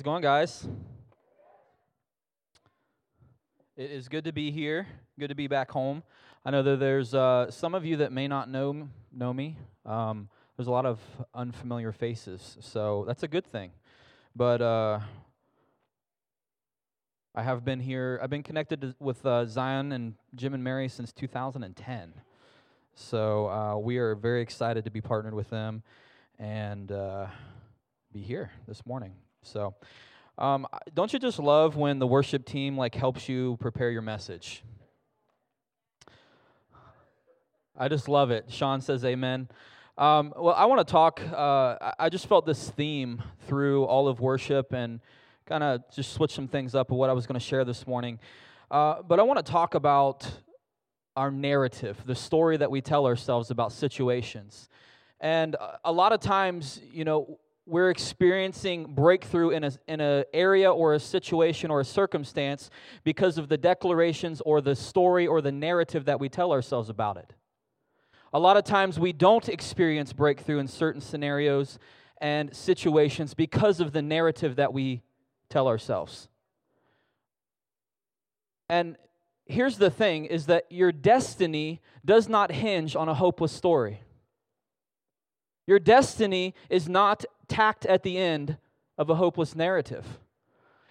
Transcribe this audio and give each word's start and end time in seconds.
How's 0.00 0.04
it 0.04 0.12
going, 0.12 0.22
guys? 0.22 0.66
It 3.76 3.90
is 3.90 4.08
good 4.08 4.24
to 4.24 4.32
be 4.32 4.50
here. 4.50 4.86
Good 5.18 5.28
to 5.28 5.34
be 5.34 5.46
back 5.46 5.70
home. 5.70 6.02
I 6.42 6.50
know 6.50 6.62
that 6.62 6.80
there's 6.80 7.12
uh, 7.12 7.50
some 7.50 7.74
of 7.74 7.84
you 7.84 7.98
that 7.98 8.10
may 8.10 8.26
not 8.26 8.48
know 8.48 8.88
know 9.12 9.34
me. 9.34 9.58
Um, 9.84 10.30
there's 10.56 10.68
a 10.68 10.70
lot 10.70 10.86
of 10.86 11.00
unfamiliar 11.34 11.92
faces, 11.92 12.56
so 12.60 13.04
that's 13.06 13.24
a 13.24 13.28
good 13.28 13.44
thing. 13.44 13.72
But 14.34 14.62
uh, 14.62 15.00
I 17.34 17.42
have 17.42 17.62
been 17.62 17.80
here. 17.80 18.18
I've 18.22 18.30
been 18.30 18.42
connected 18.42 18.80
to, 18.80 18.94
with 19.00 19.26
uh, 19.26 19.44
Zion 19.44 19.92
and 19.92 20.14
Jim 20.34 20.54
and 20.54 20.64
Mary 20.64 20.88
since 20.88 21.12
2010. 21.12 22.14
So 22.94 23.48
uh, 23.50 23.76
we 23.76 23.98
are 23.98 24.14
very 24.14 24.40
excited 24.40 24.84
to 24.84 24.90
be 24.90 25.02
partnered 25.02 25.34
with 25.34 25.50
them 25.50 25.82
and 26.38 26.90
uh, 26.90 27.26
be 28.14 28.22
here 28.22 28.50
this 28.66 28.86
morning. 28.86 29.12
So, 29.42 29.74
um, 30.38 30.66
don't 30.94 31.12
you 31.12 31.18
just 31.18 31.38
love 31.38 31.76
when 31.76 31.98
the 31.98 32.06
worship 32.06 32.44
team 32.44 32.76
like 32.76 32.94
helps 32.94 33.28
you 33.28 33.56
prepare 33.60 33.90
your 33.90 34.02
message? 34.02 34.62
I 37.76 37.88
just 37.88 38.08
love 38.08 38.30
it. 38.30 38.46
Sean 38.48 38.80
says 38.80 39.04
amen. 39.04 39.48
Um, 39.96 40.32
well, 40.36 40.54
I 40.54 40.66
want 40.66 40.86
to 40.86 40.90
talk. 40.90 41.20
Uh, 41.20 41.92
I 41.98 42.08
just 42.10 42.26
felt 42.26 42.46
this 42.46 42.70
theme 42.70 43.22
through 43.46 43.84
all 43.84 44.08
of 44.08 44.20
worship 44.20 44.72
and 44.72 45.00
kind 45.46 45.62
of 45.62 45.82
just 45.94 46.12
switch 46.12 46.32
some 46.32 46.48
things 46.48 46.74
up 46.74 46.90
of 46.90 46.96
what 46.96 47.10
I 47.10 47.12
was 47.12 47.26
going 47.26 47.38
to 47.38 47.44
share 47.44 47.64
this 47.64 47.86
morning. 47.86 48.18
Uh, 48.70 49.02
but 49.02 49.18
I 49.18 49.22
want 49.22 49.44
to 49.44 49.52
talk 49.52 49.74
about 49.74 50.30
our 51.16 51.30
narrative, 51.30 51.98
the 52.06 52.14
story 52.14 52.56
that 52.56 52.70
we 52.70 52.80
tell 52.80 53.06
ourselves 53.06 53.50
about 53.50 53.72
situations. 53.72 54.68
And 55.20 55.56
a 55.84 55.92
lot 55.92 56.12
of 56.12 56.20
times, 56.20 56.80
you 56.92 57.04
know, 57.04 57.38
we're 57.70 57.90
experiencing 57.90 58.92
breakthrough 58.94 59.50
in 59.50 59.62
a 59.62 59.72
in 59.86 60.00
an 60.00 60.24
area 60.34 60.70
or 60.70 60.94
a 60.94 61.00
situation 61.00 61.70
or 61.70 61.80
a 61.80 61.84
circumstance 61.84 62.68
because 63.04 63.38
of 63.38 63.48
the 63.48 63.56
declarations 63.56 64.42
or 64.44 64.60
the 64.60 64.74
story 64.74 65.26
or 65.26 65.40
the 65.40 65.52
narrative 65.52 66.04
that 66.06 66.18
we 66.18 66.28
tell 66.28 66.52
ourselves 66.52 66.88
about 66.88 67.16
it. 67.16 67.32
A 68.32 68.38
lot 68.40 68.56
of 68.56 68.64
times 68.64 68.98
we 68.98 69.12
don't 69.12 69.48
experience 69.48 70.12
breakthrough 70.12 70.58
in 70.58 70.66
certain 70.66 71.00
scenarios 71.00 71.78
and 72.20 72.54
situations 72.54 73.34
because 73.34 73.80
of 73.80 73.92
the 73.92 74.02
narrative 74.02 74.56
that 74.56 74.72
we 74.72 75.02
tell 75.48 75.68
ourselves. 75.68 76.28
And 78.68 78.96
here's 79.46 79.78
the 79.78 79.90
thing 79.90 80.26
is 80.26 80.46
that 80.46 80.66
your 80.70 80.92
destiny 80.92 81.80
does 82.04 82.28
not 82.28 82.50
hinge 82.50 82.94
on 82.94 83.08
a 83.08 83.14
hopeless 83.14 83.52
story. 83.52 84.02
Your 85.66 85.78
destiny 85.78 86.54
is 86.68 86.88
not 86.88 87.24
tacked 87.50 87.84
at 87.84 88.02
the 88.02 88.16
end 88.16 88.56
of 88.96 89.10
a 89.10 89.16
hopeless 89.16 89.54
narrative. 89.54 90.06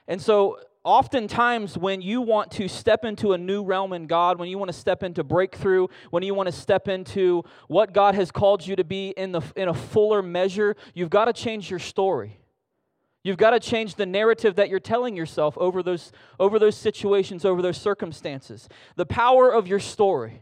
And 0.07 0.21
so, 0.21 0.59
oftentimes, 0.83 1.77
when 1.77 2.01
you 2.01 2.21
want 2.21 2.51
to 2.51 2.67
step 2.67 3.05
into 3.05 3.33
a 3.33 3.37
new 3.37 3.63
realm 3.63 3.93
in 3.93 4.07
God, 4.07 4.39
when 4.39 4.49
you 4.49 4.57
want 4.57 4.69
to 4.69 4.77
step 4.77 5.03
into 5.03 5.23
breakthrough, 5.23 5.87
when 6.09 6.23
you 6.23 6.33
want 6.33 6.47
to 6.47 6.51
step 6.51 6.87
into 6.87 7.43
what 7.67 7.93
God 7.93 8.15
has 8.15 8.31
called 8.31 8.65
you 8.65 8.75
to 8.75 8.83
be 8.83 9.09
in, 9.09 9.31
the, 9.31 9.41
in 9.55 9.69
a 9.69 9.73
fuller 9.73 10.21
measure, 10.21 10.75
you've 10.93 11.09
got 11.09 11.25
to 11.25 11.33
change 11.33 11.69
your 11.69 11.79
story. 11.79 12.39
You've 13.23 13.37
got 13.37 13.51
to 13.51 13.59
change 13.59 13.95
the 13.95 14.05
narrative 14.05 14.55
that 14.55 14.69
you're 14.69 14.79
telling 14.79 15.15
yourself 15.15 15.57
over 15.57 15.83
those, 15.83 16.11
over 16.39 16.57
those 16.57 16.77
situations, 16.77 17.43
over 17.43 17.61
those 17.61 17.77
circumstances. 17.77 18.69
The 18.95 19.05
power 19.05 19.53
of 19.53 19.67
your 19.67 19.79
story. 19.79 20.41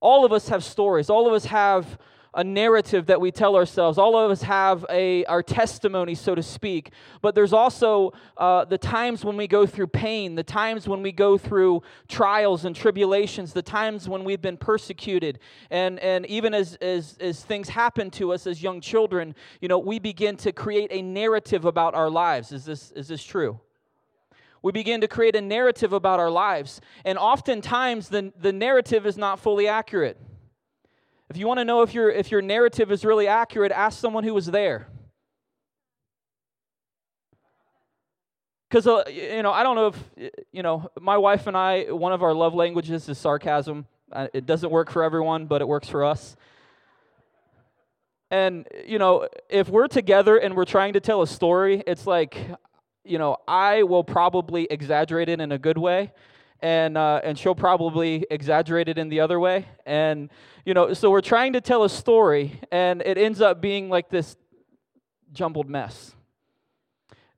All 0.00 0.24
of 0.24 0.32
us 0.32 0.48
have 0.48 0.64
stories. 0.64 1.10
All 1.10 1.26
of 1.26 1.34
us 1.34 1.44
have 1.46 1.98
a 2.34 2.44
narrative 2.44 3.06
that 3.06 3.20
we 3.20 3.30
tell 3.30 3.56
ourselves. 3.56 3.98
All 3.98 4.16
of 4.16 4.30
us 4.30 4.42
have 4.42 4.84
a, 4.90 5.24
our 5.26 5.42
testimony, 5.42 6.14
so 6.14 6.34
to 6.34 6.42
speak. 6.42 6.90
But 7.22 7.34
there's 7.34 7.52
also 7.52 8.12
uh, 8.36 8.64
the 8.64 8.78
times 8.78 9.24
when 9.24 9.36
we 9.36 9.46
go 9.46 9.66
through 9.66 9.88
pain, 9.88 10.34
the 10.34 10.42
times 10.42 10.88
when 10.88 11.02
we 11.02 11.12
go 11.12 11.38
through 11.38 11.82
trials 12.08 12.64
and 12.64 12.74
tribulations, 12.74 13.52
the 13.52 13.62
times 13.62 14.08
when 14.08 14.24
we've 14.24 14.42
been 14.42 14.56
persecuted. 14.56 15.38
And, 15.70 15.98
and 16.00 16.26
even 16.26 16.54
as, 16.54 16.76
as, 16.76 17.16
as 17.20 17.44
things 17.44 17.68
happen 17.68 18.10
to 18.12 18.32
us 18.32 18.46
as 18.46 18.62
young 18.62 18.80
children, 18.80 19.34
you 19.60 19.68
know, 19.68 19.78
we 19.78 19.98
begin 19.98 20.36
to 20.38 20.52
create 20.52 20.90
a 20.90 21.02
narrative 21.02 21.64
about 21.64 21.94
our 21.94 22.10
lives. 22.10 22.52
Is 22.52 22.64
this, 22.64 22.90
is 22.92 23.08
this 23.08 23.22
true? 23.22 23.60
we 24.62 24.72
begin 24.72 25.02
to 25.02 25.06
create 25.06 25.36
a 25.36 25.42
narrative 25.42 25.92
about 25.92 26.18
our 26.18 26.30
lives. 26.30 26.80
And 27.04 27.18
oftentimes, 27.18 28.08
the, 28.08 28.32
the 28.40 28.50
narrative 28.50 29.04
is 29.04 29.18
not 29.18 29.38
fully 29.38 29.68
accurate. 29.68 30.16
If 31.30 31.36
you 31.36 31.46
want 31.46 31.58
to 31.58 31.64
know 31.64 31.82
if 31.82 31.94
your, 31.94 32.10
if 32.10 32.30
your 32.30 32.42
narrative 32.42 32.92
is 32.92 33.04
really 33.04 33.26
accurate, 33.26 33.72
ask 33.72 33.98
someone 33.98 34.24
who 34.24 34.34
was 34.34 34.46
there. 34.46 34.88
Because, 38.68 38.86
uh, 38.86 39.04
you 39.08 39.42
know, 39.42 39.52
I 39.52 39.62
don't 39.62 39.76
know 39.76 39.86
if, 39.86 40.42
you 40.52 40.62
know, 40.62 40.90
my 41.00 41.16
wife 41.16 41.46
and 41.46 41.56
I, 41.56 41.92
one 41.92 42.12
of 42.12 42.22
our 42.22 42.34
love 42.34 42.54
languages 42.54 43.08
is 43.08 43.18
sarcasm. 43.18 43.86
It 44.32 44.46
doesn't 44.46 44.70
work 44.70 44.90
for 44.90 45.02
everyone, 45.02 45.46
but 45.46 45.60
it 45.60 45.68
works 45.68 45.88
for 45.88 46.04
us. 46.04 46.36
And, 48.30 48.66
you 48.84 48.98
know, 48.98 49.28
if 49.48 49.68
we're 49.68 49.86
together 49.86 50.36
and 50.36 50.56
we're 50.56 50.64
trying 50.64 50.94
to 50.94 51.00
tell 51.00 51.22
a 51.22 51.26
story, 51.26 51.84
it's 51.86 52.06
like, 52.06 52.36
you 53.04 53.18
know, 53.18 53.36
I 53.46 53.84
will 53.84 54.02
probably 54.02 54.66
exaggerate 54.68 55.28
it 55.28 55.40
in 55.40 55.52
a 55.52 55.58
good 55.58 55.78
way, 55.78 56.12
and 56.60 56.96
uh, 56.96 57.20
and 57.22 57.38
she'll 57.38 57.54
probably 57.54 58.26
exaggerate 58.30 58.88
it 58.88 58.98
in 58.98 59.08
the 59.08 59.20
other 59.20 59.38
way. 59.38 59.66
And 59.84 60.30
you 60.64 60.74
know, 60.74 60.94
so 60.94 61.10
we're 61.10 61.20
trying 61.20 61.52
to 61.54 61.60
tell 61.60 61.84
a 61.84 61.90
story, 61.90 62.60
and 62.70 63.02
it 63.02 63.18
ends 63.18 63.40
up 63.40 63.60
being 63.60 63.88
like 63.88 64.08
this 64.10 64.36
jumbled 65.32 65.68
mess. 65.68 66.14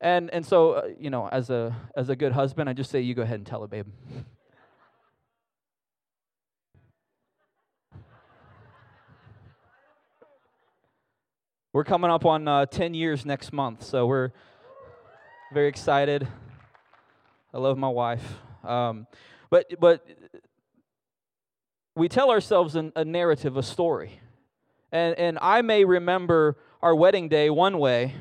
And 0.00 0.30
and 0.30 0.44
so 0.44 0.72
uh, 0.72 0.88
you 0.98 1.10
know, 1.10 1.28
as 1.28 1.50
a 1.50 1.74
as 1.96 2.08
a 2.08 2.16
good 2.16 2.32
husband, 2.32 2.68
I 2.68 2.72
just 2.72 2.90
say, 2.90 3.00
you 3.00 3.14
go 3.14 3.22
ahead 3.22 3.38
and 3.38 3.46
tell 3.46 3.64
it, 3.64 3.70
babe. 3.70 3.86
We're 11.76 11.84
coming 11.84 12.10
up 12.10 12.24
on 12.24 12.48
uh, 12.48 12.64
10 12.64 12.94
years 12.94 13.26
next 13.26 13.52
month, 13.52 13.82
so 13.82 14.06
we're 14.06 14.30
very 15.52 15.68
excited. 15.68 16.26
I 17.52 17.58
love 17.58 17.76
my 17.76 17.90
wife. 17.90 18.38
Um, 18.66 19.06
but, 19.50 19.66
but 19.80 20.06
we 21.94 22.08
tell 22.08 22.30
ourselves 22.30 22.76
an, 22.76 22.92
a 22.96 23.04
narrative, 23.04 23.56
a 23.56 23.62
story. 23.62 24.20
And, 24.92 25.18
and 25.18 25.38
I 25.40 25.62
may 25.62 25.84
remember 25.84 26.56
our 26.82 26.94
wedding 26.94 27.28
day 27.28 27.50
one 27.50 27.78
way, 27.78 28.14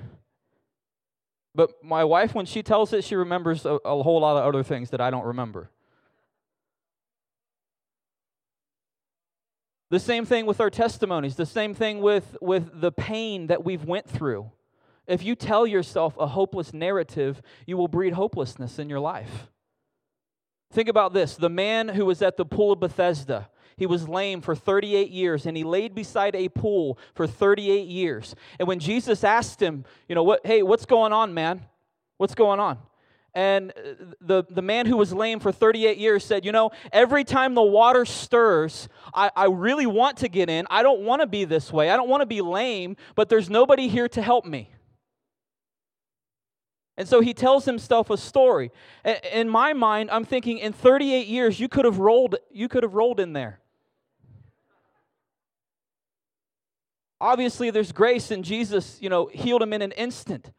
but 1.53 1.83
my 1.83 2.03
wife, 2.03 2.35
when 2.35 2.45
she 2.45 2.63
tells 2.63 2.91
it, 2.93 3.03
she 3.03 3.15
remembers 3.15 3.65
a, 3.65 3.75
a 3.85 4.03
whole 4.03 4.19
lot 4.19 4.37
of 4.37 4.45
other 4.45 4.63
things 4.63 4.89
that 4.89 5.01
I 5.01 5.09
don't 5.09 5.25
remember. 5.25 5.69
The 9.91 9.99
same 9.99 10.25
thing 10.25 10.45
with 10.45 10.59
our 10.59 10.69
testimonies, 10.69 11.35
the 11.35 11.45
same 11.45 11.73
thing 11.73 12.01
with, 12.01 12.35
with 12.41 12.81
the 12.81 12.91
pain 12.91 13.47
that 13.47 13.63
we've 13.63 13.85
went 13.85 14.09
through. 14.09 14.51
If 15.07 15.23
you 15.23 15.35
tell 15.35 15.67
yourself 15.67 16.17
a 16.17 16.27
hopeless 16.27 16.73
narrative, 16.73 17.41
you 17.67 17.77
will 17.77 17.87
breed 17.87 18.13
hopelessness 18.13 18.79
in 18.79 18.89
your 18.89 18.99
life. 18.99 19.47
Think 20.75 20.89
about 20.89 21.13
this 21.13 21.37
the 21.37 21.49
man 21.49 21.87
who 21.87 22.05
was 22.05 22.21
at 22.21 22.35
the 22.35 22.43
pool 22.43 22.73
of 22.73 22.81
Bethesda. 22.81 23.47
He 23.77 23.85
was 23.85 24.09
lame 24.09 24.41
for 24.41 24.55
38 24.55 25.09
years 25.09 25.45
and 25.45 25.55
he 25.55 25.63
laid 25.63 25.95
beside 25.95 26.35
a 26.35 26.49
pool 26.49 26.99
for 27.13 27.25
38 27.25 27.87
years. 27.87 28.35
And 28.59 28.67
when 28.67 28.79
Jesus 28.79 29.23
asked 29.23 29.61
him, 29.61 29.85
you 30.09 30.15
know, 30.15 30.23
what, 30.23 30.45
hey, 30.45 30.63
what's 30.63 30.85
going 30.85 31.13
on, 31.13 31.33
man? 31.33 31.61
What's 32.17 32.35
going 32.35 32.59
on? 32.59 32.77
And 33.33 33.71
the, 34.19 34.43
the 34.49 34.61
man 34.61 34.85
who 34.85 34.97
was 34.97 35.13
lame 35.13 35.39
for 35.39 35.53
38 35.53 35.97
years 35.97 36.25
said, 36.25 36.43
You 36.43 36.51
know, 36.51 36.71
every 36.91 37.23
time 37.23 37.53
the 37.53 37.61
water 37.61 38.03
stirs, 38.03 38.89
I, 39.13 39.31
I 39.33 39.45
really 39.45 39.85
want 39.85 40.17
to 40.17 40.27
get 40.27 40.49
in. 40.49 40.67
I 40.69 40.83
don't 40.83 41.01
want 41.01 41.21
to 41.21 41.27
be 41.27 41.45
this 41.45 41.71
way. 41.71 41.89
I 41.89 41.95
don't 41.95 42.09
want 42.09 42.21
to 42.21 42.25
be 42.25 42.41
lame, 42.41 42.97
but 43.15 43.29
there's 43.29 43.49
nobody 43.49 43.87
here 43.87 44.09
to 44.09 44.21
help 44.21 44.45
me. 44.45 44.71
And 46.97 47.07
so 47.07 47.19
he 47.19 47.33
tells 47.33 47.65
himself 47.65 48.09
a 48.09 48.17
story. 48.17 48.71
In 49.31 49.49
my 49.49 49.73
mind, 49.73 50.09
I'm 50.11 50.23
thinking 50.23 50.59
in 50.59 50.71
38 50.71 51.27
years 51.27 51.59
you 51.59 51.67
could 51.67 51.85
have 51.85 51.99
rolled 51.99 52.35
you 52.51 52.67
could 52.69 52.83
have 52.83 52.93
rolled 52.93 53.19
in 53.19 53.33
there. 53.33 53.59
Obviously 57.19 57.69
there's 57.69 57.91
grace 57.91 58.31
and 58.31 58.45
Jesus, 58.45 58.97
you 59.01 59.09
know, 59.09 59.27
healed 59.27 59.61
him 59.61 59.73
in 59.73 59.81
an 59.81 59.91
instant. 59.93 60.51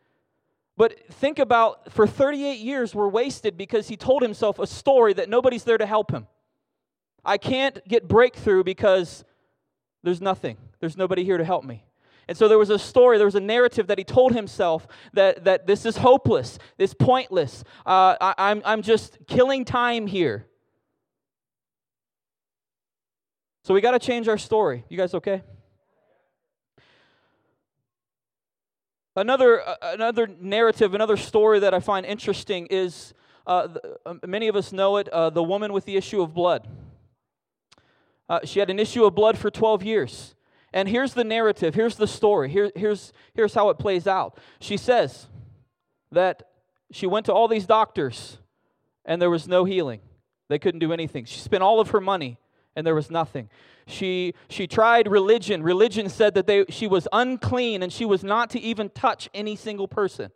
But 0.77 1.09
think 1.15 1.39
about 1.39 1.91
for 1.91 2.07
38 2.07 2.59
years 2.59 2.95
were 2.95 3.09
wasted 3.09 3.57
because 3.57 3.89
he 3.89 3.97
told 3.97 4.21
himself 4.21 4.59
a 4.59 4.67
story 4.67 5.15
that 5.15 5.31
nobody's 5.31 5.65
there 5.65 5.79
to 5.79 5.87
help 5.87 6.11
him. 6.11 6.27
I 7.25 7.39
can't 7.39 7.87
get 7.89 8.07
breakthrough 8.07 8.63
because 8.63 9.25
there's 10.03 10.21
nothing. 10.21 10.59
There's 10.81 10.97
nobody 10.97 11.25
here 11.25 11.39
to 11.39 11.45
help 11.45 11.65
me. 11.65 11.85
And 12.29 12.37
so 12.37 12.49
there 12.49 12.59
was 12.59 12.71
a 12.71 12.79
story, 12.79 13.19
there 13.19 13.27
was 13.27 13.37
a 13.37 13.41
narrative 13.41 13.87
that 13.87 13.99
he 13.99 14.05
told 14.05 14.35
himself 14.35 14.87
that, 15.13 15.45
that 15.45 15.67
this 15.67 15.87
is 15.87 15.99
hopeless, 15.99 16.59
this 16.77 16.93
pointless. 16.93 17.63
Uh, 17.85 18.17
I, 18.21 18.35
I'm, 18.39 18.63
I'm 18.65 18.83
just 18.83 19.19
killing 19.27 19.65
time 19.65 20.07
here. 20.07 20.47
So 23.63 23.75
we 23.75 23.81
got 23.81 23.93
to 23.93 23.99
change 23.99 24.29
our 24.29 24.39
story. 24.39 24.85
You 24.89 24.97
guys 24.97 25.15
okay? 25.15 25.43
Another, 29.17 29.67
uh, 29.67 29.75
another 29.83 30.29
narrative, 30.29 30.95
another 30.95 31.17
story 31.17 31.59
that 31.59 31.75
I 31.75 31.81
find 31.81 32.07
interesting 32.07 32.67
is 32.67 33.13
uh, 33.45 33.67
uh, 34.05 34.15
many 34.25 34.47
of 34.47 34.55
us 34.55 34.73
know 34.73 34.99
it 34.99 35.09
uh, 35.09 35.31
the 35.31 35.43
woman 35.43 35.73
with 35.73 35.85
the 35.85 35.97
issue 35.97 36.23
of 36.23 36.33
blood. 36.33 36.69
Uh, 38.29 38.41
she 38.45 38.61
had 38.61 38.71
an 38.71 38.79
issue 38.79 39.05
of 39.05 39.17
blood 39.17 39.37
for 39.37 39.51
12 39.51 39.83
years. 39.83 40.36
And 40.77 40.91
here's 40.91 41.15
the 41.15 41.25
narrative, 41.25 41.75
here's 41.75 41.97
the 41.97 42.07
story, 42.07 42.51
Here, 42.51 42.71
here's, 42.77 43.15
here's 43.33 43.55
how 43.55 43.71
it 43.71 43.79
plays 43.79 44.07
out. 44.07 44.39
She 44.61 44.77
says 44.77 45.27
that 46.13 46.51
she 46.93 47.07
went 47.07 47.25
to 47.27 47.33
all 47.33 47.49
these 47.49 47.65
doctors 47.65 48.37
and 49.07 49.21
there 49.21 49.31
was 49.31 49.49
no 49.49 49.65
healing. 49.65 50.01
They 50.51 50.59
couldn't 50.59 50.81
do 50.81 50.93
anything. 50.93 51.25
She 51.25 51.41
spent 51.41 51.63
all 51.63 51.81
of 51.81 51.91
her 51.91 52.01
money 52.01 52.37
and 52.77 52.87
there 52.87 52.95
was 52.95 53.11
nothing. 53.11 53.49
She, 53.87 54.35
she 54.51 54.67
tried 54.67 55.09
religion. 55.11 55.63
Religion 55.63 56.11
said 56.11 56.35
that 56.35 56.47
they, 56.47 56.67
she 56.69 56.87
was 56.87 57.09
unclean 57.11 57.83
and 57.83 57.91
she 57.91 58.05
was 58.05 58.23
not 58.23 58.51
to 58.51 58.61
even 58.61 58.91
touch 58.91 59.31
any 59.33 59.57
single 59.57 59.89
person. 59.89 60.31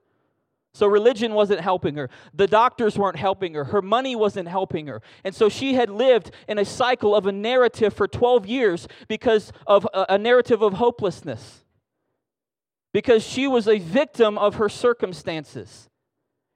So 0.72 0.86
religion 0.86 1.34
wasn't 1.34 1.60
helping 1.60 1.96
her. 1.96 2.08
The 2.32 2.46
doctors 2.46 2.96
weren't 2.96 3.16
helping 3.16 3.54
her. 3.54 3.64
Her 3.64 3.82
money 3.82 4.14
wasn't 4.14 4.48
helping 4.48 4.86
her. 4.86 5.02
And 5.24 5.34
so 5.34 5.48
she 5.48 5.74
had 5.74 5.90
lived 5.90 6.30
in 6.46 6.58
a 6.58 6.64
cycle 6.64 7.14
of 7.14 7.26
a 7.26 7.32
narrative 7.32 7.92
for 7.92 8.06
12 8.06 8.46
years 8.46 8.86
because 9.08 9.52
of 9.66 9.86
a, 9.92 10.06
a 10.10 10.18
narrative 10.18 10.62
of 10.62 10.74
hopelessness. 10.74 11.64
Because 12.92 13.24
she 13.24 13.48
was 13.48 13.66
a 13.66 13.78
victim 13.78 14.38
of 14.38 14.56
her 14.56 14.68
circumstances. 14.68 15.88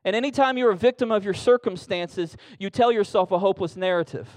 And 0.04 0.14
anytime 0.14 0.58
you're 0.58 0.72
a 0.72 0.76
victim 0.76 1.10
of 1.10 1.24
your 1.24 1.34
circumstances, 1.34 2.36
you 2.58 2.70
tell 2.70 2.92
yourself 2.92 3.32
a 3.32 3.38
hopeless 3.38 3.76
narrative. 3.76 4.28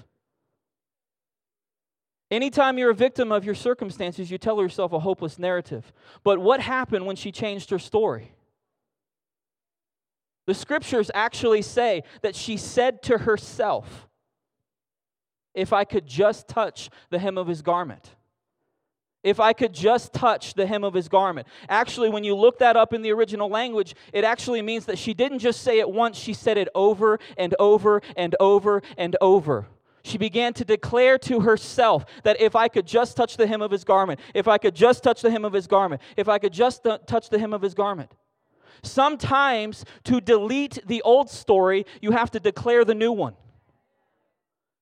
Anytime 2.29 2.77
you're 2.77 2.91
a 2.91 2.95
victim 2.95 3.31
of 3.31 3.45
your 3.45 3.55
circumstances, 3.55 4.31
you 4.31 4.37
tell 4.37 4.61
yourself 4.61 4.91
a 4.91 4.99
hopeless 4.99 5.39
narrative. 5.39 5.93
But 6.23 6.39
what 6.39 6.61
happened 6.61 7.05
when 7.05 7.15
she 7.15 7.31
changed 7.31 7.69
her 7.69 7.79
story? 7.79 8.31
The 10.47 10.53
scriptures 10.53 11.11
actually 11.13 11.61
say 11.61 12.03
that 12.21 12.35
she 12.35 12.57
said 12.57 13.03
to 13.03 13.19
herself, 13.19 14.07
If 15.53 15.73
I 15.73 15.83
could 15.83 16.07
just 16.07 16.47
touch 16.47 16.89
the 17.09 17.19
hem 17.19 17.37
of 17.37 17.47
his 17.47 17.61
garment. 17.61 18.15
If 19.23 19.41
I 19.41 19.51
could 19.51 19.73
just 19.73 20.13
touch 20.13 20.53
the 20.53 20.65
hem 20.65 20.85
of 20.85 20.93
his 20.93 21.09
garment. 21.09 21.47
Actually, 21.67 22.09
when 22.09 22.23
you 22.23 22.33
look 22.33 22.59
that 22.59 22.77
up 22.77 22.93
in 22.93 23.01
the 23.01 23.11
original 23.11 23.49
language, 23.49 23.93
it 24.13 24.23
actually 24.23 24.61
means 24.61 24.85
that 24.85 24.97
she 24.97 25.13
didn't 25.13 25.39
just 25.39 25.61
say 25.61 25.79
it 25.79 25.89
once, 25.89 26.17
she 26.17 26.33
said 26.33 26.57
it 26.57 26.69
over 26.73 27.19
and 27.37 27.53
over 27.59 28.01
and 28.15 28.33
over 28.39 28.81
and 28.97 29.17
over. 29.19 29.67
She 30.03 30.17
began 30.17 30.53
to 30.53 30.63
declare 30.63 31.17
to 31.19 31.41
herself 31.41 32.05
that 32.23 32.39
if 32.39 32.55
I 32.55 32.69
could 32.69 32.87
just 32.87 33.17
touch 33.17 33.35
the 33.35 33.47
hem 33.47 33.61
of 33.61 33.71
his 33.71 33.83
garment, 33.83 34.21
if 34.33 34.47
I 34.47 34.57
could 34.57 34.75
just 34.75 35.03
touch 35.03 35.21
the 35.21 35.29
hem 35.29 35.43
of 35.43 35.51
his 35.51 35.67
garment, 35.67 36.01
if 36.15 36.29
I 36.29 36.39
could 36.39 36.53
just 36.53 36.85
touch 37.05 37.29
the 37.29 37.37
hem 37.37 37.51
of 37.51 37.61
his 37.61 37.73
garment. 37.73 38.13
Sometimes 38.83 39.85
to 40.05 40.21
delete 40.21 40.79
the 40.87 41.01
old 41.01 41.29
story, 41.29 41.85
you 42.01 42.11
have 42.11 42.31
to 42.31 42.39
declare 42.39 42.85
the 42.85 42.95
new 42.95 43.11
one. 43.11 43.33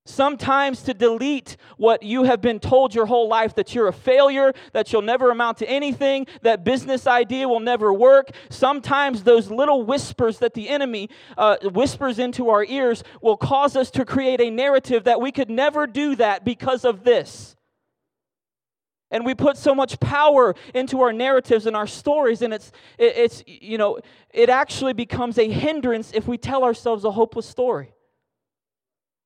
Sometimes 0.07 0.83
to 0.83 0.93
delete 0.93 1.57
what 1.77 2.03
you 2.03 2.23
have 2.23 2.39
been 2.39 2.59
told 2.59 2.93
your 2.93 3.07
whole 3.07 3.27
life 3.27 3.55
that 3.55 3.73
you're 3.73 3.87
a 3.87 3.93
failure, 3.93 4.53
that 4.71 4.93
you'll 4.93 5.01
never 5.01 5.31
amount 5.31 5.57
to 5.57 5.67
anything, 5.67 6.27
that 6.43 6.63
business 6.63 7.07
idea 7.07 7.47
will 7.47 7.59
never 7.59 7.91
work. 7.91 8.29
Sometimes 8.51 9.23
those 9.23 9.49
little 9.49 9.81
whispers 9.81 10.37
that 10.39 10.53
the 10.53 10.69
enemy 10.69 11.09
uh, 11.39 11.57
whispers 11.63 12.19
into 12.19 12.51
our 12.51 12.63
ears 12.65 13.03
will 13.19 13.35
cause 13.35 13.75
us 13.75 13.89
to 13.91 14.05
create 14.05 14.39
a 14.39 14.51
narrative 14.51 15.05
that 15.05 15.19
we 15.19 15.31
could 15.31 15.49
never 15.49 15.87
do 15.87 16.15
that 16.17 16.45
because 16.45 16.85
of 16.85 17.03
this. 17.03 17.54
And 19.11 19.25
we 19.25 19.35
put 19.35 19.57
so 19.57 19.75
much 19.75 19.99
power 19.99 20.55
into 20.73 21.01
our 21.01 21.13
narratives 21.13 21.65
and 21.65 21.75
our 21.75 21.87
stories, 21.87 22.41
and 22.41 22.53
it's, 22.53 22.71
it's 22.97 23.43
you 23.45 23.77
know, 23.77 23.99
it 24.33 24.49
actually 24.49 24.93
becomes 24.93 25.37
a 25.37 25.49
hindrance 25.49 26.11
if 26.13 26.27
we 26.27 26.37
tell 26.37 26.63
ourselves 26.63 27.03
a 27.05 27.11
hopeless 27.11 27.45
story. 27.45 27.93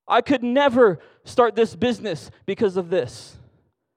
I 0.06 0.20
could 0.20 0.42
never 0.42 0.98
start 1.24 1.54
this 1.54 1.74
business 1.76 2.30
because 2.44 2.76
of 2.76 2.90
this 2.90 3.36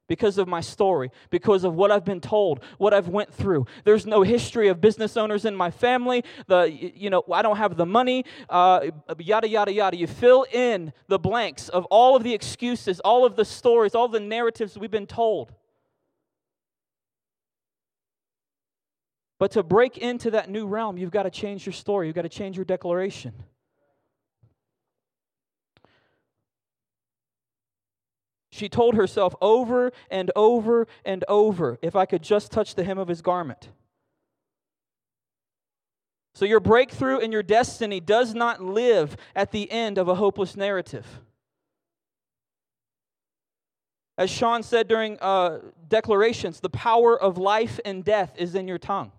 because 0.07 0.37
of 0.37 0.47
my 0.47 0.59
story 0.61 1.09
because 1.29 1.63
of 1.63 1.73
what 1.75 1.89
i've 1.89 2.03
been 2.03 2.19
told 2.19 2.61
what 2.77 2.93
i've 2.93 3.07
went 3.07 3.33
through. 3.33 3.65
There's 3.83 4.05
no 4.05 4.21
history 4.21 4.67
of 4.67 4.81
business 4.81 5.17
owners 5.17 5.45
in 5.45 5.55
my 5.55 5.71
family. 5.71 6.23
The 6.47 6.69
you 6.69 7.09
know 7.09 7.23
i 7.31 7.41
don't 7.41 7.57
have 7.57 7.77
the 7.77 7.85
money 7.85 8.25
uh, 8.49 8.91
yada 9.17 9.47
yada 9.47 9.71
yada. 9.71 9.97
You 9.97 10.07
fill 10.07 10.45
in 10.51 10.93
the 11.07 11.17
blanks 11.17 11.69
of 11.69 11.85
all 11.85 12.15
of 12.15 12.23
the 12.23 12.33
excuses 12.33 12.99
all 12.99 13.25
of 13.25 13.35
the 13.35 13.45
stories 13.45 13.95
all 13.95 14.07
the 14.07 14.19
narratives 14.19 14.77
we've 14.77 14.91
been 14.91 15.07
told 15.07 15.51
but 19.39 19.51
to 19.51 19.63
break 19.63 19.97
into 19.97 20.31
that 20.31 20.49
new 20.49 20.65
realm 20.65 20.97
you've 20.97 21.11
got 21.11 21.23
to 21.23 21.31
change 21.31 21.65
your 21.65 21.73
story 21.73 22.07
you've 22.07 22.15
got 22.15 22.23
to 22.23 22.29
change 22.29 22.55
your 22.55 22.65
declaration 22.65 23.33
She 28.53 28.69
told 28.69 28.93
herself 28.93 29.33
over 29.41 29.91
and 30.11 30.29
over 30.35 30.85
and 31.03 31.25
over, 31.27 31.79
if 31.81 31.95
I 31.95 32.05
could 32.05 32.21
just 32.21 32.51
touch 32.51 32.75
the 32.75 32.83
hem 32.83 32.99
of 32.99 33.07
his 33.07 33.23
garment. 33.23 33.69
So, 36.35 36.45
your 36.45 36.59
breakthrough 36.59 37.17
and 37.17 37.33
your 37.33 37.41
destiny 37.41 37.99
does 37.99 38.35
not 38.35 38.61
live 38.61 39.17
at 39.35 39.51
the 39.51 39.71
end 39.71 39.97
of 39.97 40.07
a 40.07 40.13
hopeless 40.13 40.55
narrative. 40.55 41.07
As 44.19 44.29
Sean 44.29 44.61
said 44.61 44.87
during 44.87 45.17
uh, 45.19 45.57
declarations, 45.87 46.59
the 46.59 46.69
power 46.69 47.19
of 47.19 47.39
life 47.39 47.79
and 47.83 48.05
death 48.05 48.33
is 48.37 48.53
in 48.53 48.67
your 48.67 48.77
tongue. 48.77 49.11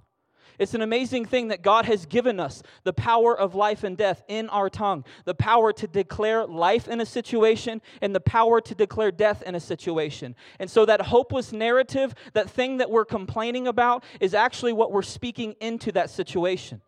It's 0.58 0.74
an 0.74 0.82
amazing 0.82 1.24
thing 1.24 1.48
that 1.48 1.62
God 1.62 1.86
has 1.86 2.06
given 2.06 2.38
us 2.38 2.62
the 2.84 2.92
power 2.92 3.36
of 3.36 3.54
life 3.54 3.84
and 3.84 3.96
death 3.96 4.22
in 4.28 4.48
our 4.50 4.70
tongue, 4.70 5.04
the 5.24 5.34
power 5.34 5.72
to 5.72 5.86
declare 5.86 6.46
life 6.46 6.88
in 6.88 7.00
a 7.00 7.06
situation 7.06 7.82
and 8.00 8.14
the 8.14 8.20
power 8.20 8.60
to 8.60 8.74
declare 8.74 9.10
death 9.10 9.42
in 9.42 9.54
a 9.54 9.60
situation. 9.60 10.34
And 10.58 10.70
so, 10.70 10.84
that 10.86 11.00
hopeless 11.00 11.52
narrative, 11.52 12.14
that 12.32 12.48
thing 12.50 12.78
that 12.78 12.90
we're 12.90 13.04
complaining 13.04 13.66
about, 13.66 14.04
is 14.20 14.34
actually 14.34 14.72
what 14.72 14.92
we're 14.92 15.02
speaking 15.02 15.54
into 15.60 15.92
that 15.92 16.10
situation. 16.10 16.80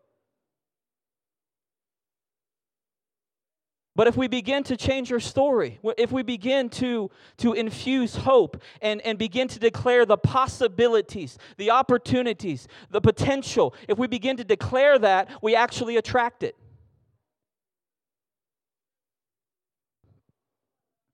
But 3.97 4.07
if 4.07 4.17
we 4.17 4.29
begin 4.29 4.63
to 4.65 4.77
change 4.77 5.11
our 5.11 5.19
story, 5.19 5.81
if 5.97 6.13
we 6.13 6.23
begin 6.23 6.69
to, 6.69 7.11
to 7.39 7.55
infuse 7.55 8.15
hope 8.15 8.63
and, 8.83 9.01
and 9.01 9.19
begin 9.19 9.49
to 9.49 9.59
declare 9.59 10.05
the 10.05 10.19
possibilities, 10.19 11.39
the 11.57 11.71
opportunities, 11.71 12.69
the 12.91 13.01
potential, 13.01 13.75
if 13.89 13.97
we 13.97 14.07
begin 14.07 14.37
to 14.37 14.45
declare 14.45 14.99
that, 14.99 15.31
we 15.43 15.57
actually 15.57 15.97
attract 15.97 16.43
it. 16.43 16.55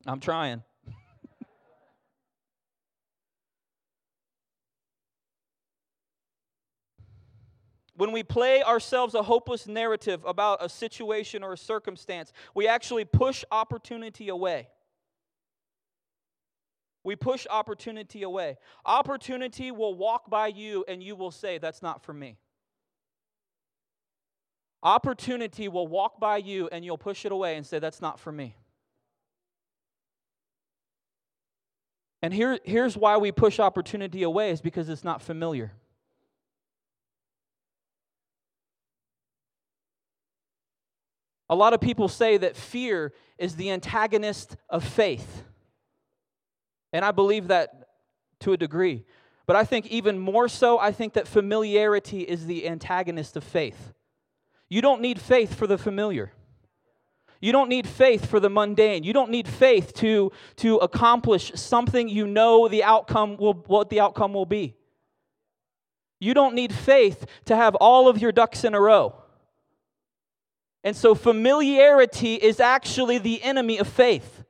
I'm 0.04 0.18
trying. 0.18 0.64
When 8.02 8.11
we 8.11 8.25
play 8.25 8.64
ourselves 8.64 9.14
a 9.14 9.23
hopeless 9.23 9.68
narrative 9.68 10.25
about 10.26 10.59
a 10.61 10.68
situation 10.68 11.44
or 11.44 11.52
a 11.52 11.56
circumstance, 11.56 12.32
we 12.52 12.66
actually 12.66 13.04
push 13.04 13.44
opportunity 13.52 14.28
away. 14.28 14.66
We 17.04 17.14
push 17.14 17.47
opportunity 17.49 18.25
away. 18.25 18.56
Opportunity 18.85 19.71
will 19.71 19.94
walk 19.94 20.28
by 20.28 20.49
you 20.49 20.85
and 20.88 21.00
you 21.00 21.14
will 21.14 21.30
say, 21.30 21.59
That's 21.59 21.80
not 21.80 22.02
for 22.02 22.12
me. 22.12 22.38
Opportunity 24.82 25.68
will 25.68 25.87
walk 25.87 26.18
by 26.18 26.38
you 26.38 26.68
and 26.73 26.85
you'll 26.85 26.99
push 26.99 27.25
it 27.25 27.30
away 27.30 27.56
and 27.56 27.64
say, 27.64 27.78
That's 27.78 28.02
not 28.02 28.18
for 28.18 28.32
me. 28.32 28.56
And 32.21 32.35
here, 32.35 32.59
here's 32.64 32.97
why 32.97 33.18
we 33.18 33.30
push 33.30 33.61
opportunity 33.61 34.25
away 34.25 34.50
is 34.50 34.61
because 34.61 34.88
it's 34.88 35.04
not 35.04 35.23
familiar. 35.23 35.71
A 41.52 41.54
lot 41.54 41.75
of 41.75 41.82
people 41.82 42.09
say 42.09 42.38
that 42.38 42.56
fear 42.56 43.12
is 43.37 43.56
the 43.56 43.73
antagonist 43.73 44.56
of 44.71 44.82
faith. 44.82 45.44
And 46.94 47.04
I 47.04 47.11
believe 47.11 47.49
that 47.49 47.88
to 48.40 48.54
a 48.54 48.56
degree. 48.56 49.04
But 49.44 49.56
I 49.56 49.64
think 49.64 49.87
even 49.88 50.18
more 50.18 50.49
so, 50.49 50.78
I 50.78 50.92
think 50.92 51.12
that 51.12 51.28
familiarity 51.28 52.23
is 52.23 52.47
the 52.47 52.66
antagonist 52.66 53.37
of 53.37 53.44
faith. 53.44 53.92
You 54.71 54.80
don't 54.80 55.02
need 55.02 55.21
faith 55.21 55.54
for 55.54 55.66
the 55.66 55.76
familiar. 55.76 56.32
You 57.38 57.52
don't 57.52 57.68
need 57.68 57.87
faith 57.87 58.25
for 58.25 58.40
the 58.40 58.49
mundane. 58.49 59.04
You 59.04 59.12
don't 59.12 59.30
need 59.30 59.47
faith 59.47 59.92
to, 59.97 60.32
to 60.56 60.76
accomplish 60.76 61.52
something 61.54 62.09
you 62.09 62.26
know 62.26 62.66
the 62.66 62.82
outcome 62.82 63.37
will, 63.37 63.62
what 63.66 63.90
the 63.90 64.00
outcome 64.00 64.32
will 64.32 64.47
be. 64.47 64.75
You 66.18 66.32
don't 66.32 66.54
need 66.54 66.73
faith 66.73 67.26
to 67.44 67.54
have 67.54 67.75
all 67.75 68.09
of 68.09 68.23
your 68.23 68.32
ducks 68.32 68.64
in 68.64 68.73
a 68.73 68.80
row. 68.80 69.21
And 70.84 70.96
so 70.96 71.14
familiarity 71.14 72.34
is 72.34 72.60
actually 72.60 73.18
the 73.18 73.42
enemy 73.42 73.78
of 73.78 73.86
faith. 73.86 74.42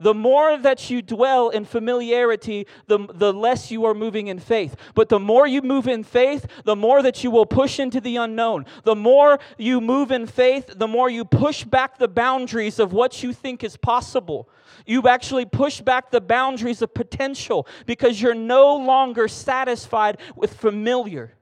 The 0.00 0.14
more 0.14 0.56
that 0.56 0.90
you 0.90 1.02
dwell 1.02 1.48
in 1.48 1.64
familiarity, 1.64 2.68
the, 2.86 3.04
the 3.12 3.32
less 3.32 3.72
you 3.72 3.84
are 3.84 3.94
moving 3.94 4.28
in 4.28 4.38
faith. 4.38 4.76
But 4.94 5.08
the 5.08 5.18
more 5.18 5.44
you 5.44 5.60
move 5.60 5.88
in 5.88 6.04
faith, 6.04 6.46
the 6.64 6.76
more 6.76 7.02
that 7.02 7.24
you 7.24 7.32
will 7.32 7.46
push 7.46 7.80
into 7.80 8.00
the 8.00 8.14
unknown. 8.14 8.66
The 8.84 8.94
more 8.94 9.40
you 9.56 9.80
move 9.80 10.12
in 10.12 10.26
faith, 10.26 10.72
the 10.76 10.86
more 10.86 11.10
you 11.10 11.24
push 11.24 11.64
back 11.64 11.98
the 11.98 12.06
boundaries 12.06 12.78
of 12.78 12.92
what 12.92 13.24
you 13.24 13.32
think 13.32 13.64
is 13.64 13.76
possible. 13.76 14.48
You 14.86 15.08
actually 15.08 15.46
push 15.46 15.80
back 15.80 16.12
the 16.12 16.20
boundaries 16.20 16.80
of 16.80 16.94
potential 16.94 17.66
because 17.84 18.22
you're 18.22 18.34
no 18.36 18.76
longer 18.76 19.26
satisfied 19.26 20.18
with 20.36 20.54
familiar. 20.54 21.37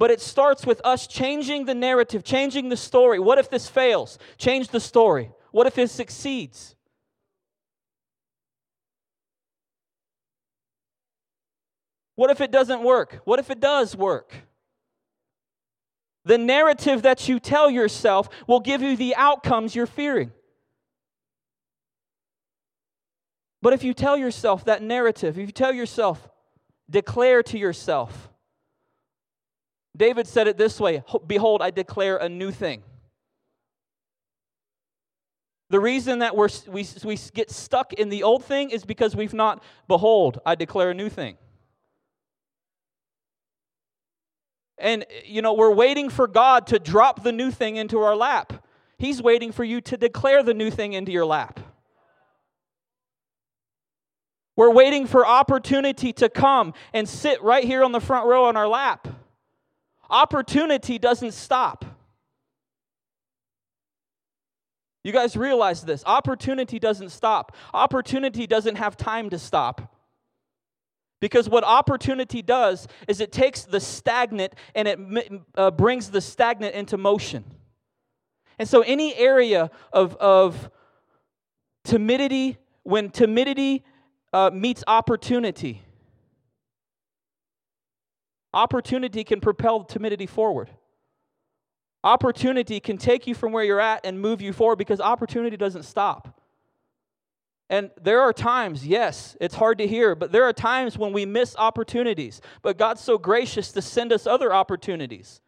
But 0.00 0.10
it 0.10 0.22
starts 0.22 0.64
with 0.64 0.80
us 0.82 1.06
changing 1.06 1.66
the 1.66 1.74
narrative, 1.74 2.24
changing 2.24 2.70
the 2.70 2.76
story. 2.78 3.18
What 3.18 3.38
if 3.38 3.50
this 3.50 3.68
fails? 3.68 4.18
Change 4.38 4.68
the 4.68 4.80
story. 4.80 5.30
What 5.52 5.66
if 5.66 5.76
it 5.76 5.90
succeeds? 5.90 6.74
What 12.14 12.30
if 12.30 12.40
it 12.40 12.50
doesn't 12.50 12.82
work? 12.82 13.20
What 13.26 13.40
if 13.40 13.50
it 13.50 13.60
does 13.60 13.94
work? 13.94 14.32
The 16.24 16.38
narrative 16.38 17.02
that 17.02 17.28
you 17.28 17.38
tell 17.38 17.70
yourself 17.70 18.30
will 18.46 18.60
give 18.60 18.80
you 18.80 18.96
the 18.96 19.14
outcomes 19.16 19.74
you're 19.74 19.84
fearing. 19.84 20.32
But 23.60 23.74
if 23.74 23.84
you 23.84 23.92
tell 23.92 24.16
yourself 24.16 24.64
that 24.64 24.82
narrative, 24.82 25.38
if 25.38 25.46
you 25.46 25.52
tell 25.52 25.74
yourself, 25.74 26.26
declare 26.88 27.42
to 27.42 27.58
yourself, 27.58 28.29
David 29.96 30.26
said 30.26 30.46
it 30.46 30.56
this 30.56 30.78
way 30.80 31.02
Behold, 31.26 31.62
I 31.62 31.70
declare 31.70 32.16
a 32.16 32.28
new 32.28 32.50
thing. 32.50 32.82
The 35.70 35.80
reason 35.80 36.18
that 36.18 36.36
we're, 36.36 36.48
we, 36.66 36.86
we 37.04 37.16
get 37.32 37.50
stuck 37.50 37.92
in 37.92 38.08
the 38.08 38.24
old 38.24 38.44
thing 38.44 38.70
is 38.70 38.84
because 38.84 39.14
we've 39.14 39.32
not, 39.32 39.62
behold, 39.86 40.40
I 40.44 40.56
declare 40.56 40.90
a 40.90 40.94
new 40.94 41.08
thing. 41.08 41.38
And, 44.78 45.06
you 45.24 45.42
know, 45.42 45.52
we're 45.52 45.72
waiting 45.72 46.08
for 46.08 46.26
God 46.26 46.66
to 46.68 46.80
drop 46.80 47.22
the 47.22 47.30
new 47.30 47.52
thing 47.52 47.76
into 47.76 48.00
our 48.00 48.16
lap. 48.16 48.64
He's 48.98 49.22
waiting 49.22 49.52
for 49.52 49.62
you 49.62 49.80
to 49.82 49.96
declare 49.96 50.42
the 50.42 50.54
new 50.54 50.70
thing 50.70 50.94
into 50.94 51.12
your 51.12 51.26
lap. 51.26 51.60
We're 54.56 54.72
waiting 54.72 55.06
for 55.06 55.24
opportunity 55.24 56.12
to 56.14 56.28
come 56.28 56.74
and 56.92 57.08
sit 57.08 57.42
right 57.42 57.64
here 57.64 57.84
on 57.84 57.92
the 57.92 58.00
front 58.00 58.26
row 58.26 58.46
on 58.46 58.56
our 58.56 58.68
lap. 58.68 59.06
Opportunity 60.10 60.98
doesn't 60.98 61.32
stop. 61.32 61.84
You 65.02 65.12
guys 65.12 65.36
realize 65.36 65.82
this. 65.82 66.02
Opportunity 66.04 66.78
doesn't 66.78 67.10
stop, 67.10 67.56
opportunity 67.72 68.46
doesn't 68.46 68.76
have 68.76 68.96
time 68.96 69.30
to 69.30 69.38
stop. 69.38 69.96
Because 71.20 71.50
what 71.50 71.64
opportunity 71.64 72.40
does 72.40 72.88
is 73.06 73.20
it 73.20 73.30
takes 73.30 73.64
the 73.64 73.78
stagnant 73.78 74.54
and 74.74 74.88
it 74.88 74.98
uh, 75.54 75.70
brings 75.70 76.10
the 76.10 76.20
stagnant 76.20 76.74
into 76.74 76.96
motion. 76.96 77.44
And 78.58 78.66
so, 78.66 78.80
any 78.80 79.14
area 79.14 79.70
of, 79.92 80.16
of 80.16 80.70
timidity, 81.84 82.56
when 82.84 83.10
timidity 83.10 83.84
uh, 84.32 84.50
meets 84.52 84.82
opportunity, 84.86 85.82
opportunity 88.52 89.24
can 89.24 89.40
propel 89.40 89.84
timidity 89.84 90.26
forward. 90.26 90.70
Opportunity 92.02 92.80
can 92.80 92.96
take 92.96 93.26
you 93.26 93.34
from 93.34 93.52
where 93.52 93.62
you're 93.62 93.80
at 93.80 94.04
and 94.04 94.20
move 94.20 94.40
you 94.40 94.52
forward 94.52 94.76
because 94.76 95.00
opportunity 95.00 95.56
doesn't 95.56 95.82
stop. 95.82 96.40
And 97.68 97.90
there 98.02 98.20
are 98.20 98.32
times, 98.32 98.84
yes, 98.84 99.36
it's 99.40 99.54
hard 99.54 99.78
to 99.78 99.86
hear, 99.86 100.16
but 100.16 100.32
there 100.32 100.42
are 100.44 100.52
times 100.52 100.98
when 100.98 101.12
we 101.12 101.24
miss 101.24 101.54
opportunities. 101.56 102.40
But 102.62 102.78
God's 102.78 103.00
so 103.00 103.16
gracious 103.16 103.70
to 103.72 103.82
send 103.82 104.12
us 104.12 104.26
other 104.26 104.52
opportunities. 104.52 105.40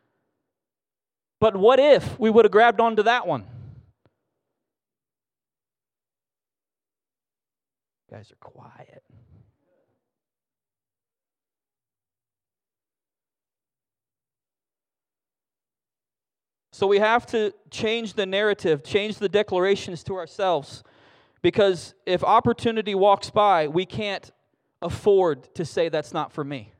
But 1.40 1.56
what 1.56 1.80
if 1.80 2.20
we 2.20 2.30
would 2.30 2.44
have 2.44 2.52
grabbed 2.52 2.80
onto 2.80 3.02
that 3.02 3.26
one? 3.26 3.44
You 8.08 8.18
guys 8.18 8.30
are 8.30 8.36
quiet. 8.36 9.02
So 16.82 16.88
we 16.88 16.98
have 16.98 17.26
to 17.26 17.54
change 17.70 18.14
the 18.14 18.26
narrative, 18.26 18.82
change 18.82 19.18
the 19.18 19.28
declarations 19.28 20.02
to 20.02 20.16
ourselves. 20.16 20.82
Because 21.40 21.94
if 22.06 22.24
opportunity 22.24 22.96
walks 22.96 23.30
by, 23.30 23.68
we 23.68 23.86
can't 23.86 24.28
afford 24.82 25.54
to 25.54 25.64
say 25.64 25.90
that's 25.90 26.12
not 26.12 26.32
for 26.32 26.42
me. 26.42 26.72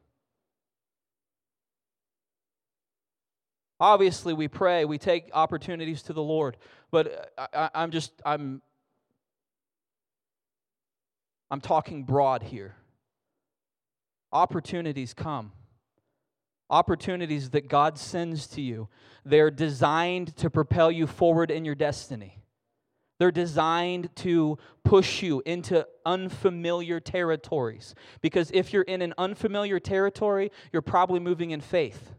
Obviously, 3.79 4.33
we 4.33 4.49
pray, 4.49 4.85
we 4.85 4.99
take 4.99 5.31
opportunities 5.35 6.03
to 6.03 6.13
the 6.13 6.21
Lord, 6.21 6.57
but 6.91 7.33
I, 7.55 7.71
am 7.73 7.93
just, 7.93 8.11
I'm, 8.27 8.61
I'm 11.49 11.61
talking 11.61 12.03
broad 12.03 12.43
here. 12.43 12.75
Opportunities 14.33 15.15
come 15.15 15.53
opportunities 16.73 17.51
that 17.51 17.69
God 17.69 17.99
sends 17.99 18.47
to 18.49 18.61
you. 18.61 18.89
They're 19.25 19.51
designed 19.51 20.37
to 20.39 20.51
propel 20.51 20.91
you 20.91 21.07
forward 21.07 21.51
in 21.51 21.65
your 21.65 21.77
destiny. 21.77 22.39
They're 23.19 23.31
designed 23.31 24.09
to 24.17 24.59
push 24.83 25.23
you 25.23 25.43
into 25.47 25.87
unfamiliar 26.05 26.99
territories. 26.99 27.95
Because 28.21 28.51
if 28.53 28.73
you're 28.73 28.83
in 28.83 29.01
an 29.01 29.15
unfamiliar 29.17 29.79
territory, 29.79 30.51
you're 30.73 30.83
probably 30.83 31.21
moving 31.21 31.53
in 31.53 31.61
faith. 31.61 32.15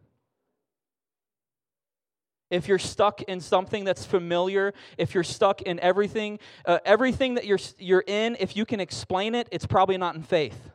If 2.49 2.67
you're 2.67 2.79
stuck 2.79 3.23
in 3.23 3.41
something 3.41 3.83
that's 3.83 4.05
familiar, 4.05 4.73
if 4.97 5.15
you're 5.15 5.23
stuck 5.23 5.63
in 5.63 5.79
everything, 5.79 6.39
uh, 6.65 6.77
everything 6.85 7.33
that 7.33 7.45
you're, 7.45 7.59
you're 7.79 8.03
in, 8.05 8.37
if 8.39 8.55
you 8.55 8.63
can 8.63 8.79
explain 8.79 9.33
it, 9.33 9.49
it's 9.51 9.65
probably 9.65 9.97
not 9.97 10.15
in 10.15 10.21
faith. 10.21 10.69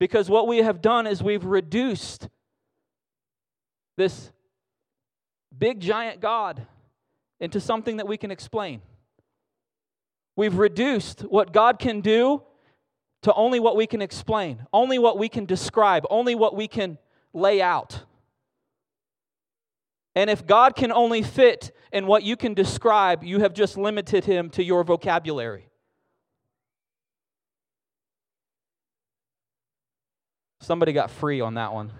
Because 0.00 0.30
what 0.30 0.48
we 0.48 0.58
have 0.58 0.82
done 0.82 1.06
is 1.06 1.22
we've 1.22 1.44
reduced 1.44 2.28
this 3.96 4.32
big 5.56 5.78
giant 5.78 6.20
God 6.20 6.66
into 7.38 7.60
something 7.60 7.98
that 7.98 8.08
we 8.08 8.16
can 8.16 8.30
explain. 8.30 8.80
We've 10.36 10.56
reduced 10.56 11.20
what 11.20 11.52
God 11.52 11.78
can 11.78 12.00
do 12.00 12.42
to 13.22 13.34
only 13.34 13.60
what 13.60 13.76
we 13.76 13.86
can 13.86 14.00
explain, 14.00 14.66
only 14.72 14.98
what 14.98 15.18
we 15.18 15.28
can 15.28 15.44
describe, 15.44 16.06
only 16.08 16.34
what 16.34 16.56
we 16.56 16.66
can 16.66 16.96
lay 17.34 17.60
out. 17.60 18.04
And 20.14 20.30
if 20.30 20.46
God 20.46 20.74
can 20.74 20.90
only 20.90 21.22
fit 21.22 21.76
in 21.92 22.06
what 22.06 22.22
you 22.22 22.36
can 22.36 22.54
describe, 22.54 23.22
you 23.22 23.40
have 23.40 23.52
just 23.52 23.76
limited 23.76 24.24
him 24.24 24.48
to 24.50 24.64
your 24.64 24.82
vocabulary. 24.82 25.69
Somebody 30.60 30.92
got 30.92 31.10
free 31.10 31.40
on 31.40 31.54
that 31.54 31.72
one. 31.72 31.90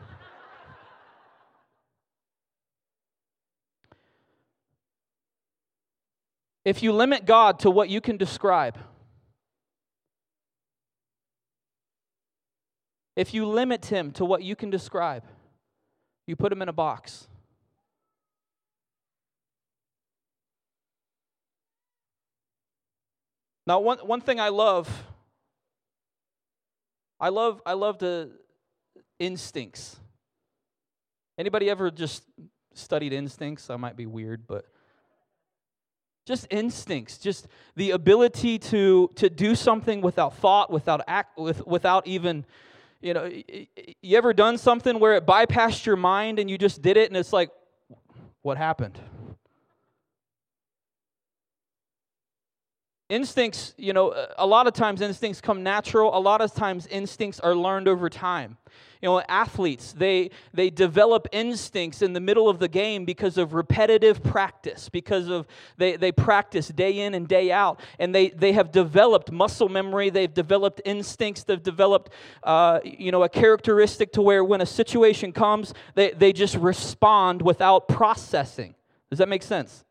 if 6.64 6.82
you 6.82 6.92
limit 6.92 7.24
God 7.24 7.58
to 7.60 7.70
what 7.70 7.88
you 7.88 8.00
can 8.00 8.16
describe, 8.16 8.78
if 13.16 13.32
you 13.34 13.46
limit 13.46 13.86
Him 13.86 14.12
to 14.12 14.24
what 14.24 14.42
you 14.42 14.54
can 14.54 14.70
describe, 14.70 15.24
you 16.26 16.36
put 16.36 16.52
Him 16.52 16.62
in 16.62 16.68
a 16.68 16.72
box. 16.72 17.26
Now, 23.66 23.80
one, 23.80 23.98
one 23.98 24.20
thing 24.20 24.40
I 24.40 24.48
love, 24.48 24.88
I 27.18 27.28
love, 27.28 27.62
I 27.64 27.74
love 27.74 27.98
the 27.98 28.32
instincts. 29.20 30.00
Anybody 31.38 31.70
ever 31.70 31.90
just 31.92 32.24
studied 32.74 33.12
instincts? 33.12 33.70
I 33.70 33.76
might 33.76 33.96
be 33.96 34.06
weird, 34.06 34.46
but 34.48 34.64
just 36.26 36.46
instincts 36.50 37.18
just 37.18 37.48
the 37.76 37.90
ability 37.90 38.58
to 38.58 39.10
to 39.16 39.30
do 39.30 39.54
something 39.54 40.00
without 40.00 40.36
thought 40.36 40.70
without 40.70 41.00
act 41.08 41.38
with, 41.38 41.66
without 41.66 42.06
even 42.06 42.44
you 43.00 43.14
know 43.14 43.28
you 44.02 44.16
ever 44.16 44.32
done 44.32 44.58
something 44.58 45.00
where 45.00 45.14
it 45.14 45.26
bypassed 45.26 45.86
your 45.86 45.96
mind 45.96 46.38
and 46.38 46.50
you 46.50 46.58
just 46.58 46.82
did 46.82 46.96
it 46.96 47.08
and 47.08 47.16
it's 47.16 47.32
like 47.32 47.50
what 48.42 48.56
happened 48.58 48.98
instincts, 53.10 53.74
you 53.76 53.92
know, 53.92 54.14
a 54.38 54.46
lot 54.46 54.66
of 54.66 54.72
times 54.72 55.02
instincts 55.02 55.40
come 55.40 55.62
natural, 55.62 56.16
a 56.16 56.18
lot 56.18 56.40
of 56.40 56.54
times 56.54 56.86
instincts 56.86 57.40
are 57.40 57.54
learned 57.54 57.88
over 57.88 58.08
time. 58.08 58.56
You 59.02 59.08
know, 59.08 59.20
athletes, 59.28 59.92
they 59.92 60.30
they 60.52 60.68
develop 60.68 61.26
instincts 61.32 62.02
in 62.02 62.12
the 62.12 62.20
middle 62.20 62.50
of 62.50 62.58
the 62.58 62.68
game 62.68 63.06
because 63.06 63.38
of 63.38 63.54
repetitive 63.54 64.22
practice, 64.22 64.90
because 64.90 65.28
of 65.28 65.46
they, 65.78 65.96
they 65.96 66.12
practice 66.12 66.68
day 66.68 67.00
in 67.00 67.14
and 67.14 67.26
day 67.26 67.50
out, 67.50 67.80
and 67.98 68.14
they, 68.14 68.28
they 68.28 68.52
have 68.52 68.70
developed 68.70 69.32
muscle 69.32 69.70
memory, 69.70 70.10
they've 70.10 70.32
developed 70.32 70.82
instincts, 70.84 71.44
they've 71.44 71.62
developed 71.62 72.12
uh, 72.42 72.80
you 72.84 73.10
know 73.10 73.22
a 73.22 73.28
characteristic 73.28 74.12
to 74.12 74.22
where 74.22 74.44
when 74.44 74.60
a 74.60 74.66
situation 74.66 75.32
comes, 75.32 75.72
they, 75.94 76.12
they 76.12 76.32
just 76.32 76.56
respond 76.56 77.40
without 77.40 77.88
processing. 77.88 78.74
Does 79.08 79.18
that 79.18 79.28
make 79.28 79.42
sense? 79.42 79.84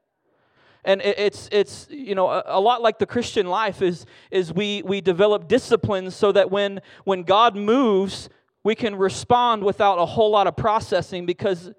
And 0.86 1.02
it's 1.02 1.50
it's 1.52 1.88
you 1.90 2.16
know 2.16 2.42
a, 2.46 2.60
lot 2.60 2.82
like 2.82 3.00
the 3.00 3.06
christian 3.06 3.48
life 3.48 3.82
is 3.82 4.06
is 4.32 4.54
we 4.54 4.82
we 4.84 5.02
develop 5.02 5.48
disciplines 5.48 6.16
so 6.16 6.32
that 6.32 6.50
when 6.50 6.82
when 7.04 7.24
god 7.24 7.56
moves 7.56 8.30
we 8.64 8.76
can 8.76 8.96
respond 8.96 9.64
without 9.64 9.98
a 9.98 10.06
whole 10.06 10.32
lot 10.32 10.48
of 10.48 10.56
processing 10.56 11.26
because 11.26 11.72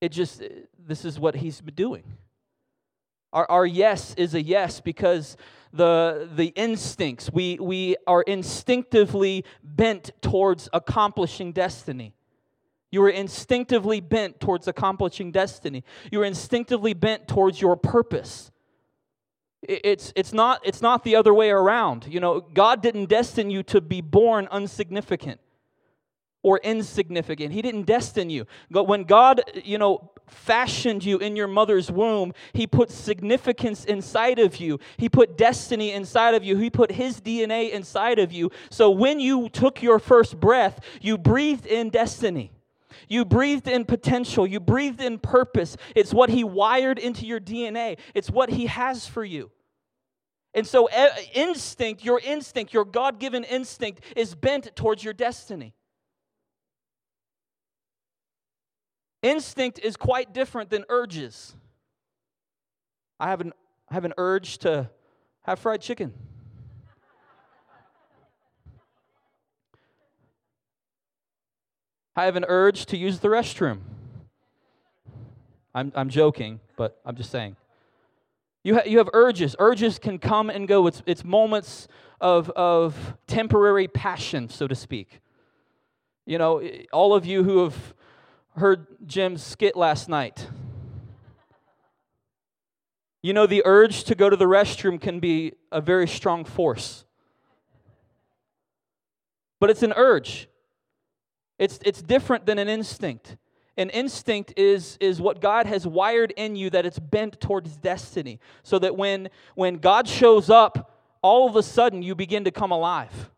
it 0.00 0.10
just 0.10 0.42
this 0.78 1.04
is 1.04 1.18
what 1.18 1.34
he's 1.34 1.60
doing. 1.60 2.04
Our, 3.32 3.50
our 3.50 3.66
yes 3.66 4.14
is 4.14 4.34
a 4.34 4.42
yes 4.42 4.80
because 4.80 5.36
the 5.72 6.28
the 6.34 6.46
instincts 6.46 7.30
we 7.32 7.58
we 7.60 7.96
are 8.06 8.22
instinctively 8.22 9.44
bent 9.62 10.12
towards 10.22 10.68
accomplishing 10.72 11.52
destiny 11.52 12.14
you 12.96 13.02
are 13.02 13.10
instinctively 13.10 14.00
bent 14.00 14.40
towards 14.40 14.66
accomplishing 14.66 15.30
destiny. 15.30 15.84
You 16.10 16.22
are 16.22 16.24
instinctively 16.24 16.94
bent 16.94 17.28
towards 17.28 17.60
your 17.60 17.76
purpose. 17.76 18.50
It's, 19.60 20.14
it's, 20.16 20.32
not, 20.32 20.62
it's 20.64 20.80
not 20.80 21.04
the 21.04 21.14
other 21.14 21.34
way 21.34 21.50
around. 21.50 22.06
You 22.08 22.20
know, 22.20 22.40
God 22.40 22.80
didn't 22.80 23.10
destine 23.10 23.50
you 23.50 23.62
to 23.64 23.82
be 23.82 24.00
born 24.00 24.48
unsignificant 24.50 25.40
or 26.42 26.58
insignificant. 26.64 27.52
He 27.52 27.60
didn't 27.60 27.82
destine 27.82 28.30
you. 28.30 28.46
But 28.70 28.84
when 28.84 29.04
God, 29.04 29.42
you 29.62 29.76
know, 29.76 30.12
fashioned 30.26 31.04
you 31.04 31.18
in 31.18 31.36
your 31.36 31.48
mother's 31.48 31.92
womb, 31.92 32.32
He 32.54 32.66
put 32.66 32.90
significance 32.90 33.84
inside 33.84 34.38
of 34.38 34.56
you. 34.56 34.80
He 34.96 35.10
put 35.10 35.36
destiny 35.36 35.92
inside 35.92 36.32
of 36.32 36.44
you. 36.44 36.56
He 36.56 36.70
put 36.70 36.92
His 36.92 37.20
DNA 37.20 37.72
inside 37.72 38.18
of 38.18 38.32
you. 38.32 38.50
So 38.70 38.88
when 38.88 39.20
you 39.20 39.50
took 39.50 39.82
your 39.82 39.98
first 39.98 40.40
breath, 40.40 40.80
you 41.02 41.18
breathed 41.18 41.66
in 41.66 41.90
destiny. 41.90 42.52
You 43.08 43.24
breathed 43.24 43.68
in 43.68 43.84
potential. 43.84 44.46
You 44.46 44.60
breathed 44.60 45.00
in 45.00 45.18
purpose. 45.18 45.76
It's 45.94 46.12
what 46.12 46.30
He 46.30 46.44
wired 46.44 46.98
into 46.98 47.26
your 47.26 47.40
DNA, 47.40 47.98
it's 48.14 48.30
what 48.30 48.50
He 48.50 48.66
has 48.66 49.06
for 49.06 49.24
you. 49.24 49.50
And 50.54 50.66
so, 50.66 50.88
instinct, 51.34 52.02
your 52.02 52.18
instinct, 52.24 52.72
your 52.72 52.86
God 52.86 53.20
given 53.20 53.44
instinct, 53.44 54.00
is 54.16 54.34
bent 54.34 54.74
towards 54.74 55.04
your 55.04 55.12
destiny. 55.12 55.74
Instinct 59.22 59.78
is 59.80 59.96
quite 59.96 60.32
different 60.32 60.70
than 60.70 60.84
urges. 60.88 61.54
I 63.20 63.28
have 63.28 63.40
an, 63.40 63.52
I 63.90 63.94
have 63.94 64.04
an 64.04 64.14
urge 64.16 64.58
to 64.58 64.88
have 65.42 65.58
fried 65.58 65.82
chicken. 65.82 66.14
I 72.16 72.24
have 72.24 72.36
an 72.36 72.46
urge 72.48 72.86
to 72.86 72.96
use 72.96 73.18
the 73.18 73.28
restroom. 73.28 73.80
I'm, 75.74 75.92
I'm 75.94 76.08
joking, 76.08 76.60
but 76.74 76.98
I'm 77.04 77.14
just 77.14 77.30
saying. 77.30 77.56
You, 78.64 78.76
ha- 78.76 78.84
you 78.86 78.96
have 78.98 79.10
urges. 79.12 79.54
Urges 79.58 79.98
can 79.98 80.18
come 80.18 80.48
and 80.48 80.66
go. 80.66 80.86
It's, 80.86 81.02
it's 81.04 81.22
moments 81.22 81.88
of, 82.18 82.48
of 82.50 83.16
temporary 83.26 83.86
passion, 83.86 84.48
so 84.48 84.66
to 84.66 84.74
speak. 84.74 85.20
You 86.24 86.38
know, 86.38 86.66
all 86.90 87.14
of 87.14 87.26
you 87.26 87.44
who 87.44 87.62
have 87.64 87.94
heard 88.56 88.86
Jim's 89.06 89.42
skit 89.42 89.76
last 89.76 90.08
night, 90.08 90.48
you 93.20 93.34
know, 93.34 93.46
the 93.46 93.62
urge 93.66 94.04
to 94.04 94.14
go 94.14 94.30
to 94.30 94.36
the 94.36 94.46
restroom 94.46 94.98
can 94.98 95.20
be 95.20 95.52
a 95.70 95.82
very 95.82 96.08
strong 96.08 96.44
force. 96.44 97.04
But 99.60 99.68
it's 99.68 99.82
an 99.82 99.92
urge. 99.96 100.48
It's, 101.58 101.78
it's 101.84 102.02
different 102.02 102.46
than 102.46 102.58
an 102.58 102.68
instinct. 102.68 103.36
An 103.76 103.90
instinct 103.90 104.54
is, 104.56 104.96
is 105.00 105.20
what 105.20 105.40
God 105.40 105.66
has 105.66 105.86
wired 105.86 106.32
in 106.36 106.56
you 106.56 106.70
that 106.70 106.86
it's 106.86 106.98
bent 106.98 107.40
towards 107.40 107.76
destiny. 107.76 108.40
So 108.62 108.78
that 108.78 108.96
when, 108.96 109.28
when 109.54 109.76
God 109.76 110.08
shows 110.08 110.48
up, 110.48 110.94
all 111.22 111.48
of 111.48 111.56
a 111.56 111.62
sudden 111.62 112.02
you 112.02 112.14
begin 112.14 112.44
to 112.44 112.50
come 112.50 112.70
alive. 112.70 113.30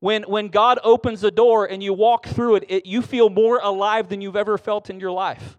When, 0.00 0.22
when 0.24 0.48
God 0.48 0.78
opens 0.84 1.24
a 1.24 1.30
door 1.30 1.64
and 1.64 1.82
you 1.82 1.92
walk 1.94 2.26
through 2.26 2.56
it, 2.56 2.64
it, 2.68 2.86
you 2.86 3.00
feel 3.02 3.30
more 3.30 3.58
alive 3.62 4.08
than 4.08 4.20
you've 4.20 4.36
ever 4.36 4.58
felt 4.58 4.90
in 4.90 5.00
your 5.00 5.12
life. 5.12 5.58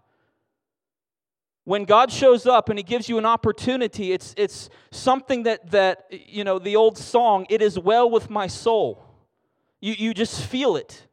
When 1.64 1.84
God 1.84 2.12
shows 2.12 2.46
up 2.46 2.68
and 2.68 2.78
He 2.78 2.84
gives 2.84 3.08
you 3.08 3.18
an 3.18 3.26
opportunity, 3.26 4.12
it's, 4.12 4.34
it's 4.36 4.70
something 4.92 5.42
that, 5.42 5.72
that, 5.72 6.06
you 6.10 6.44
know, 6.44 6.60
the 6.60 6.76
old 6.76 6.96
song, 6.96 7.44
it 7.50 7.60
is 7.60 7.76
well 7.76 8.08
with 8.08 8.30
my 8.30 8.46
soul. 8.46 9.04
You, 9.80 9.94
you 9.98 10.14
just 10.14 10.40
feel 10.40 10.76
it. 10.76 11.05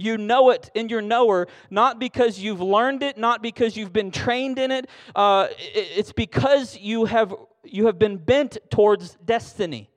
You 0.00 0.16
know 0.16 0.48
it 0.48 0.70
in 0.74 0.88
your 0.88 1.02
knower, 1.02 1.46
not 1.68 1.98
because 1.98 2.38
you've 2.38 2.62
learned 2.62 3.02
it, 3.02 3.18
not 3.18 3.42
because 3.42 3.76
you've 3.76 3.92
been 3.92 4.10
trained 4.10 4.58
in 4.58 4.70
it. 4.70 4.88
Uh, 5.14 5.48
it's 5.58 6.12
because 6.12 6.78
you 6.78 7.04
have, 7.04 7.34
you 7.64 7.84
have 7.84 7.98
been 7.98 8.16
bent 8.16 8.56
towards 8.70 9.18
destiny. 9.22 9.90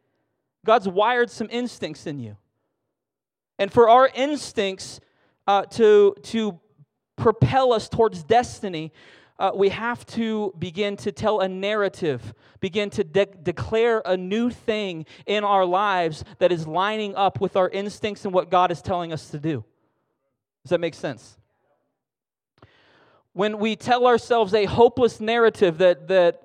God's 0.65 0.89
wired 0.89 1.29
some 1.31 1.47
instincts 1.49 2.05
in 2.05 2.19
you. 2.19 2.35
And 3.57 3.71
for 3.71 3.87
our 3.87 4.09
instincts 4.13 4.99
uh, 5.47 5.63
to, 5.77 6.15
to 6.23 6.59
propel 7.15 7.71
us 7.71 7.87
towards 7.87 8.23
destiny, 8.23 8.91
uh, 9.39 9.51
we 9.55 9.69
have 9.69 10.05
to 10.07 10.53
begin 10.59 10.97
to 10.97 11.13
tell 11.13 11.39
a 11.39 11.47
narrative, 11.47 12.33
begin 12.59 12.89
to 12.89 13.05
de- 13.05 13.25
declare 13.25 14.01
a 14.05 14.17
new 14.17 14.49
thing 14.49 15.05
in 15.25 15.45
our 15.45 15.63
lives 15.63 16.25
that 16.39 16.51
is 16.51 16.67
lining 16.67 17.15
up 17.15 17.39
with 17.39 17.55
our 17.55 17.69
instincts 17.69 18.25
and 18.25 18.33
what 18.33 18.51
God 18.51 18.69
is 18.69 18.81
telling 18.81 19.13
us 19.13 19.29
to 19.29 19.39
do. 19.39 19.63
Does 20.63 20.69
that 20.69 20.80
make 20.80 20.93
sense? 20.93 21.38
When 23.34 23.58
we 23.58 23.76
tell 23.76 24.08
ourselves 24.08 24.54
a 24.54 24.65
hopeless 24.65 25.19
narrative 25.19 25.80
that, 25.80 26.08
that 26.08 26.43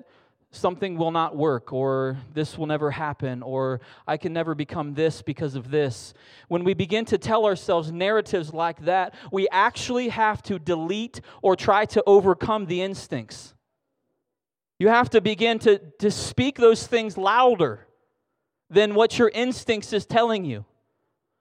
something 0.51 0.97
will 0.97 1.11
not 1.11 1.37
work, 1.37 1.73
or 1.73 2.17
this 2.35 2.57
will 2.57 2.67
never 2.67 2.91
happen, 2.91 3.43
or 3.43 3.81
I 4.07 4.17
can 4.17 4.33
never 4.33 4.55
become 4.55 4.95
this 4.95 5.23
because 5.23 5.55
of 5.55 5.71
this, 5.71 6.15
when 6.49 6.65
we 6.65 6.75
begin 6.75 7.05
to 7.07 7.19
tell 7.19 7.45
ourselves 7.45 7.93
narratives 7.93 8.53
like 8.53 8.85
that, 8.87 9.15
we 9.31 9.47
actually 9.51 10.09
have 10.09 10.43
to 10.45 10.59
delete 10.59 11.21
or 11.43 11.55
try 11.55 11.85
to 11.87 12.03
overcome 12.07 12.67
the 12.67 12.83
instincts. 12.83 13.55
You 14.79 14.89
have 14.89 15.11
to 15.11 15.21
begin 15.21 15.59
to, 15.61 15.79
to 15.99 16.11
speak 16.11 16.57
those 16.57 16.87
things 16.87 17.17
louder 17.17 17.87
than 18.71 18.95
what 18.95 19.19
your 19.19 19.29
instincts 19.29 19.93
is 19.93 20.07
telling 20.07 20.45
you. 20.45 20.65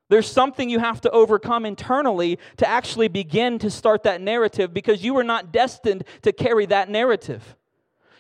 There's 0.09 0.29
something 0.31 0.69
you 0.69 0.79
have 0.79 1.01
to 1.01 1.11
overcome 1.11 1.65
internally 1.65 2.39
to 2.57 2.67
actually 2.67 3.09
begin 3.09 3.59
to 3.59 3.69
start 3.69 4.03
that 4.03 4.21
narrative 4.21 4.73
because 4.73 5.03
you 5.03 5.13
were 5.13 5.23
not 5.23 5.51
destined 5.51 6.05
to 6.21 6.31
carry 6.31 6.65
that 6.67 6.89
narrative. 6.89 7.55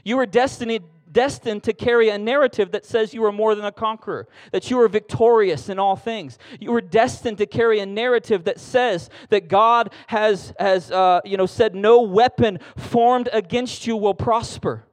You 0.03 0.17
were 0.17 0.25
destined, 0.25 0.81
destined 1.11 1.63
to 1.63 1.73
carry 1.73 2.09
a 2.09 2.17
narrative 2.17 2.71
that 2.71 2.85
says 2.85 3.13
you 3.13 3.23
are 3.23 3.31
more 3.31 3.55
than 3.55 3.63
a 3.63 3.71
conqueror, 3.71 4.27
that 4.51 4.69
you 4.69 4.79
are 4.81 4.89
victorious 4.89 5.69
in 5.69 5.79
all 5.79 5.95
things. 5.95 6.37
You 6.59 6.73
were 6.73 6.81
destined 6.81 7.37
to 7.37 7.45
carry 7.45 7.79
a 7.79 7.85
narrative 7.85 8.43
that 8.43 8.59
says 8.59 9.09
that 9.29 9.47
God 9.47 9.93
has, 10.07 10.53
has 10.59 10.91
uh, 10.91 11.21
you 11.23 11.37
know, 11.37 11.45
said, 11.45 11.73
No 11.73 12.01
weapon 12.01 12.59
formed 12.75 13.29
against 13.31 13.87
you 13.87 13.95
will 13.95 14.13
prosper. 14.13 14.83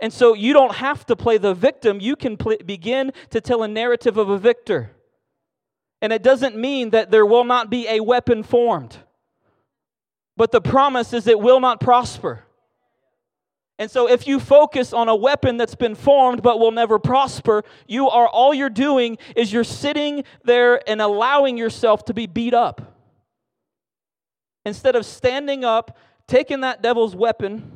And 0.00 0.12
so 0.12 0.34
you 0.34 0.52
don't 0.52 0.76
have 0.76 1.06
to 1.06 1.14
play 1.14 1.38
the 1.38 1.54
victim, 1.54 2.00
you 2.00 2.16
can 2.16 2.36
pl- 2.36 2.56
begin 2.64 3.12
to 3.30 3.40
tell 3.40 3.62
a 3.62 3.68
narrative 3.68 4.16
of 4.16 4.28
a 4.28 4.38
victor. 4.38 4.92
And 6.02 6.12
it 6.12 6.22
doesn't 6.22 6.56
mean 6.56 6.90
that 6.90 7.10
there 7.10 7.26
will 7.26 7.44
not 7.44 7.70
be 7.70 7.88
a 7.88 8.00
weapon 8.00 8.42
formed. 8.42 8.96
But 10.36 10.52
the 10.52 10.60
promise 10.60 11.12
is 11.12 11.26
it 11.26 11.38
will 11.38 11.60
not 11.60 11.80
prosper. 11.80 12.44
And 13.78 13.90
so 13.90 14.08
if 14.08 14.26
you 14.26 14.40
focus 14.40 14.92
on 14.92 15.08
a 15.08 15.16
weapon 15.16 15.56
that's 15.56 15.74
been 15.74 15.94
formed 15.94 16.42
but 16.42 16.58
will 16.58 16.70
never 16.70 16.98
prosper, 16.98 17.64
you 17.86 18.08
are 18.10 18.28
all 18.28 18.52
you're 18.52 18.68
doing 18.68 19.16
is 19.34 19.52
you're 19.52 19.64
sitting 19.64 20.24
there 20.44 20.86
and 20.88 21.00
allowing 21.00 21.56
yourself 21.56 22.04
to 22.06 22.14
be 22.14 22.26
beat 22.26 22.52
up. 22.52 22.98
Instead 24.66 24.96
of 24.96 25.06
standing 25.06 25.64
up, 25.64 25.96
taking 26.26 26.60
that 26.60 26.82
devil's 26.82 27.16
weapon 27.16 27.72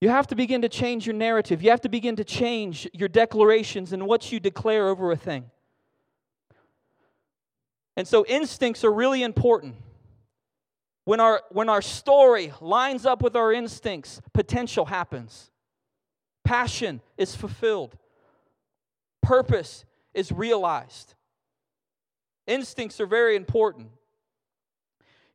You 0.00 0.10
have 0.10 0.26
to 0.28 0.34
begin 0.34 0.62
to 0.62 0.68
change 0.68 1.06
your 1.06 1.14
narrative. 1.14 1.62
You 1.62 1.70
have 1.70 1.80
to 1.82 1.88
begin 1.88 2.16
to 2.16 2.24
change 2.24 2.88
your 2.92 3.08
declarations 3.08 3.92
and 3.92 4.06
what 4.06 4.30
you 4.30 4.38
declare 4.38 4.88
over 4.88 5.10
a 5.10 5.16
thing. 5.16 5.50
And 7.96 8.06
so, 8.06 8.26
instincts 8.26 8.84
are 8.84 8.92
really 8.92 9.22
important. 9.22 9.76
When 11.04 11.20
our, 11.20 11.42
when 11.50 11.68
our 11.68 11.80
story 11.80 12.52
lines 12.60 13.06
up 13.06 13.22
with 13.22 13.36
our 13.36 13.52
instincts, 13.52 14.20
potential 14.34 14.86
happens. 14.86 15.50
Passion 16.44 17.00
is 17.16 17.34
fulfilled. 17.34 17.96
Purpose 19.22 19.84
is 20.14 20.30
realized. 20.30 21.14
Instincts 22.46 23.00
are 23.00 23.06
very 23.06 23.36
important. 23.36 23.88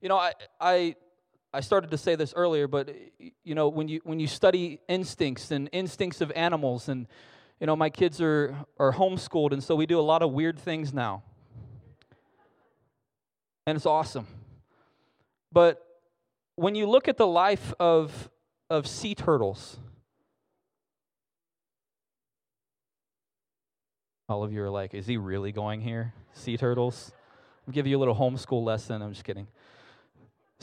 You 0.01 0.09
know, 0.09 0.17
I, 0.17 0.33
I, 0.59 0.95
I 1.53 1.59
started 1.59 1.91
to 1.91 1.97
say 1.97 2.15
this 2.15 2.33
earlier, 2.35 2.67
but 2.67 2.95
you 3.43 3.55
know, 3.55 3.67
when 3.67 3.89
you 3.89 3.99
when 4.05 4.19
you 4.19 4.27
study 4.27 4.79
instincts 4.87 5.51
and 5.51 5.69
instincts 5.73 6.21
of 6.21 6.31
animals, 6.33 6.87
and 6.87 7.07
you 7.59 7.67
know, 7.67 7.75
my 7.75 7.89
kids 7.89 8.21
are 8.21 8.55
are 8.79 8.93
homeschooled, 8.93 9.51
and 9.51 9.61
so 9.61 9.75
we 9.75 9.85
do 9.85 9.99
a 9.99 10.01
lot 10.01 10.21
of 10.21 10.31
weird 10.31 10.57
things 10.57 10.93
now, 10.93 11.23
and 13.67 13.75
it's 13.75 13.85
awesome. 13.85 14.27
But 15.51 15.85
when 16.55 16.75
you 16.75 16.87
look 16.87 17.09
at 17.09 17.17
the 17.17 17.27
life 17.27 17.73
of 17.81 18.29
of 18.69 18.87
sea 18.87 19.13
turtles, 19.13 19.77
all 24.29 24.41
of 24.41 24.53
you 24.53 24.63
are 24.63 24.69
like, 24.69 24.93
"Is 24.93 25.05
he 25.05 25.17
really 25.17 25.51
going 25.51 25.81
here?" 25.81 26.13
Sea 26.31 26.55
turtles. 26.55 27.11
Give 27.69 27.85
you 27.85 27.97
a 27.97 27.99
little 27.99 28.15
homeschool 28.15 28.63
lesson. 28.63 29.01
I'm 29.01 29.11
just 29.11 29.25
kidding 29.25 29.47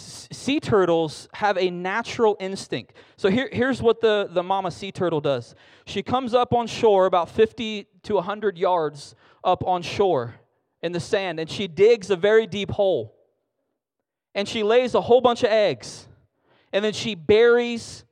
sea 0.01 0.61
turtles 0.61 1.29
have 1.35 1.59
a 1.59 1.71
natural 1.71 2.37
instinct. 2.41 2.95
So 3.17 3.29
here, 3.29 3.49
here's 3.53 3.83
what 3.83 4.01
the, 4.01 4.29
the 4.31 4.43
mama 4.43 4.71
sea 4.71 4.93
turtle 4.93 5.21
does 5.21 5.55
she 5.87 6.03
comes 6.03 6.35
up 6.35 6.53
on 6.53 6.67
shore 6.67 7.07
about 7.07 7.31
50 7.31 7.87
to 8.05 8.15
100 8.15 8.59
yards 8.59 9.15
up 9.43 9.65
on 9.67 9.83
shore 9.83 10.35
in 10.83 10.93
the 10.93 11.01
sand, 11.01 11.41
and 11.41 11.51
she 11.51 11.67
digs 11.67 12.11
a 12.11 12.17
very 12.17 12.47
deep 12.47 12.71
hole. 12.71 13.15
And 14.35 14.47
she 14.47 14.63
lays 14.63 14.95
a 14.95 15.01
whole 15.01 15.21
bunch 15.21 15.43
of 15.43 15.51
eggs. 15.51 16.07
And 16.73 16.85
then 16.85 16.93
she 16.93 17.15
buries 17.15 18.05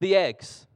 the 0.00 0.16
eggs. 0.16 0.66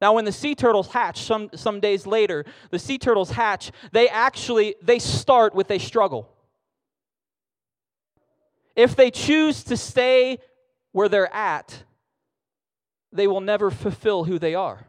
Now, 0.00 0.14
when 0.14 0.24
the 0.24 0.32
sea 0.32 0.54
turtles 0.54 0.88
hatch, 0.88 1.22
some, 1.22 1.50
some 1.54 1.80
days 1.80 2.06
later, 2.06 2.44
the 2.70 2.78
sea 2.78 2.98
turtles 2.98 3.30
hatch, 3.30 3.70
they 3.92 4.08
actually, 4.08 4.76
they 4.82 4.98
start 4.98 5.54
with 5.54 5.70
a 5.70 5.78
struggle. 5.78 6.28
If 8.76 8.96
they 8.96 9.10
choose 9.10 9.64
to 9.64 9.76
stay 9.76 10.38
where 10.92 11.08
they're 11.08 11.32
at, 11.34 11.84
they 13.12 13.26
will 13.26 13.40
never 13.40 13.70
fulfill 13.70 14.24
who 14.24 14.38
they 14.38 14.54
are. 14.54 14.86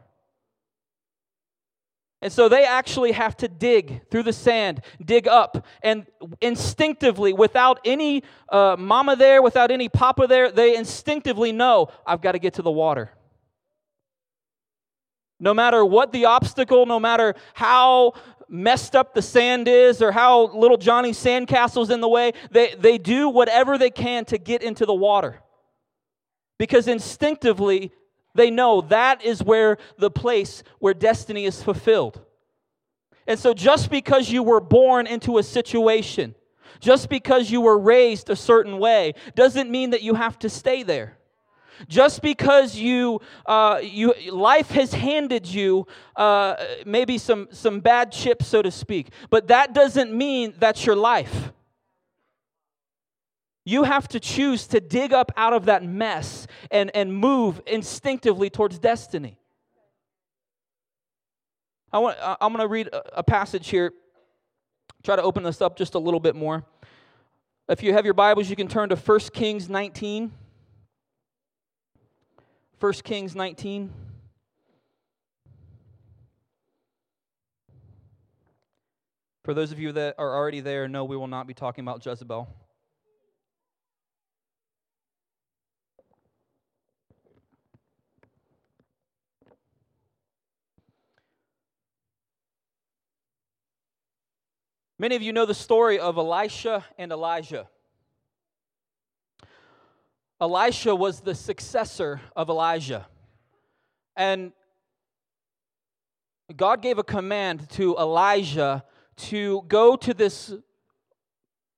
And 2.22 2.32
so 2.32 2.48
they 2.48 2.64
actually 2.64 3.12
have 3.12 3.36
to 3.36 3.48
dig 3.48 4.08
through 4.10 4.22
the 4.22 4.32
sand, 4.32 4.80
dig 5.04 5.28
up, 5.28 5.66
and 5.82 6.06
instinctively, 6.40 7.34
without 7.34 7.80
any 7.84 8.22
uh, 8.48 8.76
mama 8.78 9.14
there, 9.14 9.42
without 9.42 9.70
any 9.70 9.90
papa 9.90 10.26
there, 10.26 10.50
they 10.50 10.74
instinctively 10.74 11.52
know 11.52 11.88
I've 12.06 12.22
got 12.22 12.32
to 12.32 12.38
get 12.38 12.54
to 12.54 12.62
the 12.62 12.70
water. 12.70 13.10
No 15.38 15.52
matter 15.52 15.84
what 15.84 16.12
the 16.12 16.24
obstacle, 16.24 16.86
no 16.86 16.98
matter 16.98 17.34
how 17.52 18.14
messed 18.48 18.94
up 18.94 19.14
the 19.14 19.22
sand 19.22 19.68
is 19.68 20.02
or 20.02 20.12
how 20.12 20.48
little 20.54 20.76
Johnny's 20.76 21.18
sandcastle's 21.18 21.90
in 21.90 22.00
the 22.00 22.08
way, 22.08 22.32
they, 22.50 22.74
they 22.78 22.98
do 22.98 23.28
whatever 23.28 23.78
they 23.78 23.90
can 23.90 24.24
to 24.26 24.38
get 24.38 24.62
into 24.62 24.86
the 24.86 24.94
water. 24.94 25.40
Because 26.58 26.86
instinctively, 26.86 27.92
they 28.34 28.50
know 28.50 28.80
that 28.82 29.24
is 29.24 29.42
where 29.42 29.78
the 29.98 30.10
place 30.10 30.62
where 30.78 30.94
destiny 30.94 31.44
is 31.44 31.62
fulfilled. 31.62 32.20
And 33.26 33.38
so, 33.38 33.54
just 33.54 33.90
because 33.90 34.30
you 34.30 34.42
were 34.42 34.60
born 34.60 35.06
into 35.06 35.38
a 35.38 35.42
situation, 35.42 36.34
just 36.80 37.08
because 37.08 37.50
you 37.50 37.60
were 37.60 37.78
raised 37.78 38.28
a 38.28 38.36
certain 38.36 38.78
way, 38.78 39.14
doesn't 39.34 39.70
mean 39.70 39.90
that 39.90 40.02
you 40.02 40.14
have 40.14 40.38
to 40.40 40.50
stay 40.50 40.82
there. 40.82 41.16
Just 41.88 42.22
because 42.22 42.76
you, 42.76 43.20
uh, 43.46 43.80
you 43.82 44.14
life 44.30 44.70
has 44.70 44.92
handed 44.92 45.46
you 45.46 45.86
uh, 46.16 46.56
maybe 46.86 47.18
some, 47.18 47.48
some 47.50 47.80
bad 47.80 48.12
chips, 48.12 48.46
so 48.46 48.62
to 48.62 48.70
speak, 48.70 49.08
but 49.30 49.48
that 49.48 49.74
doesn't 49.74 50.12
mean 50.12 50.54
that's 50.58 50.86
your 50.86 50.96
life. 50.96 51.52
You 53.66 53.84
have 53.84 54.08
to 54.08 54.20
choose 54.20 54.66
to 54.68 54.80
dig 54.80 55.12
up 55.12 55.32
out 55.36 55.54
of 55.54 55.66
that 55.66 55.82
mess 55.82 56.46
and, 56.70 56.94
and 56.94 57.12
move 57.12 57.62
instinctively 57.66 58.50
towards 58.50 58.78
destiny. 58.78 59.38
I 61.92 61.98
want, 61.98 62.18
I'm 62.20 62.52
going 62.52 62.60
to 62.60 62.68
read 62.68 62.90
a 62.92 63.22
passage 63.22 63.68
here. 63.68 63.92
Try 65.02 65.16
to 65.16 65.22
open 65.22 65.42
this 65.44 65.62
up 65.62 65.76
just 65.76 65.94
a 65.94 65.98
little 65.98 66.20
bit 66.20 66.34
more. 66.34 66.64
If 67.68 67.82
you 67.82 67.94
have 67.94 68.04
your 68.04 68.14
Bibles, 68.14 68.50
you 68.50 68.56
can 68.56 68.68
turn 68.68 68.90
to 68.90 68.96
1 68.96 69.20
Kings 69.32 69.70
19. 69.70 70.32
1 72.84 72.92
Kings 73.02 73.34
19. 73.34 73.90
For 79.42 79.54
those 79.54 79.72
of 79.72 79.78
you 79.78 79.92
that 79.92 80.16
are 80.18 80.36
already 80.36 80.60
there, 80.60 80.86
no, 80.86 81.06
we 81.06 81.16
will 81.16 81.26
not 81.26 81.46
be 81.46 81.54
talking 81.54 81.82
about 81.82 82.04
Jezebel. 82.04 82.46
Many 94.98 95.16
of 95.16 95.22
you 95.22 95.32
know 95.32 95.46
the 95.46 95.54
story 95.54 95.98
of 95.98 96.18
Elisha 96.18 96.84
and 96.98 97.12
Elijah. 97.12 97.66
Elisha 100.44 100.94
was 100.94 101.20
the 101.20 101.34
successor 101.34 102.20
of 102.36 102.50
Elijah. 102.50 103.06
And 104.14 104.52
God 106.54 106.82
gave 106.82 106.98
a 106.98 107.02
command 107.02 107.70
to 107.70 107.96
Elijah 107.96 108.84
to 109.16 109.62
go 109.68 109.96
to 109.96 110.12
this 110.12 110.52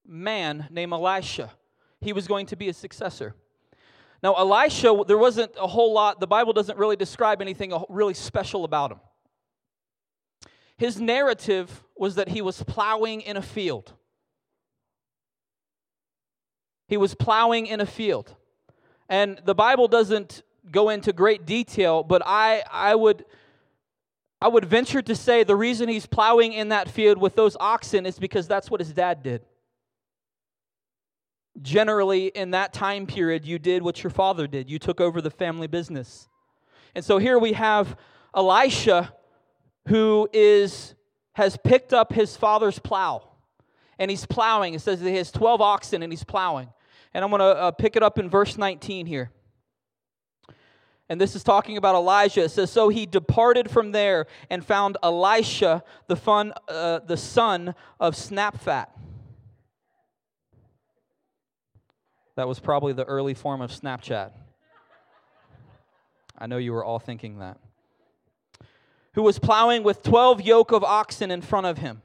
man 0.05 0.67
named 0.69 0.93
Elisha. 0.93 1.53
He 2.01 2.13
was 2.13 2.27
going 2.27 2.47
to 2.47 2.57
be 2.57 2.69
a 2.69 2.75
successor. 2.75 3.37
Now, 4.21 4.35
Elisha, 4.35 5.05
there 5.07 5.17
wasn't 5.17 5.53
a 5.57 5.69
whole 5.69 5.93
lot, 5.93 6.19
the 6.19 6.27
Bible 6.27 6.53
doesn't 6.53 6.77
really 6.77 6.97
describe 6.97 7.41
anything 7.41 7.73
really 7.89 8.15
special 8.15 8.65
about 8.65 8.91
him. 8.91 9.01
His 10.77 11.01
narrative 11.01 11.85
was 11.97 12.17
that 12.17 12.31
he 12.31 12.43
was 12.43 12.65
plowing 12.65 13.21
in 13.21 13.37
a 13.37 13.43
field. 13.43 13.93
He 16.89 16.97
was 16.97 17.15
plowing 17.15 17.67
in 17.67 17.81
a 17.81 17.87
field. 17.87 18.35
And 19.09 19.41
the 19.45 19.55
Bible 19.55 19.89
doesn't 19.89 20.43
go 20.71 20.89
into 20.89 21.13
great 21.13 21.47
detail, 21.47 22.03
but 22.03 22.23
I, 22.25 22.63
I 22.71 22.95
would 22.95 23.25
I 24.41 24.49
would 24.49 24.67
venture 24.67 25.01
to 25.01 25.15
say 25.15 25.45
the 25.45 25.57
reason 25.57 25.89
he's 25.89 26.05
plowing 26.05 26.53
in 26.53 26.69
that 26.69 26.91
field 26.91 27.17
with 27.17 27.37
those 27.37 27.57
oxen 27.59 28.05
is 28.05 28.19
because 28.19 28.47
that's 28.47 28.71
what 28.71 28.81
his 28.81 28.93
dad 28.93 29.23
did. 29.23 29.43
Generally, 31.63 32.27
in 32.29 32.51
that 32.51 32.75
time 32.75 33.07
period, 33.07 33.47
you 33.47 33.59
did 33.59 33.83
what 33.83 34.03
your 34.03 34.11
father 34.11 34.47
did. 34.47 34.71
You 34.71 34.79
took 34.79 35.01
over 35.01 35.23
the 35.23 35.31
family 35.31 35.67
business. 35.67 36.29
And 36.95 37.03
so 37.03 37.17
here 37.17 37.39
we 37.39 37.55
have 37.55 37.97
Elisha 38.35 39.15
who 39.89 40.29
is 40.33 40.95
has 41.33 41.57
picked 41.57 41.93
up 41.93 42.13
his 42.13 42.37
father's 42.37 42.79
plow 42.79 43.23
and 43.99 44.11
he's 44.11 44.27
plowing. 44.27 44.75
It 44.75 44.81
says 44.81 45.01
he 45.01 45.15
has 45.17 45.31
12 45.31 45.61
oxen 45.61 46.03
and 46.03 46.13
he's 46.13 46.25
plowing. 46.25 46.69
And 47.17 47.25
I'm 47.25 47.31
going 47.31 47.41
to 47.41 47.47
uh, 47.47 47.71
pick 47.71 47.97
it 47.97 48.03
up 48.03 48.19
in 48.19 48.29
verse 48.29 48.59
19 48.59 49.07
here. 49.07 49.31
And 51.09 51.19
this 51.19 51.35
is 51.35 51.43
talking 51.43 51.79
about 51.79 51.95
Elijah. 51.95 52.43
It 52.43 52.51
says, 52.51 52.71
So 52.71 52.91
he 52.91 53.07
departed 53.07 53.71
from 53.71 53.93
there 53.93 54.27
and 54.51 54.63
found 54.63 54.99
Elisha, 55.03 55.83
the, 56.09 56.17
fun, 56.17 56.53
uh, 56.69 56.99
the 56.99 57.17
son 57.17 57.75
of 57.99 58.17
Shaphat. 58.17 58.89
That 62.35 62.47
was 62.47 62.61
probably 62.61 62.93
the 62.93 63.07
early 63.07 63.33
form 63.33 63.63
of 63.63 63.71
Snapchat. 63.71 64.33
I 66.37 66.47
know 66.47 66.59
you 66.59 66.75
were 66.75 66.85
all 66.85 66.99
thinking 66.99 67.39
that. 67.39 67.57
Who 69.15 69.23
was 69.23 69.39
plowing 69.39 69.85
with 69.85 70.03
12 70.03 70.43
yoke 70.43 70.71
of 70.71 70.85
oxen 70.85 71.31
in 71.31 71.41
front 71.41 71.67
of 71.67 71.79
him, 71.79 72.03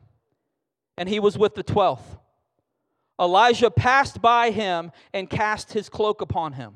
and 0.97 1.10
he 1.10 1.19
was 1.19 1.38
with 1.38 1.56
the 1.56 1.65
12th. 1.65 2.20
Elijah 3.19 3.69
passed 3.69 4.21
by 4.21 4.52
him 4.52 4.91
and 5.13 5.30
cast 5.30 5.74
his 5.74 5.89
cloak 5.89 6.21
upon 6.21 6.54
him. 6.54 6.76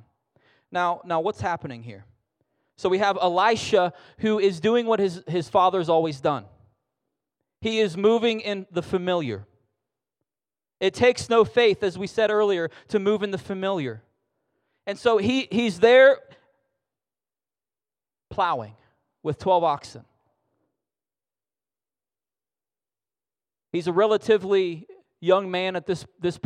Now, 0.71 1.01
now 1.05 1.21
what's 1.21 1.41
happening 1.41 1.83
here? 1.83 2.05
So 2.77 2.89
we 2.89 2.97
have 2.97 3.17
Elisha 3.21 3.93
who 4.19 4.39
is 4.39 4.59
doing 4.59 4.85
what 4.85 4.99
his, 4.99 5.23
his 5.27 5.49
father's 5.49 5.89
always 5.89 6.19
done. 6.19 6.45
He 7.61 7.79
is 7.79 7.95
moving 7.97 8.41
in 8.41 8.67
the 8.71 8.81
familiar. 8.81 9.45
It 10.79 10.93
takes 10.93 11.29
no 11.29 11.45
faith, 11.45 11.83
as 11.83 11.97
we 11.97 12.07
said 12.07 12.29
earlier, 12.29 12.69
to 12.89 12.99
move 12.99 13.23
in 13.23 13.31
the 13.31 13.37
familiar. 13.37 14.03
And 14.85 14.99
so 14.99 15.17
he, 15.17 15.47
he's 15.51 15.79
there 15.79 16.19
plowing 18.29 18.75
with 19.23 19.39
12 19.39 19.63
oxen. 19.63 20.05
He's 23.71 23.87
a 23.87 23.93
relatively 23.93 24.87
young 25.19 25.49
man 25.49 25.75
at 25.75 25.85
this, 25.85 26.05
this. 26.19 26.39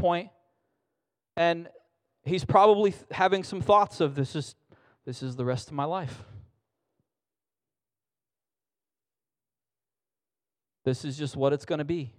And 1.35 1.69
he's 2.23 2.45
probably 2.45 2.93
having 3.11 3.43
some 3.43 3.61
thoughts 3.61 4.01
of 4.01 4.15
this 4.15 4.35
is 4.35 4.55
this 5.05 5.23
is 5.23 5.35
the 5.35 5.45
rest 5.45 5.69
of 5.69 5.73
my 5.73 5.85
life. 5.85 6.23
This 10.85 11.03
is 11.03 11.17
just 11.17 11.35
what 11.35 11.53
it's 11.53 11.65
going 11.65 11.79
to 11.79 11.85
be. 11.85 12.13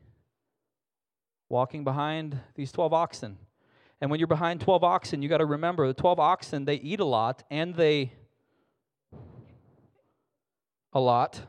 Walking 1.49 1.85
behind 1.85 2.39
these 2.55 2.73
12 2.73 2.93
oxen. 2.93 3.39
And 4.01 4.11
when 4.11 4.19
you're 4.19 4.27
behind 4.27 4.61
12 4.61 4.83
oxen, 4.83 5.23
you 5.23 5.29
got 5.29 5.39
to 5.39 5.47
remember 5.47 5.87
the 5.87 5.95
12 5.95 6.19
oxen, 6.19 6.65
they 6.65 6.77
eat 6.77 7.01
a 7.01 7.05
lot 7.05 7.43
and 7.51 7.75
they 7.75 8.13
a 10.93 11.01
lot. 11.01 11.41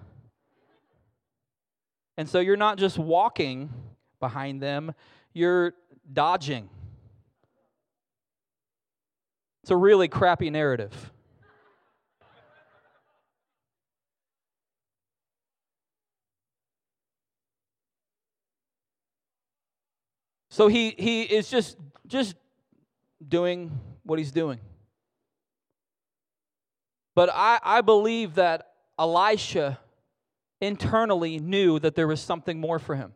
And 2.18 2.28
so 2.30 2.40
you're 2.40 2.58
not 2.58 2.78
just 2.78 3.00
walking 3.00 3.72
behind 4.22 4.62
them, 4.62 4.94
you're 5.34 5.74
dodging. 6.14 6.70
It's 9.64 9.72
a 9.72 9.76
really 9.76 10.08
crappy 10.08 10.50
narrative. 10.50 11.12
So 20.50 20.68
he, 20.68 20.96
he 20.98 21.24
is 21.24 21.50
just, 21.50 21.78
just 22.08 22.36
doing 23.26 23.72
what 24.04 24.20
he's 24.20 24.32
doing. 24.32 24.60
But 27.16 27.30
I, 27.34 27.60
I 27.64 27.82
believe 27.82 28.36
that 28.36 28.74
Elisha 29.00 29.80
internally 30.60 31.40
knew 31.40 31.80
that 31.80 31.96
there 31.96 32.08
was 32.08 32.20
something 32.20 32.60
more 32.60 32.80
for 32.80 32.96
him. 32.96 33.14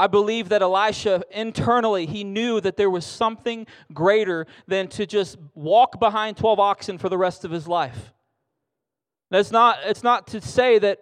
I 0.00 0.06
believe 0.06 0.48
that 0.48 0.62
Elisha 0.62 1.22
internally 1.30 2.06
he 2.06 2.24
knew 2.24 2.58
that 2.62 2.78
there 2.78 2.88
was 2.88 3.04
something 3.04 3.66
greater 3.92 4.46
than 4.66 4.88
to 4.88 5.04
just 5.04 5.36
walk 5.54 6.00
behind 6.00 6.38
12 6.38 6.58
oxen 6.58 6.96
for 6.96 7.10
the 7.10 7.18
rest 7.18 7.44
of 7.44 7.50
his 7.50 7.68
life. 7.68 8.14
That's 9.30 9.50
not 9.50 9.76
it's 9.84 10.02
not 10.02 10.28
to 10.28 10.40
say 10.40 10.78
that 10.78 11.00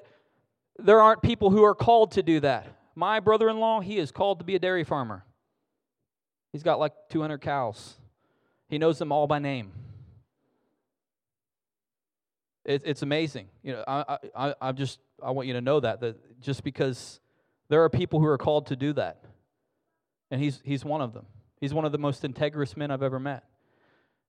there 0.81 1.01
aren't 1.01 1.23
people 1.23 1.51
who 1.51 1.63
are 1.63 1.77
called 1.77 2.11
to 2.13 2.25
do 2.25 2.41
that. 2.41 2.67
My 2.97 3.21
brother 3.21 3.49
in 3.49 3.61
law, 3.61 3.79
he 3.79 3.99
is 3.99 4.11
called 4.11 4.41
to 4.41 4.45
be 4.45 4.57
a 4.57 4.59
dairy 4.59 4.83
farmer. 4.83 5.25
He's 6.51 6.65
got 6.65 6.81
like 6.81 6.93
200 7.11 7.39
cows, 7.39 7.95
he 8.69 8.79
knows 8.79 8.99
them 8.99 9.13
all 9.13 9.29
by 9.29 9.39
name. 9.39 9.71
It, 12.65 12.83
it's 12.85 13.03
amazing. 13.03 13.47
You 13.63 13.75
know, 13.75 13.85
I, 13.87 14.19
I, 14.37 14.55
I 14.61 14.73
just 14.73 14.99
I 15.23 15.31
want 15.31 15.47
you 15.47 15.55
to 15.55 15.61
know 15.61 15.79
that 15.79 16.01
that 16.01 16.41
just 16.41 16.65
because 16.65 17.21
there 17.68 17.83
are 17.85 17.90
people 17.90 18.20
who 18.20 18.26
are 18.26 18.38
called 18.38 18.66
to 18.66 18.76
do 18.76 18.92
that, 18.94 19.24
and 20.31 20.40
he's 20.40 20.61
he's 20.64 20.85
one 20.85 21.00
of 21.00 21.12
them. 21.12 21.26
He's 21.61 21.74
one 21.74 21.85
of 21.85 21.92
the 21.92 21.98
most 21.98 22.22
integrous 22.22 22.76
men 22.76 22.90
I've 22.90 23.02
ever 23.02 23.18
met. 23.18 23.44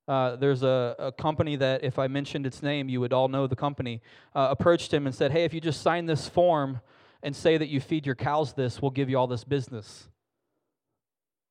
Uh, 0.08 0.36
there's 0.36 0.64
a, 0.64 0.96
a, 0.98 1.12
company 1.12 1.56
that, 1.56 1.84
if 1.84 2.00
I 2.00 2.08
mentioned 2.08 2.48
its 2.48 2.64
name, 2.64 2.90
you 2.90 3.00
would 3.00 3.14
all 3.14 3.28
know 3.28 3.46
the 3.46 3.56
company, 3.56 4.02
uh, 4.34 4.48
approached 4.50 4.92
him 4.92 5.06
and 5.06 5.14
said, 5.14 5.32
Hey, 5.32 5.44
if 5.44 5.54
you 5.54 5.62
just 5.62 5.84
sign 5.84 6.08
this 6.08 6.28
form, 6.28 6.82
and 7.22 7.36
say 7.36 7.58
that 7.58 7.68
you 7.68 7.80
feed 7.80 8.06
your 8.06 8.16
cows 8.16 8.54
this, 8.54 8.82
we'll 8.82 8.92
give 8.92 9.10
you 9.10 9.18
all 9.18 9.28
this 9.28 9.44
business. 9.44 10.08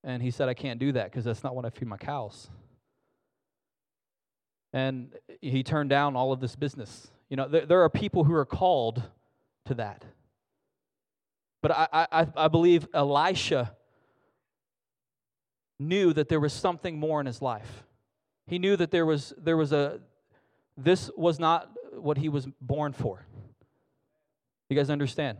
And 0.04 0.22
he 0.22 0.30
said, 0.30 0.48
I 0.48 0.54
can't 0.54 0.78
do 0.78 0.92
that 0.92 1.06
because 1.10 1.24
that's 1.24 1.44
not 1.44 1.54
what 1.54 1.64
I 1.64 1.70
feed 1.70 1.88
my 1.88 1.96
cows. 1.96 2.48
And 4.72 5.12
he 5.40 5.62
turned 5.62 5.90
down 5.90 6.16
all 6.16 6.32
of 6.32 6.40
this 6.40 6.56
business. 6.56 7.10
You 7.28 7.36
know, 7.36 7.48
there, 7.48 7.66
there 7.66 7.82
are 7.82 7.90
people 7.90 8.24
who 8.24 8.34
are 8.34 8.46
called 8.46 9.02
to 9.66 9.74
that. 9.74 10.04
But 11.60 11.72
I, 11.72 12.06
I, 12.12 12.26
I 12.36 12.48
believe 12.48 12.86
Elisha 12.94 13.74
knew 15.78 16.12
that 16.12 16.28
there 16.28 16.40
was 16.40 16.52
something 16.52 16.98
more 16.98 17.20
in 17.20 17.26
his 17.26 17.42
life. 17.42 17.84
He 18.46 18.58
knew 18.58 18.76
that 18.76 18.90
there 18.90 19.06
was, 19.06 19.34
there 19.38 19.56
was 19.56 19.72
a, 19.72 20.00
this 20.76 21.10
was 21.16 21.38
not 21.38 21.70
what 21.92 22.16
he 22.18 22.28
was 22.28 22.46
born 22.60 22.92
for. 22.92 23.26
You 24.70 24.76
guys 24.76 24.90
understand? 24.90 25.38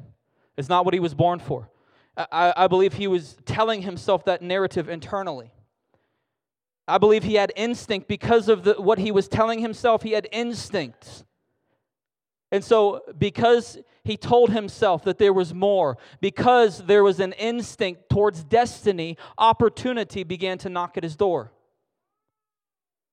It's 0.56 0.68
not 0.68 0.84
what 0.84 0.94
he 0.94 1.00
was 1.00 1.14
born 1.14 1.38
for. 1.38 1.70
I, 2.16 2.52
I 2.56 2.66
believe 2.66 2.94
he 2.94 3.06
was 3.06 3.36
telling 3.44 3.82
himself 3.82 4.24
that 4.24 4.42
narrative 4.42 4.88
internally. 4.88 5.52
I 6.88 6.98
believe 6.98 7.22
he 7.22 7.34
had 7.34 7.52
instinct 7.54 8.08
because 8.08 8.48
of 8.48 8.64
the, 8.64 8.74
what 8.74 8.98
he 8.98 9.12
was 9.12 9.28
telling 9.28 9.60
himself. 9.60 10.02
He 10.02 10.12
had 10.12 10.26
instincts. 10.32 11.24
And 12.50 12.64
so, 12.64 13.02
because 13.18 13.78
he 14.04 14.16
told 14.16 14.50
himself 14.50 15.04
that 15.04 15.18
there 15.18 15.34
was 15.34 15.52
more, 15.52 15.98
because 16.20 16.78
there 16.84 17.04
was 17.04 17.20
an 17.20 17.32
instinct 17.34 18.08
towards 18.08 18.42
destiny, 18.42 19.18
opportunity 19.36 20.24
began 20.24 20.56
to 20.58 20.70
knock 20.70 20.96
at 20.96 21.02
his 21.02 21.14
door. 21.14 21.52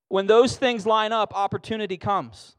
When 0.07 0.27
those 0.27 0.55
things 0.55 0.85
line 0.85 1.11
up, 1.11 1.35
opportunity 1.35 1.97
comes. 1.97 2.55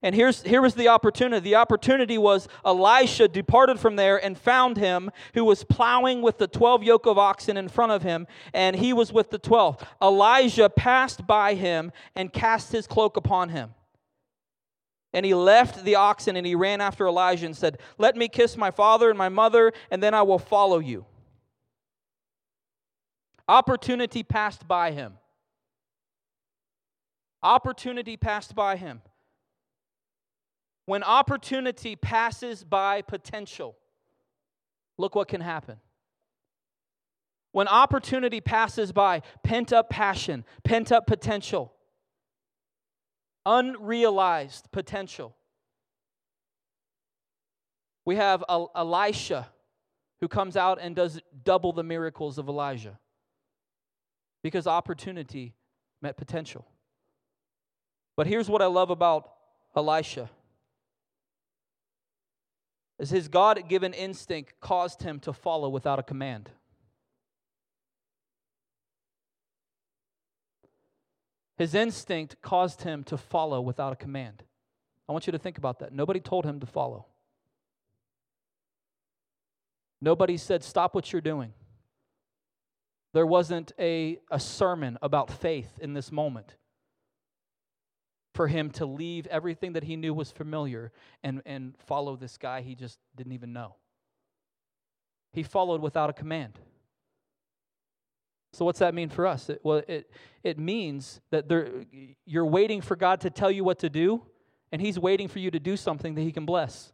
And 0.00 0.14
here's, 0.14 0.42
here 0.42 0.62
was 0.62 0.74
the 0.74 0.88
opportunity. 0.88 1.40
The 1.50 1.56
opportunity 1.56 2.18
was 2.18 2.46
Elisha 2.64 3.26
departed 3.26 3.80
from 3.80 3.96
there 3.96 4.24
and 4.24 4.38
found 4.38 4.76
him 4.76 5.10
who 5.34 5.44
was 5.44 5.64
plowing 5.64 6.22
with 6.22 6.38
the 6.38 6.46
12 6.46 6.84
yoke 6.84 7.06
of 7.06 7.18
oxen 7.18 7.56
in 7.56 7.68
front 7.68 7.90
of 7.90 8.02
him, 8.02 8.28
and 8.54 8.76
he 8.76 8.92
was 8.92 9.12
with 9.12 9.30
the 9.30 9.38
12. 9.38 9.84
Elijah 10.00 10.70
passed 10.70 11.26
by 11.26 11.54
him 11.54 11.90
and 12.14 12.32
cast 12.32 12.70
his 12.70 12.86
cloak 12.86 13.16
upon 13.16 13.48
him. 13.48 13.74
And 15.12 15.24
he 15.24 15.34
left 15.34 15.84
the 15.84 15.96
oxen 15.96 16.36
and 16.36 16.46
he 16.46 16.54
ran 16.54 16.80
after 16.80 17.06
Elijah 17.06 17.46
and 17.46 17.56
said, 17.56 17.78
Let 17.96 18.16
me 18.16 18.28
kiss 18.28 18.56
my 18.56 18.70
father 18.70 19.08
and 19.08 19.18
my 19.18 19.28
mother, 19.28 19.72
and 19.90 20.02
then 20.02 20.14
I 20.14 20.22
will 20.22 20.38
follow 20.38 20.78
you. 20.78 21.06
Opportunity 23.48 24.22
passed 24.22 24.68
by 24.68 24.90
him. 24.90 25.14
Opportunity 27.42 28.16
passed 28.16 28.54
by 28.54 28.76
him 28.76 29.00
when 30.88 31.02
opportunity 31.02 31.96
passes 31.96 32.64
by 32.64 33.02
potential, 33.02 33.76
look 34.96 35.14
what 35.14 35.28
can 35.28 35.42
happen. 35.42 35.76
When 37.52 37.68
opportunity 37.68 38.40
passes 38.40 38.90
by 38.90 39.20
pent 39.42 39.70
up 39.70 39.90
passion, 39.90 40.46
pent 40.64 40.90
up 40.90 41.06
potential, 41.06 41.74
unrealized 43.48 44.70
potential. 44.70 45.34
We 48.04 48.16
have 48.16 48.44
Elisha 48.48 49.48
who 50.20 50.28
comes 50.28 50.56
out 50.56 50.78
and 50.80 50.94
does 50.94 51.20
double 51.44 51.72
the 51.72 51.82
miracles 51.82 52.36
of 52.36 52.48
Elijah 52.48 52.98
because 54.42 54.66
opportunity 54.66 55.54
met 56.02 56.16
potential. 56.16 56.66
But 58.16 58.26
here's 58.26 58.50
what 58.50 58.60
I 58.60 58.66
love 58.66 58.90
about 58.90 59.30
Elisha 59.74 60.28
as 63.00 63.10
his 63.10 63.28
God 63.28 63.62
given 63.68 63.94
instinct 63.94 64.54
caused 64.60 65.02
him 65.02 65.20
to 65.20 65.32
follow 65.32 65.68
without 65.68 65.98
a 65.98 66.02
command. 66.02 66.50
His 71.58 71.74
instinct 71.74 72.40
caused 72.40 72.82
him 72.82 73.02
to 73.04 73.16
follow 73.16 73.60
without 73.60 73.92
a 73.92 73.96
command. 73.96 74.44
I 75.08 75.12
want 75.12 75.26
you 75.26 75.32
to 75.32 75.38
think 75.38 75.58
about 75.58 75.80
that. 75.80 75.92
Nobody 75.92 76.20
told 76.20 76.44
him 76.44 76.60
to 76.60 76.66
follow. 76.66 77.06
Nobody 80.00 80.36
said, 80.36 80.62
Stop 80.62 80.94
what 80.94 81.12
you're 81.12 81.20
doing. 81.20 81.52
There 83.12 83.26
wasn't 83.26 83.72
a, 83.78 84.20
a 84.30 84.38
sermon 84.38 84.98
about 85.02 85.30
faith 85.30 85.78
in 85.80 85.94
this 85.94 86.12
moment 86.12 86.54
for 88.34 88.46
him 88.46 88.70
to 88.70 88.86
leave 88.86 89.26
everything 89.26 89.72
that 89.72 89.82
he 89.82 89.96
knew 89.96 90.14
was 90.14 90.30
familiar 90.30 90.92
and, 91.24 91.42
and 91.44 91.74
follow 91.86 92.14
this 92.14 92.38
guy 92.38 92.60
he 92.60 92.76
just 92.76 93.00
didn't 93.16 93.32
even 93.32 93.52
know. 93.52 93.74
He 95.32 95.42
followed 95.42 95.80
without 95.80 96.08
a 96.08 96.12
command. 96.12 96.58
So, 98.52 98.64
what's 98.64 98.78
that 98.78 98.94
mean 98.94 99.08
for 99.08 99.26
us? 99.26 99.50
It, 99.50 99.60
well, 99.62 99.82
it, 99.86 100.10
it 100.42 100.58
means 100.58 101.20
that 101.30 101.48
there, 101.48 101.68
you're 102.24 102.46
waiting 102.46 102.80
for 102.80 102.96
God 102.96 103.20
to 103.20 103.30
tell 103.30 103.50
you 103.50 103.64
what 103.64 103.78
to 103.80 103.90
do, 103.90 104.22
and 104.72 104.80
He's 104.80 104.98
waiting 104.98 105.28
for 105.28 105.38
you 105.38 105.50
to 105.50 105.60
do 105.60 105.76
something 105.76 106.14
that 106.14 106.22
He 106.22 106.32
can 106.32 106.46
bless. 106.46 106.92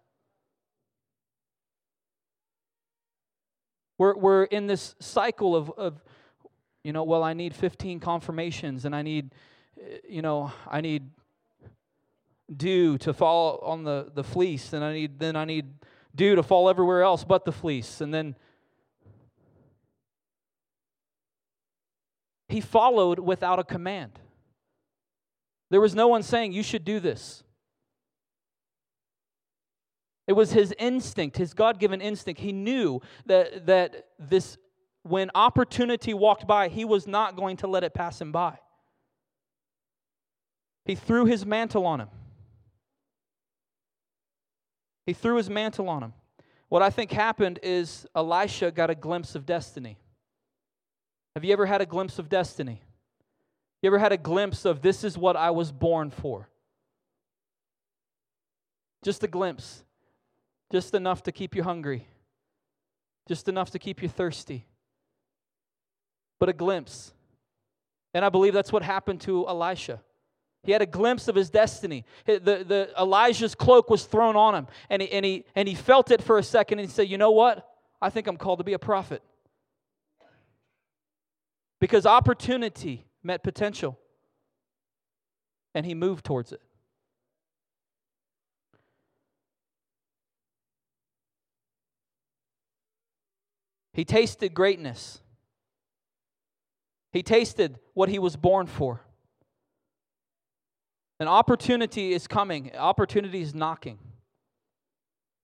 We're, 3.97 4.17
we're 4.17 4.45
in 4.45 4.67
this 4.67 4.97
cycle 4.99 5.55
of, 5.55 5.71
of, 5.71 6.03
you 6.83 6.93
know, 6.93 7.05
well, 7.05 7.23
I 7.23 7.33
need 7.33 7.55
15 7.55 8.01
confirmations, 8.01 8.85
and 8.85 8.95
I 8.95 9.03
need, 9.03 9.33
eh, 9.81 9.99
you 10.09 10.23
know, 10.23 10.53
I 10.69 10.81
need 10.81 11.11
dew 12.55 12.99
to 12.99 13.13
fall 13.13 13.61
on 13.65 13.85
the, 13.85 14.11
the 14.13 14.25
fleece, 14.25 14.73
and 14.73 14.85
I 14.85 14.93
need 14.93 15.19
then 15.19 15.37
I 15.37 15.45
need 15.45 15.67
dew 16.15 16.35
to 16.37 16.43
fall 16.43 16.69
everywhere 16.69 17.03
else 17.03 17.25
but 17.25 17.45
the 17.45 17.53
fleece. 17.53 18.01
And 18.01 18.13
then 18.13 18.37
he 22.55 22.61
followed 22.61 23.19
without 23.19 23.59
a 23.59 23.65
command. 23.65 24.13
There 25.71 25.81
was 25.81 25.93
no 25.93 26.07
one 26.07 26.23
saying, 26.23 26.53
You 26.53 26.63
should 26.63 26.85
do 26.85 27.01
this. 27.01 27.43
It 30.29 30.35
was 30.35 30.53
his 30.53 30.73
instinct, 30.79 31.37
his 31.37 31.53
God 31.53 31.81
given 31.81 32.01
instinct. 32.01 32.41
He 32.41 32.53
knew 32.53 33.01
that, 33.27 33.67
that 33.67 34.07
this 34.21 34.57
when 35.03 35.33
opportunity 35.35 36.15
walked 36.15 36.47
by, 36.47 36.69
he 36.69 36.85
was 36.85 37.09
not 37.09 37.35
going 37.35 37.57
to 37.57 37.67
let 37.67 37.83
it 37.83 37.93
pass 37.93 38.21
him 38.21 38.31
by. 38.31 38.57
He 40.85 40.95
threw 40.95 41.25
his 41.25 41.45
mantle 41.45 41.85
on 41.85 42.03
him. 42.03 42.09
He 45.07 45.13
threw 45.13 45.39
his 45.39 45.51
mantle 45.51 45.89
on 45.89 46.05
him. 46.05 46.13
What 46.69 46.83
I 46.83 46.91
think 46.91 47.11
happened 47.11 47.59
is 47.65 48.07
Elisha 48.15 48.71
got 48.71 48.91
a 48.91 48.95
glimpse 48.95 49.35
of 49.35 49.45
destiny. 49.45 49.99
Have 51.35 51.45
you 51.45 51.53
ever 51.53 51.67
had 51.67 51.81
a 51.81 51.87
glimpse 51.87 52.19
of 52.19 52.29
destiny? 52.29 52.81
You 53.83 53.89
ever 53.89 53.99
had 53.99 54.13
a 54.13 54.17
glimpse 54.17 54.65
of 54.65 54.83
this 54.83 55.05
is 55.05 55.19
what 55.19 55.37
I 55.37 55.51
was 55.51 55.73
born 55.73 56.11
for? 56.11 56.49
Just 59.03 59.23
a 59.25 59.29
glimpse. 59.29 59.85
Just 60.73 60.95
enough 60.95 61.23
to 61.25 61.33
keep 61.33 61.55
you 61.55 61.63
hungry. 61.63 62.07
Just 63.29 63.49
enough 63.49 63.71
to 63.71 63.79
keep 63.79 64.03
you 64.03 64.09
thirsty. 64.09 64.67
But 66.39 66.49
a 66.49 66.53
glimpse. 66.53 67.13
And 68.15 68.25
I 68.25 68.29
believe 68.29 68.55
that's 68.55 68.73
what 68.73 68.83
happened 68.83 69.21
to 69.23 69.47
Elisha. 69.47 70.01
He 70.63 70.73
had 70.73 70.81
a 70.81 70.87
glimpse 70.87 71.29
of 71.29 71.35
his 71.35 71.51
destiny. 71.51 72.05
The, 72.25 72.39
the, 72.39 72.91
Elijah's 72.99 73.55
cloak 73.55 73.91
was 73.91 74.07
thrown 74.07 74.35
on 74.35 74.55
him, 74.55 74.67
and 74.89 75.03
he, 75.03 75.13
and, 75.13 75.25
he, 75.25 75.45
and 75.55 75.69
he 75.69 75.75
felt 75.75 76.11
it 76.11 76.23
for 76.23 76.39
a 76.39 76.43
second, 76.43 76.79
and 76.79 76.89
he 76.89 76.93
said, 76.93 77.09
You 77.09 77.19
know 77.19 77.33
what? 77.33 77.69
I 78.01 78.09
think 78.09 78.27
I'm 78.27 78.39
called 78.39 78.61
to 78.61 78.65
be 78.65 78.73
a 78.73 78.79
prophet. 78.79 79.23
Because 81.81 82.07
opportunity 82.07 83.07
met 83.23 83.43
potential, 83.43 83.99
and 85.75 85.85
he 85.85 85.95
moved 85.95 86.25
towards 86.25 86.53
it. 86.53 86.61
He 93.93 94.05
tasted 94.05 94.55
greatness. 94.55 95.21
He 97.13 97.23
tasted 97.23 97.79
what 97.95 98.09
he 98.09 98.19
was 98.19 98.35
born 98.35 98.67
for. 98.67 99.03
An 101.21 101.29
opportunity 101.29 102.13
is 102.13 102.27
coming, 102.27 102.75
opportunity 102.77 103.41
is 103.41 103.55
knocking. 103.55 103.99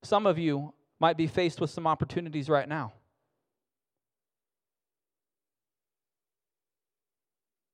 Some 0.03 0.27
of 0.27 0.37
you 0.37 0.75
might 0.99 1.17
be 1.17 1.29
faced 1.29 1.61
with 1.61 1.71
some 1.71 1.87
opportunities 1.87 2.49
right 2.49 2.69
now. 2.69 2.93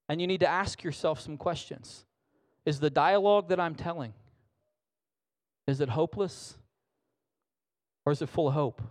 And 0.09 0.21
you 0.21 0.27
need 0.27 0.40
to 0.40 0.49
ask 0.49 0.85
yourself 0.85 1.21
some 1.21 1.37
questions. 1.37 2.05
Is 2.64 2.81
the 2.81 2.90
dialogue 2.90 3.49
that 3.49 3.61
I'm 3.61 3.75
telling 3.75 4.12
is 5.66 5.81
it 5.81 5.88
hopeless 5.88 6.57
or 8.05 8.12
is 8.12 8.23
it 8.23 8.29
full 8.29 8.49
of 8.49 8.55
hope? 8.55 8.83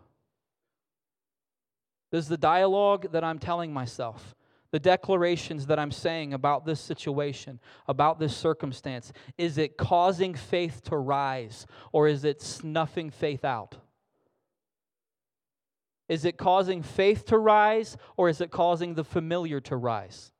Does 2.11 2.27
the 2.27 2.37
dialogue 2.37 3.11
that 3.13 3.23
I'm 3.23 3.39
telling 3.39 3.73
myself 3.73 4.35
the 4.71 4.79
declarations 4.79 5.67
that 5.67 5.79
I'm 5.79 5.91
saying 5.91 6.33
about 6.33 6.65
this 6.65 6.81
situation, 6.81 7.61
about 7.87 8.19
this 8.19 8.35
circumstance, 8.35 9.13
is 9.37 9.57
it 9.57 9.77
causing 9.77 10.33
faith 10.33 10.81
to 10.85 10.97
rise 10.97 11.65
or 11.93 12.09
is 12.09 12.25
it 12.25 12.41
snuffing 12.41 13.09
faith 13.09 13.45
out? 13.45 13.77
Is 16.09 16.25
it 16.25 16.37
causing 16.37 16.83
faith 16.83 17.25
to 17.27 17.37
rise 17.37 17.95
or 18.17 18.27
is 18.27 18.41
it 18.41 18.51
causing 18.51 18.95
the 18.95 19.05
familiar 19.05 19.61
to 19.61 19.77
rise? 19.77 20.33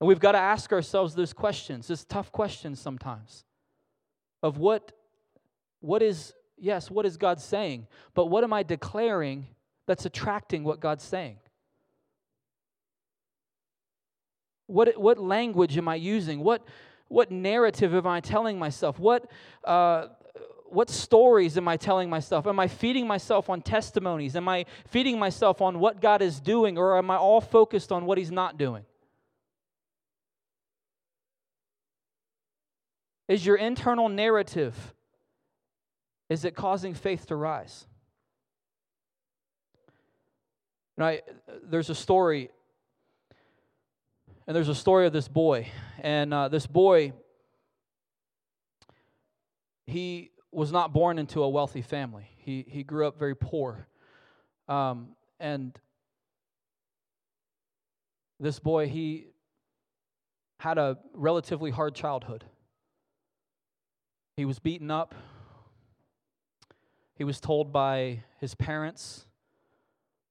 And 0.00 0.06
we've 0.06 0.20
got 0.20 0.32
to 0.32 0.38
ask 0.38 0.72
ourselves 0.72 1.14
those 1.14 1.32
questions, 1.32 1.88
these 1.88 2.04
tough 2.04 2.30
questions 2.30 2.80
sometimes, 2.80 3.44
of 4.42 4.58
what, 4.58 4.92
what 5.80 6.02
is, 6.02 6.32
yes, 6.56 6.90
what 6.90 7.04
is 7.04 7.16
God 7.16 7.40
saying, 7.40 7.86
but 8.14 8.26
what 8.26 8.44
am 8.44 8.52
I 8.52 8.62
declaring 8.62 9.46
that's 9.86 10.06
attracting 10.06 10.62
what 10.62 10.80
God's 10.80 11.02
saying? 11.02 11.38
What, 14.66 15.00
what 15.00 15.18
language 15.18 15.76
am 15.78 15.88
I 15.88 15.94
using? 15.96 16.40
What, 16.40 16.62
what 17.08 17.30
narrative 17.30 17.94
am 17.94 18.06
I 18.06 18.20
telling 18.20 18.58
myself? 18.58 18.98
What, 18.98 19.30
uh, 19.64 20.08
what 20.66 20.90
stories 20.90 21.56
am 21.56 21.66
I 21.66 21.76
telling 21.76 22.10
myself? 22.10 22.46
Am 22.46 22.60
I 22.60 22.68
feeding 22.68 23.06
myself 23.06 23.48
on 23.48 23.62
testimonies? 23.62 24.36
Am 24.36 24.48
I 24.48 24.66
feeding 24.86 25.18
myself 25.18 25.62
on 25.62 25.80
what 25.80 26.00
God 26.00 26.22
is 26.22 26.38
doing, 26.38 26.76
or 26.78 26.98
am 26.98 27.10
I 27.10 27.16
all 27.16 27.40
focused 27.40 27.90
on 27.90 28.04
what 28.04 28.18
He's 28.18 28.30
not 28.30 28.58
doing? 28.58 28.84
Is 33.28 33.44
your 33.44 33.56
internal 33.56 34.08
narrative 34.08 34.94
is 36.28 36.44
it 36.44 36.54
causing 36.54 36.94
faith 36.94 37.26
to 37.26 37.36
rise? 37.36 37.86
Know, 40.96 41.06
I, 41.06 41.22
there's 41.62 41.88
a 41.90 41.94
story, 41.94 42.50
and 44.46 44.54
there's 44.54 44.68
a 44.68 44.74
story 44.74 45.06
of 45.06 45.12
this 45.12 45.28
boy, 45.28 45.68
and 46.00 46.34
uh, 46.34 46.48
this 46.48 46.66
boy, 46.66 47.12
he 49.86 50.32
was 50.50 50.70
not 50.72 50.92
born 50.92 51.18
into 51.18 51.42
a 51.42 51.48
wealthy 51.48 51.82
family. 51.82 52.28
He 52.38 52.66
he 52.68 52.82
grew 52.82 53.06
up 53.06 53.18
very 53.18 53.36
poor, 53.36 53.86
um, 54.68 55.10
and 55.40 55.78
this 58.40 58.58
boy 58.58 58.88
he 58.88 59.28
had 60.58 60.76
a 60.76 60.98
relatively 61.14 61.70
hard 61.70 61.94
childhood. 61.94 62.44
He 64.38 64.44
was 64.44 64.60
beaten 64.60 64.88
up. 64.88 65.16
He 67.16 67.24
was 67.24 67.40
told 67.40 67.72
by 67.72 68.22
his 68.38 68.54
parents 68.54 69.26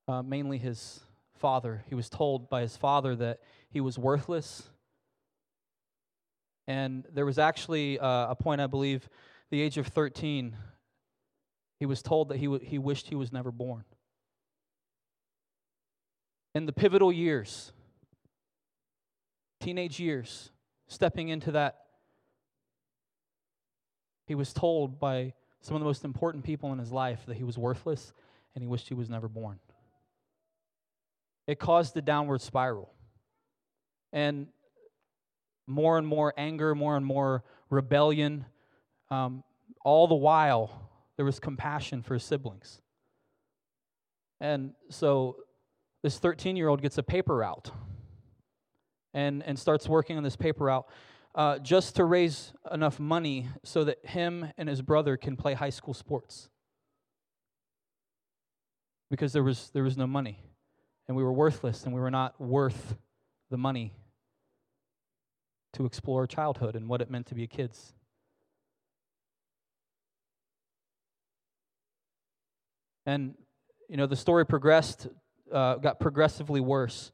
uh, 0.08 0.22
mainly 0.22 0.58
his 0.58 1.02
father. 1.34 1.84
He 1.90 1.94
was 1.94 2.10
told 2.10 2.50
by 2.50 2.62
his 2.62 2.78
father 2.78 3.18
that 3.18 3.42
he 3.70 3.82
was 3.82 4.00
worthless. 4.00 4.64
And 6.68 7.04
there 7.14 7.26
was 7.26 7.38
actually 7.38 8.00
uh, 8.00 8.32
a 8.32 8.36
point, 8.36 8.62
I 8.62 8.68
believe, 8.68 9.10
the 9.50 9.62
age 9.62 9.78
of 9.78 9.88
13, 9.88 10.56
he 11.78 11.86
was 11.86 12.02
told 12.02 12.30
that 12.30 12.38
he, 12.38 12.46
w- 12.46 12.64
he 12.64 12.78
wished 12.78 13.08
he 13.08 13.16
was 13.16 13.34
never 13.34 13.52
born. 13.52 13.84
In 16.56 16.66
the 16.66 16.72
pivotal 16.72 17.12
years, 17.12 17.74
teenage 19.60 20.00
years, 20.00 20.52
stepping 20.88 21.28
into 21.28 21.52
that, 21.52 21.87
he 24.28 24.36
was 24.36 24.54
told 24.54 25.00
by 25.00 25.34
some 25.62 25.76
of 25.76 25.82
the 25.82 25.86
most 25.86 26.06
important 26.06 26.44
people 26.44 26.72
in 26.72 26.78
his 26.78 26.92
life 26.92 27.22
that 27.26 27.38
he 27.38 27.44
was 27.44 27.58
worthless 27.58 28.14
and 28.54 28.64
he 28.64 28.68
wished 28.68 28.88
he 28.88 28.94
was 28.94 29.10
never 29.10 29.28
born 29.28 29.60
it 31.48 31.60
caused 31.60 31.96
a 31.98 32.02
downward 32.02 32.42
spiral. 32.42 32.94
And 34.12 34.48
more 35.66 35.98
and 35.98 36.06
more 36.06 36.34
anger, 36.38 36.76
more 36.76 36.96
and 36.96 37.06
more 37.06 37.44
rebellion. 37.70 38.46
Um, 39.10 39.44
all 39.84 40.08
the 40.08 40.16
while, 40.16 40.90
there 41.16 41.26
was 41.26 41.40
compassion 41.40 42.04
for 42.04 42.14
his 42.14 42.24
siblings. 42.24 42.82
And 44.40 44.74
so 44.90 45.38
this 46.04 46.20
13 46.20 46.56
year 46.56 46.68
old 46.68 46.82
gets 46.82 46.98
a 46.98 47.04
paper 47.04 47.38
route 47.38 47.72
and, 49.14 49.42
and 49.44 49.58
starts 49.58 49.88
working 49.90 50.18
on 50.18 50.24
this 50.24 50.36
paper 50.36 50.66
route 50.66 50.88
uh, 51.38 51.60
just 51.60 51.96
to 51.96 52.04
raise 52.04 52.52
enough 52.72 53.00
money 53.00 53.48
so 53.64 53.84
that 53.84 54.04
him 54.04 54.52
and 54.58 54.68
his 54.68 54.82
brother 54.82 55.16
can 55.16 55.38
play 55.38 55.54
high 55.54 55.70
school 55.70 55.94
sports. 55.94 56.50
Because 59.12 59.32
there 59.34 59.44
was, 59.44 59.70
there 59.72 59.84
was 59.84 59.96
no 59.96 60.08
money 60.08 60.40
and 61.08 61.16
we 61.16 61.24
were 61.24 61.32
worthless 61.32 61.86
and 61.86 61.94
we 61.94 62.02
were 62.02 62.12
not 62.12 62.42
worth 62.42 62.98
the 63.52 63.58
money 63.58 63.94
to 65.74 65.86
explore 65.86 66.26
childhood 66.26 66.76
and 66.76 66.90
what 66.90 67.02
it 67.02 67.12
meant 67.12 67.28
to 67.28 67.36
be 67.36 67.44
a 67.44 67.48
kids. 67.48 67.94
And, 73.06 73.36
you 73.88 73.96
know, 73.96 74.08
the 74.08 74.16
story 74.16 74.46
progressed, 74.46 75.08
uh, 75.54 75.76
got 75.76 76.00
progressively 76.00 76.60
worse. 76.60 77.12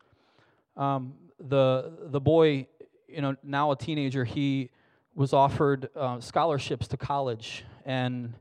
Um, 0.75 1.13
the, 1.39 1.91
the 2.05 2.21
boy, 2.21 2.67
you 3.13 3.21
know, 3.21 3.35
now 3.43 3.71
a 3.71 3.75
teenager, 3.75 4.23
he 4.25 4.69
was 5.15 5.33
offered 5.33 5.89
uh, 5.95 6.19
scholarships 6.19 6.87
to 6.87 6.97
college 6.97 7.63
and 7.85 8.33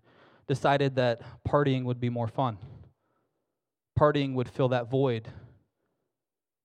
decided 0.47 0.97
that 0.97 1.21
partying 1.47 1.85
would 1.85 2.01
be 2.01 2.09
more 2.09 2.29
fun. 2.29 2.59
Partying 3.99 4.35
would 4.35 4.49
fill 4.49 4.69
that 4.69 4.91
void 4.91 5.29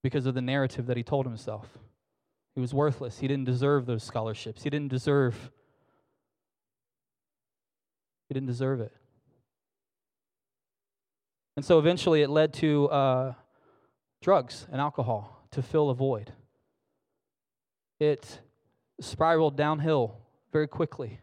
because 0.02 0.26
of 0.26 0.34
the 0.34 0.40
narrative 0.40 0.86
that 0.86 0.96
he 0.96 1.02
told 1.02 1.26
himself. 1.26 1.66
He 2.54 2.60
was 2.60 2.72
worthless. 2.72 3.18
He 3.18 3.28
didn't 3.28 3.44
deserve 3.44 3.86
those 3.86 4.02
scholarships. 4.02 4.62
He 4.62 4.70
didn't 4.70 4.88
deserve 4.88 5.50
he 8.28 8.34
didn't 8.34 8.48
deserve 8.48 8.80
it. 8.82 8.92
And 11.56 11.64
so 11.64 11.78
eventually 11.78 12.20
it 12.20 12.28
led 12.28 12.52
to 12.54 12.88
uh, 12.90 13.34
drugs 14.20 14.66
and 14.70 14.80
alcohol 14.80 15.46
to 15.52 15.62
fill 15.62 15.88
a 15.88 15.94
void. 15.94 16.32
It 18.00 18.40
spiraled 19.00 19.56
downhill 19.56 20.18
very 20.52 20.68
quickly. 20.68 21.20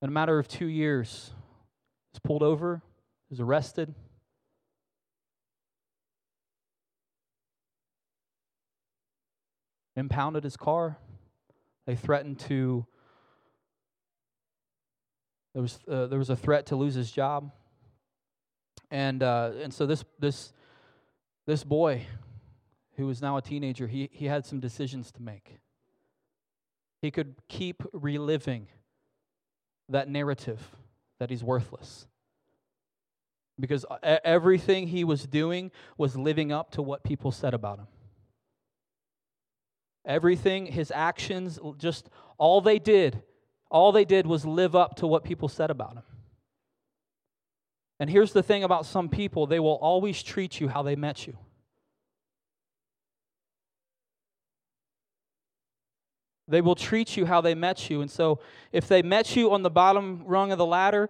In 0.00 0.08
a 0.08 0.12
matter 0.12 0.38
of 0.38 0.48
two 0.48 0.66
years, 0.66 1.30
he 1.30 2.14
was 2.14 2.20
pulled 2.20 2.42
over, 2.42 2.82
was 3.30 3.40
arrested. 3.40 3.94
Impounded 9.96 10.44
his 10.44 10.56
car. 10.56 10.98
They 11.86 11.96
threatened 11.96 12.38
to. 12.40 12.86
There 15.54 15.62
was 15.62 15.78
uh, 15.86 16.06
there 16.06 16.18
was 16.18 16.30
a 16.30 16.36
threat 16.36 16.66
to 16.66 16.76
lose 16.76 16.94
his 16.94 17.12
job, 17.12 17.52
and 18.90 19.22
uh, 19.22 19.52
and 19.62 19.72
so 19.72 19.84
this 19.84 20.04
this 20.18 20.52
this 21.46 21.62
boy, 21.62 22.06
who 22.96 23.06
was 23.06 23.22
now 23.22 23.36
a 23.36 23.42
teenager, 23.42 23.86
he 23.86 24.08
he 24.12 24.26
had 24.26 24.44
some 24.44 24.60
decisions 24.60 25.10
to 25.12 25.22
make. 25.22 25.58
He 27.00 27.10
could 27.10 27.34
keep 27.48 27.82
reliving 27.92 28.68
that 29.88 30.08
narrative 30.08 30.60
that 31.18 31.30
he's 31.30 31.42
worthless. 31.42 32.06
Because 33.60 33.84
everything 34.02 34.88
he 34.88 35.04
was 35.04 35.26
doing 35.26 35.70
was 35.98 36.16
living 36.16 36.52
up 36.52 36.70
to 36.72 36.82
what 36.82 37.04
people 37.04 37.30
said 37.30 37.54
about 37.54 37.78
him. 37.78 37.86
Everything, 40.04 40.66
his 40.66 40.90
actions, 40.94 41.58
just 41.78 42.08
all 42.38 42.60
they 42.60 42.78
did, 42.78 43.22
all 43.70 43.92
they 43.92 44.04
did 44.04 44.26
was 44.26 44.44
live 44.44 44.74
up 44.74 44.96
to 44.96 45.06
what 45.06 45.22
people 45.22 45.48
said 45.48 45.70
about 45.70 45.94
him. 45.94 46.02
And 48.00 48.10
here's 48.10 48.32
the 48.32 48.42
thing 48.42 48.64
about 48.64 48.86
some 48.86 49.08
people 49.08 49.46
they 49.46 49.60
will 49.60 49.76
always 49.76 50.22
treat 50.22 50.60
you 50.60 50.68
how 50.68 50.82
they 50.82 50.96
met 50.96 51.26
you. 51.26 51.36
They 56.52 56.60
will 56.60 56.74
treat 56.74 57.16
you 57.16 57.24
how 57.24 57.40
they 57.40 57.54
met 57.54 57.88
you. 57.88 58.02
And 58.02 58.10
so, 58.10 58.38
if 58.72 58.86
they 58.86 59.00
met 59.00 59.34
you 59.34 59.52
on 59.52 59.62
the 59.62 59.70
bottom 59.70 60.22
rung 60.26 60.52
of 60.52 60.58
the 60.58 60.66
ladder, 60.66 61.08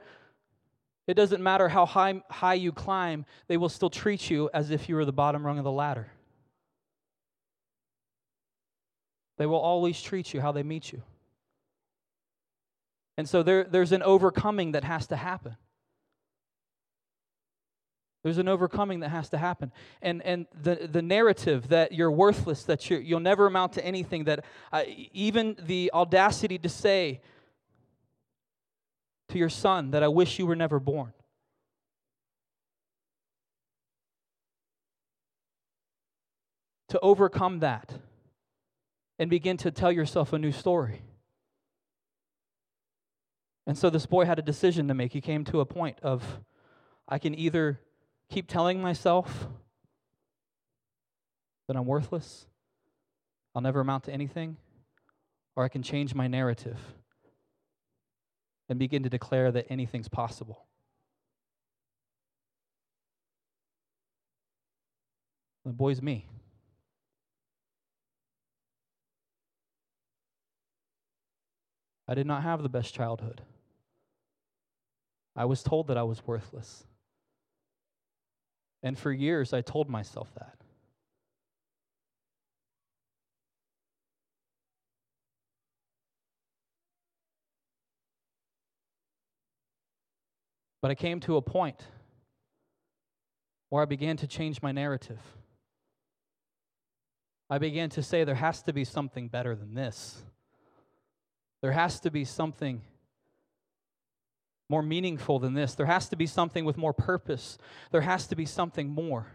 it 1.08 1.14
doesn't 1.14 1.42
matter 1.42 1.68
how 1.68 1.84
high, 1.84 2.22
high 2.30 2.54
you 2.54 2.70
climb, 2.70 3.26
they 3.48 3.56
will 3.56 3.68
still 3.68 3.90
treat 3.90 4.30
you 4.30 4.48
as 4.54 4.70
if 4.70 4.88
you 4.88 4.94
were 4.94 5.04
the 5.04 5.12
bottom 5.12 5.44
rung 5.44 5.58
of 5.58 5.64
the 5.64 5.72
ladder. 5.72 6.12
They 9.36 9.46
will 9.46 9.58
always 9.58 10.00
treat 10.00 10.32
you 10.32 10.40
how 10.40 10.52
they 10.52 10.62
meet 10.62 10.92
you. 10.92 11.02
And 13.18 13.28
so 13.28 13.42
there, 13.42 13.64
there's 13.64 13.90
an 13.90 14.04
overcoming 14.04 14.72
that 14.72 14.84
has 14.84 15.08
to 15.08 15.16
happen. 15.16 15.56
There's 18.22 18.38
an 18.38 18.48
overcoming 18.48 19.00
that 19.00 19.08
has 19.08 19.28
to 19.30 19.38
happen. 19.38 19.72
And, 20.00 20.22
and 20.22 20.46
the, 20.62 20.88
the 20.90 21.02
narrative 21.02 21.68
that 21.68 21.92
you're 21.92 22.10
worthless, 22.10 22.62
that 22.64 22.88
you 22.88 22.98
you'll 22.98 23.20
never 23.20 23.46
amount 23.46 23.72
to 23.74 23.84
anything, 23.84 24.24
that 24.24 24.44
even 25.12 25.56
the 25.58 25.90
audacity 25.92 26.58
to 26.58 26.68
say 26.68 27.20
to 29.28 29.38
your 29.38 29.48
son 29.48 29.90
that 29.90 30.02
I 30.02 30.08
wish 30.08 30.38
you 30.38 30.46
were 30.46 30.54
never 30.54 30.78
born. 30.78 31.12
To 36.90 37.00
overcome 37.00 37.60
that 37.60 37.92
and 39.18 39.30
begin 39.30 39.56
to 39.58 39.70
tell 39.70 39.90
yourself 39.90 40.32
a 40.32 40.38
new 40.38 40.52
story. 40.52 41.02
And 43.66 43.76
so 43.76 43.90
this 43.90 44.06
boy 44.06 44.26
had 44.26 44.38
a 44.38 44.42
decision 44.42 44.88
to 44.88 44.94
make. 44.94 45.12
He 45.12 45.20
came 45.20 45.44
to 45.46 45.60
a 45.60 45.64
point 45.64 45.98
of 46.02 46.40
I 47.08 47.18
can 47.18 47.36
either 47.36 47.80
keep 48.32 48.48
telling 48.48 48.80
myself 48.80 49.46
that 51.68 51.76
I'm 51.76 51.84
worthless, 51.84 52.46
I'll 53.54 53.60
never 53.60 53.80
amount 53.80 54.04
to 54.04 54.12
anything, 54.12 54.56
or 55.54 55.64
I 55.64 55.68
can 55.68 55.82
change 55.82 56.14
my 56.14 56.28
narrative 56.28 56.78
and 58.70 58.78
begin 58.78 59.02
to 59.02 59.10
declare 59.10 59.52
that 59.52 59.66
anything's 59.68 60.08
possible. 60.08 60.64
The 65.66 65.72
boy's 65.72 66.00
me. 66.00 66.26
I 72.08 72.14
did 72.14 72.26
not 72.26 72.42
have 72.42 72.62
the 72.62 72.68
best 72.70 72.94
childhood. 72.94 73.42
I 75.36 75.44
was 75.44 75.62
told 75.62 75.86
that 75.88 75.98
I 75.98 76.02
was 76.02 76.26
worthless. 76.26 76.84
And 78.82 78.98
for 78.98 79.12
years, 79.12 79.52
I 79.52 79.60
told 79.60 79.88
myself 79.88 80.28
that. 80.34 80.56
But 90.80 90.90
I 90.90 90.96
came 90.96 91.20
to 91.20 91.36
a 91.36 91.42
point 91.42 91.80
where 93.68 93.82
I 93.82 93.86
began 93.86 94.16
to 94.18 94.26
change 94.26 94.60
my 94.60 94.72
narrative. 94.72 95.20
I 97.48 97.58
began 97.58 97.88
to 97.90 98.02
say 98.02 98.24
there 98.24 98.34
has 98.34 98.62
to 98.62 98.72
be 98.72 98.84
something 98.84 99.28
better 99.28 99.54
than 99.54 99.74
this. 99.74 100.22
There 101.60 101.72
has 101.72 102.00
to 102.00 102.10
be 102.10 102.24
something 102.24 102.82
more 104.68 104.82
meaningful 104.82 105.38
than 105.38 105.54
this. 105.54 105.74
There 105.74 105.86
has 105.86 106.08
to 106.08 106.16
be 106.16 106.26
something 106.26 106.64
with 106.64 106.76
more 106.76 106.92
purpose. 106.92 107.58
There 107.90 108.00
has 108.00 108.26
to 108.28 108.36
be 108.36 108.46
something 108.46 108.90
more. 108.90 109.26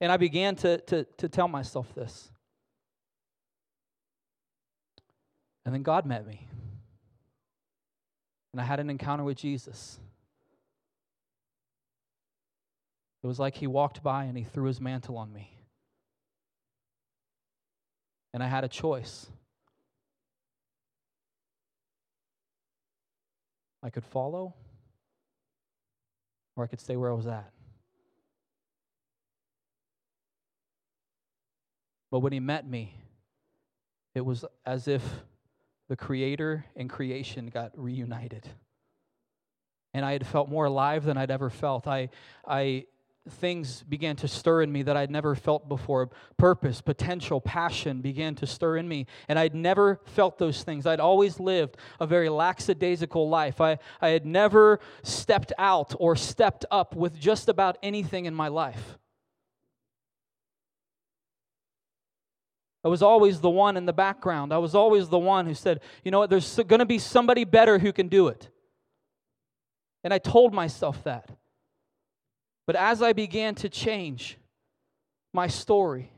And 0.00 0.12
I 0.12 0.16
began 0.16 0.56
to, 0.56 0.78
to, 0.78 1.04
to 1.18 1.28
tell 1.28 1.48
myself 1.48 1.94
this. 1.94 2.30
And 5.64 5.74
then 5.74 5.82
God 5.82 6.06
met 6.06 6.26
me. 6.26 6.48
And 8.52 8.60
I 8.60 8.64
had 8.64 8.80
an 8.80 8.88
encounter 8.88 9.24
with 9.24 9.36
Jesus. 9.36 9.98
It 13.22 13.26
was 13.26 13.38
like 13.38 13.56
he 13.56 13.66
walked 13.66 14.02
by 14.02 14.24
and 14.24 14.38
he 14.38 14.44
threw 14.44 14.66
his 14.66 14.80
mantle 14.80 15.18
on 15.18 15.32
me. 15.32 15.50
And 18.32 18.42
I 18.42 18.46
had 18.46 18.64
a 18.64 18.68
choice. 18.68 19.26
I 23.82 23.90
could 23.90 24.04
follow, 24.04 24.54
or 26.56 26.64
I 26.64 26.66
could 26.66 26.80
stay 26.80 26.96
where 26.96 27.10
I 27.10 27.14
was 27.14 27.26
at. 27.26 27.52
But 32.10 32.20
when 32.20 32.32
he 32.32 32.40
met 32.40 32.68
me, 32.68 32.94
it 34.14 34.24
was 34.24 34.44
as 34.64 34.88
if 34.88 35.02
the 35.88 35.96
Creator 35.96 36.64
and 36.74 36.88
creation 36.88 37.48
got 37.48 37.72
reunited. 37.74 38.48
And 39.92 40.04
I 40.04 40.12
had 40.12 40.26
felt 40.26 40.48
more 40.48 40.64
alive 40.64 41.04
than 41.04 41.16
I'd 41.16 41.30
ever 41.30 41.50
felt. 41.50 41.86
I, 41.86 42.10
I 42.46 42.86
things 43.30 43.82
began 43.82 44.16
to 44.16 44.28
stir 44.28 44.62
in 44.62 44.72
me 44.72 44.82
that 44.82 44.96
I'd 44.96 45.10
never 45.10 45.34
felt 45.34 45.68
before. 45.68 46.10
Purpose, 46.36 46.80
potential, 46.80 47.40
passion 47.40 48.00
began 48.00 48.34
to 48.36 48.46
stir 48.46 48.76
in 48.76 48.88
me. 48.88 49.06
And 49.28 49.38
I'd 49.38 49.54
never 49.54 50.00
felt 50.04 50.38
those 50.38 50.62
things. 50.62 50.86
I'd 50.86 51.00
always 51.00 51.40
lived 51.40 51.76
a 52.00 52.06
very 52.06 52.28
lackadaisical 52.28 53.28
life. 53.28 53.60
I, 53.60 53.78
I 54.00 54.08
had 54.08 54.26
never 54.26 54.80
stepped 55.02 55.52
out 55.58 55.94
or 55.98 56.16
stepped 56.16 56.64
up 56.70 56.94
with 56.94 57.18
just 57.18 57.48
about 57.48 57.78
anything 57.82 58.26
in 58.26 58.34
my 58.34 58.48
life. 58.48 58.98
I 62.84 62.88
was 62.88 63.02
always 63.02 63.40
the 63.40 63.50
one 63.50 63.76
in 63.76 63.84
the 63.84 63.92
background. 63.92 64.52
I 64.52 64.58
was 64.58 64.74
always 64.76 65.08
the 65.08 65.18
one 65.18 65.46
who 65.46 65.54
said, 65.54 65.80
you 66.04 66.12
know 66.12 66.20
what, 66.20 66.30
there's 66.30 66.54
going 66.54 66.78
to 66.78 66.86
be 66.86 67.00
somebody 67.00 67.44
better 67.44 67.80
who 67.80 67.92
can 67.92 68.06
do 68.06 68.28
it. 68.28 68.48
And 70.04 70.14
I 70.14 70.18
told 70.18 70.54
myself 70.54 71.02
that. 71.02 71.28
But 72.66 72.76
as 72.76 73.00
I 73.00 73.12
began 73.12 73.54
to 73.56 73.68
change 73.68 74.38
my 75.32 75.46
story, 75.46 76.10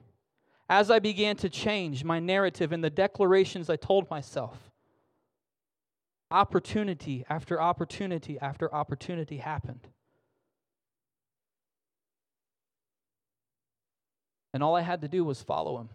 as 0.68 0.90
I 0.90 0.98
began 0.98 1.36
to 1.36 1.48
change 1.48 2.04
my 2.04 2.18
narrative 2.18 2.72
and 2.72 2.82
the 2.82 2.90
declarations 2.90 3.68
I 3.68 3.76
told 3.76 4.10
myself, 4.10 4.58
opportunity 6.30 7.24
after 7.28 7.60
opportunity 7.60 8.38
after 8.38 8.74
opportunity 8.74 9.38
happened. 9.38 9.88
And 14.54 14.62
all 14.62 14.74
I 14.74 14.82
had 14.82 15.02
to 15.02 15.08
do 15.08 15.24
was 15.24 15.42
follow 15.42 15.78
him. 15.78 15.88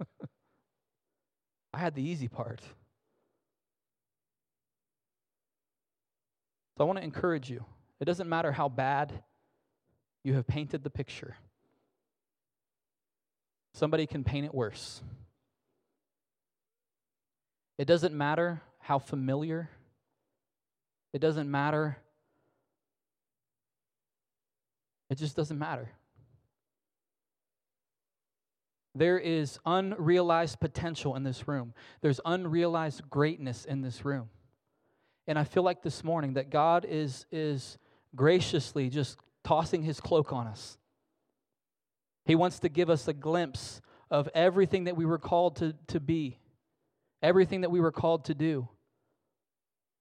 I 1.74 1.78
had 1.78 1.94
the 1.94 2.02
easy 2.02 2.28
part. 2.28 2.60
So 6.76 6.80
I 6.80 6.84
want 6.84 6.98
to 6.98 7.04
encourage 7.04 7.48
you. 7.48 7.64
It 8.00 8.04
doesn't 8.06 8.28
matter 8.28 8.50
how 8.50 8.68
bad 8.68 9.12
you 10.24 10.34
have 10.34 10.46
painted 10.46 10.84
the 10.84 10.90
picture. 10.90 11.36
Somebody 13.74 14.06
can 14.06 14.24
paint 14.24 14.46
it 14.46 14.54
worse. 14.54 15.00
It 17.78 17.86
doesn't 17.86 18.14
matter 18.14 18.62
how 18.78 18.98
familiar, 18.98 19.70
it 21.12 21.20
doesn't 21.20 21.50
matter. 21.50 21.98
It 25.10 25.18
just 25.18 25.36
doesn't 25.36 25.58
matter. 25.58 25.90
There 28.94 29.18
is 29.18 29.58
unrealized 29.66 30.58
potential 30.58 31.16
in 31.16 31.22
this 31.22 31.46
room. 31.46 31.74
There's 32.00 32.20
unrealized 32.24 33.08
greatness 33.10 33.66
in 33.66 33.82
this 33.82 34.06
room. 34.06 34.30
And 35.26 35.38
I 35.38 35.44
feel 35.44 35.62
like 35.62 35.82
this 35.82 36.02
morning 36.02 36.34
that 36.34 36.48
God 36.48 36.86
is, 36.88 37.26
is 37.30 37.76
graciously 38.14 38.88
just 38.88 39.18
tossing 39.44 39.82
his 39.82 40.00
cloak 40.00 40.32
on 40.32 40.46
us. 40.46 40.78
He 42.24 42.34
wants 42.34 42.60
to 42.60 42.68
give 42.68 42.88
us 42.88 43.08
a 43.08 43.12
glimpse 43.12 43.80
of 44.10 44.28
everything 44.34 44.84
that 44.84 44.96
we 44.96 45.04
were 45.06 45.18
called 45.18 45.56
to, 45.56 45.74
to 45.88 45.98
be, 45.98 46.38
everything 47.22 47.62
that 47.62 47.70
we 47.70 47.80
were 47.80 47.92
called 47.92 48.26
to 48.26 48.34
do. 48.34 48.68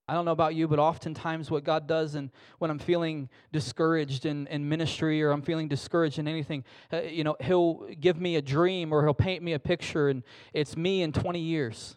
I 0.08 0.14
don't 0.14 0.26
know 0.26 0.32
about 0.32 0.56
you, 0.56 0.68
but 0.68 0.78
oftentimes 0.78 1.50
what 1.50 1.64
God 1.64 1.88
does, 1.88 2.16
and 2.16 2.32
when 2.60 2.70
I'm 2.70 2.80
feeling 2.80 3.30
discouraged 3.54 4.26
in, 4.26 4.46
in 4.48 4.68
ministry 4.68 5.24
or 5.24 5.32
I'm 5.32 5.42
feeling 5.42 5.70
discouraged 5.70 6.20
in 6.20 6.28
anything, 6.28 6.66
uh, 6.92 7.04
you 7.04 7.24
know, 7.24 7.38
He'll 7.40 7.88
give 8.00 8.20
me 8.20 8.36
a 8.36 8.42
dream 8.42 8.92
or 8.92 9.04
He'll 9.04 9.14
paint 9.14 9.42
me 9.42 9.54
a 9.54 9.60
picture, 9.60 10.10
and 10.10 10.24
it's 10.54 10.76
me 10.76 11.02
in 11.02 11.14
20 11.14 11.40
years. 11.40 11.96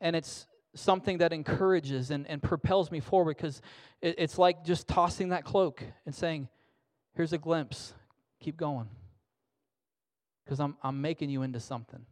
And 0.00 0.14
it's 0.14 0.46
something 0.74 1.18
that 1.18 1.32
encourages 1.32 2.10
and, 2.10 2.26
and 2.28 2.42
propels 2.42 2.90
me 2.90 3.00
forward 3.00 3.36
because 3.36 3.60
it, 4.00 4.14
it's 4.18 4.38
like 4.38 4.64
just 4.64 4.86
tossing 4.88 5.30
that 5.30 5.44
cloak 5.44 5.82
and 6.06 6.14
saying, 6.14 6.48
Here's 7.14 7.32
a 7.32 7.38
glimpse. 7.38 7.92
Keep 8.40 8.56
going. 8.56 8.88
Because 10.44 10.60
I'm, 10.60 10.76
I'm 10.82 11.00
making 11.00 11.30
you 11.30 11.42
into 11.42 11.60
something, 11.60 12.04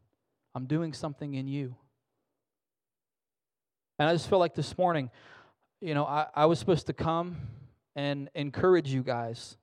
I'm 0.55 0.67
doing 0.67 0.93
something 0.93 1.35
in 1.35 1.49
you. 1.49 1.75
And 3.99 4.09
I 4.09 4.13
just 4.13 4.31
feel 4.31 4.39
like 4.39 4.55
this 4.55 4.79
morning, 4.79 5.11
you 5.81 5.93
know, 5.93 6.05
I, 6.05 6.27
I 6.35 6.47
was 6.47 6.61
supposed 6.61 6.87
to 6.87 6.93
come 6.93 7.37
and 7.97 8.31
encourage 8.35 8.93
you 8.93 9.03
guys 9.03 9.57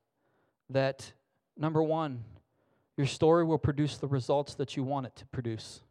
that 0.69 1.13
number 1.57 1.81
one, 1.81 2.23
your 2.97 3.07
story 3.07 3.45
will 3.45 3.57
produce 3.57 3.97
the 3.97 4.07
results 4.07 4.55
that 4.55 4.75
you 4.75 4.83
want 4.83 5.05
it 5.05 5.15
to 5.17 5.25
produce. 5.27 5.81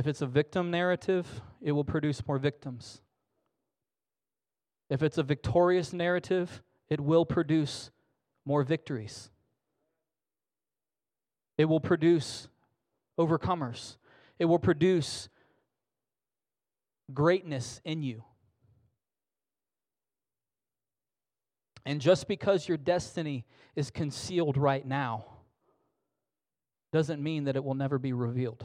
If 0.00 0.06
it's 0.06 0.22
a 0.22 0.26
victim 0.26 0.70
narrative, 0.70 1.42
it 1.60 1.72
will 1.72 1.84
produce 1.84 2.26
more 2.26 2.38
victims. 2.38 3.02
If 4.88 5.02
it's 5.02 5.18
a 5.18 5.22
victorious 5.22 5.92
narrative, 5.92 6.62
it 6.88 7.02
will 7.02 7.26
produce 7.26 7.90
more 8.46 8.62
victories. 8.62 9.28
It 11.58 11.66
will 11.66 11.80
produce 11.80 12.48
overcomers. 13.18 13.98
It 14.38 14.46
will 14.46 14.58
produce 14.58 15.28
greatness 17.12 17.82
in 17.84 18.02
you. 18.02 18.24
And 21.84 22.00
just 22.00 22.26
because 22.26 22.66
your 22.66 22.78
destiny 22.78 23.44
is 23.76 23.90
concealed 23.90 24.56
right 24.56 24.86
now 24.86 25.26
doesn't 26.90 27.22
mean 27.22 27.44
that 27.44 27.54
it 27.54 27.62
will 27.62 27.74
never 27.74 27.98
be 27.98 28.14
revealed. 28.14 28.64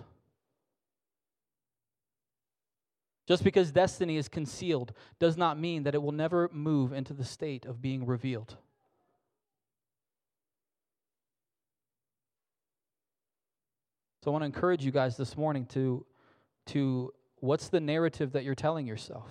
Just 3.28 3.44
because 3.44 3.72
destiny 3.72 4.18
is 4.18 4.28
concealed 4.28 4.94
does 5.20 5.36
not 5.36 5.60
mean 5.60 5.84
that 5.84 5.96
it 5.96 6.02
will 6.02 6.12
never 6.12 6.50
move 6.54 6.94
into 6.94 7.14
the 7.14 7.26
state 7.26 7.66
of 7.66 7.82
being 7.82 8.06
revealed. 8.06 8.56
So 14.24 14.32
I 14.32 14.34
want 14.34 14.42
to 14.42 14.48
encourage 14.48 14.84
you 14.84 14.92
guys 14.92 15.18
this 15.18 15.38
morning 15.38 15.66
to, 15.68 16.06
to 16.68 17.14
what's 17.42 17.70
the 17.70 17.80
narrative 17.80 18.32
that 18.34 18.44
you're 18.44 18.56
telling 18.56 18.88
yourself? 18.88 19.30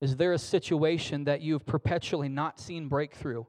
Is 0.00 0.16
there 0.16 0.32
a 0.32 0.38
situation 0.38 1.24
that 1.24 1.42
you've 1.42 1.64
perpetually 1.64 2.28
not 2.28 2.58
seen 2.58 2.88
breakthrough? 2.88 3.44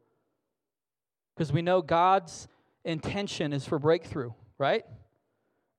Because 1.36 1.52
we 1.52 1.64
know 1.64 1.82
God's 1.82 2.48
intention 2.86 3.54
is 3.54 3.66
for 3.66 3.80
breakthrough, 3.80 4.34
right? 4.58 4.86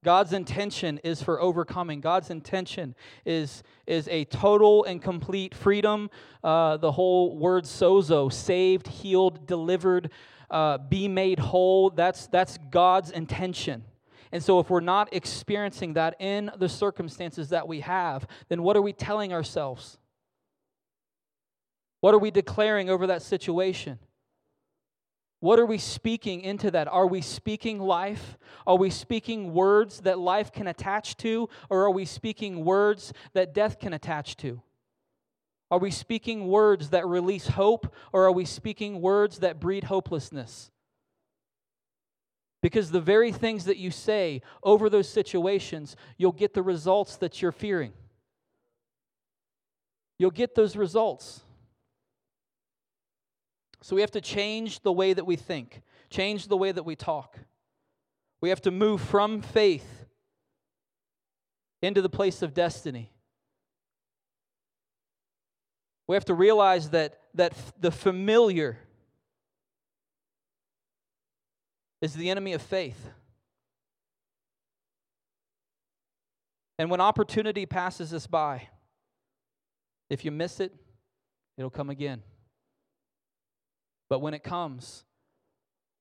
God's 0.05 0.32
intention 0.32 1.00
is 1.02 1.22
for 1.22 1.40
overcoming. 1.40 2.00
God's 2.00 2.30
intention 2.30 2.94
is, 3.24 3.62
is 3.86 4.07
a 4.09 4.26
total 4.26 4.84
and 4.84 5.02
complete 5.02 5.55
freedom. 5.55 6.11
Uh, 6.44 6.76
the 6.76 6.92
whole 6.92 7.36
word 7.36 7.64
sozo, 7.64 8.32
saved, 8.32 8.86
healed, 8.86 9.46
delivered, 9.46 10.11
uh, 10.50 10.78
be 10.78 11.09
made 11.09 11.38
whole. 11.38 11.90
That's, 11.90 12.26
that's 12.28 12.59
God's 12.70 13.11
intention. 13.11 13.82
And 14.30 14.42
so, 14.42 14.59
if 14.59 14.68
we're 14.68 14.80
not 14.80 15.14
experiencing 15.14 15.94
that 15.94 16.16
in 16.20 16.50
the 16.59 16.68
circumstances 16.68 17.50
that 17.50 17.66
we 17.66 17.80
have, 17.80 18.26
then 18.48 18.62
what 18.62 18.76
are 18.76 18.82
we 18.82 18.92
telling 18.92 19.32
ourselves? 19.32 19.96
What 22.00 22.14
are 22.14 22.18
we 22.18 22.30
declaring 22.30 22.90
over 22.90 23.07
that 23.07 23.22
situation? 23.22 23.98
What 25.45 25.59
are 25.59 25.66
we 25.66 25.76
speaking 25.76 26.40
into 26.40 26.70
that? 26.70 26.88
Are 26.88 27.07
we 27.07 27.20
speaking 27.20 27.78
life? 27.78 28.38
Are 28.66 28.78
we 28.78 28.88
speaking 28.88 29.53
words 29.53 30.01
that 30.01 30.18
life 30.18 30.51
can 30.51 30.66
attach 30.66 31.18
to? 31.18 31.51
Or 31.68 31.84
are 31.84 31.90
we 31.90 32.07
speaking 32.07 32.64
words 32.64 33.12
that 33.34 33.53
death 33.53 33.78
can 33.78 33.92
attach 33.92 34.38
to? 34.38 34.62
Are 35.70 35.78
we 35.78 35.90
speaking 35.90 36.49
words 36.49 36.88
that 36.88 37.07
release 37.07 37.47
hope? 37.47 37.95
Or 38.11 38.24
are 38.24 38.32
we 38.32 38.47
speaking 38.47 39.03
words 39.03 39.40
that 39.40 39.61
breed 39.61 39.84
hopelessness? 39.84 40.70
Because 42.62 42.90
the 42.90 43.03
very 43.03 43.30
things 43.30 43.66
that 43.66 43.76
you 43.76 43.90
say 43.90 44.40
over 44.62 44.88
those 44.88 45.11
situations, 45.11 45.95
you'll 46.16 46.32
get 46.32 46.55
the 46.55 46.62
results 46.62 47.16
that 47.18 47.42
you're 47.42 47.53
fearing. 47.53 47.92
You'll 50.18 50.30
get 50.30 50.55
those 50.55 50.74
results. 50.74 51.42
So 53.85 53.95
we 53.95 54.01
have 54.01 54.12
to 54.12 54.20
change 54.22 54.80
the 54.80 54.91
way 54.91 55.12
that 55.12 55.26
we 55.26 55.37
think, 55.37 55.82
change 56.09 56.49
the 56.49 56.57
way 56.57 56.72
that 56.72 56.85
we 56.85 56.97
talk. 56.97 57.39
We 58.41 58.49
have 58.49 58.62
to 58.62 58.70
move 58.70 59.03
from 59.03 59.43
faith 59.43 60.07
into 61.82 62.01
the 62.01 62.09
place 62.09 62.41
of 62.41 62.55
destiny. 62.55 63.12
We 66.07 66.16
have 66.16 66.24
to 66.24 66.32
realize 66.32 66.89
that, 66.91 67.20
that 67.35 67.53
the 67.78 67.91
familiar 67.91 68.78
is 72.01 72.14
the 72.14 72.30
enemy 72.30 72.55
of 72.55 72.62
faith. 72.62 73.11
And 76.78 76.91
when 76.91 77.03
opportunity 77.03 77.66
passes 77.66 78.14
us 78.14 78.26
by, 78.26 78.68
if 80.09 80.24
you 80.24 80.30
miss 80.30 80.59
it, 80.59 80.72
it'll 81.59 81.68
come 81.68 81.91
again. 81.91 82.22
But 84.09 84.20
when 84.20 84.34
it 84.34 84.42
comes, 84.42 85.05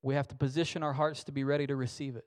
we 0.01 0.15
have 0.15 0.27
to 0.27 0.35
position 0.35 0.83
our 0.83 0.93
hearts 0.93 1.23
to 1.25 1.31
be 1.31 1.43
ready 1.43 1.65
to 1.67 1.75
receive 1.75 2.15
it, 2.15 2.25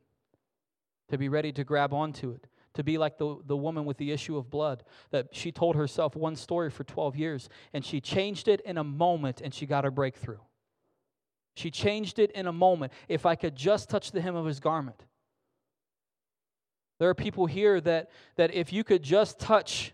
to 1.10 1.18
be 1.18 1.28
ready 1.28 1.52
to 1.52 1.64
grab 1.64 1.92
onto 1.92 2.30
it, 2.30 2.46
to 2.74 2.82
be 2.82 2.98
like 2.98 3.18
the, 3.18 3.36
the 3.46 3.56
woman 3.56 3.84
with 3.84 3.98
the 3.98 4.12
issue 4.12 4.36
of 4.36 4.50
blood, 4.50 4.82
that 5.10 5.28
she 5.32 5.52
told 5.52 5.76
herself 5.76 6.16
one 6.16 6.36
story 6.36 6.70
for 6.70 6.84
12 6.84 7.16
years, 7.16 7.48
and 7.72 7.84
she 7.84 8.00
changed 8.00 8.48
it 8.48 8.60
in 8.62 8.78
a 8.78 8.84
moment, 8.84 9.40
and 9.40 9.52
she 9.52 9.66
got 9.66 9.84
her 9.84 9.90
breakthrough. 9.90 10.38
She 11.54 11.70
changed 11.70 12.18
it 12.18 12.30
in 12.32 12.46
a 12.46 12.52
moment. 12.52 12.92
If 13.08 13.24
I 13.24 13.34
could 13.34 13.56
just 13.56 13.88
touch 13.88 14.12
the 14.12 14.20
hem 14.20 14.36
of 14.36 14.44
his 14.44 14.60
garment. 14.60 15.02
There 16.98 17.08
are 17.08 17.14
people 17.14 17.46
here 17.46 17.80
that, 17.80 18.10
that 18.36 18.54
if 18.54 18.72
you 18.72 18.84
could 18.84 19.02
just 19.02 19.38
touch 19.38 19.92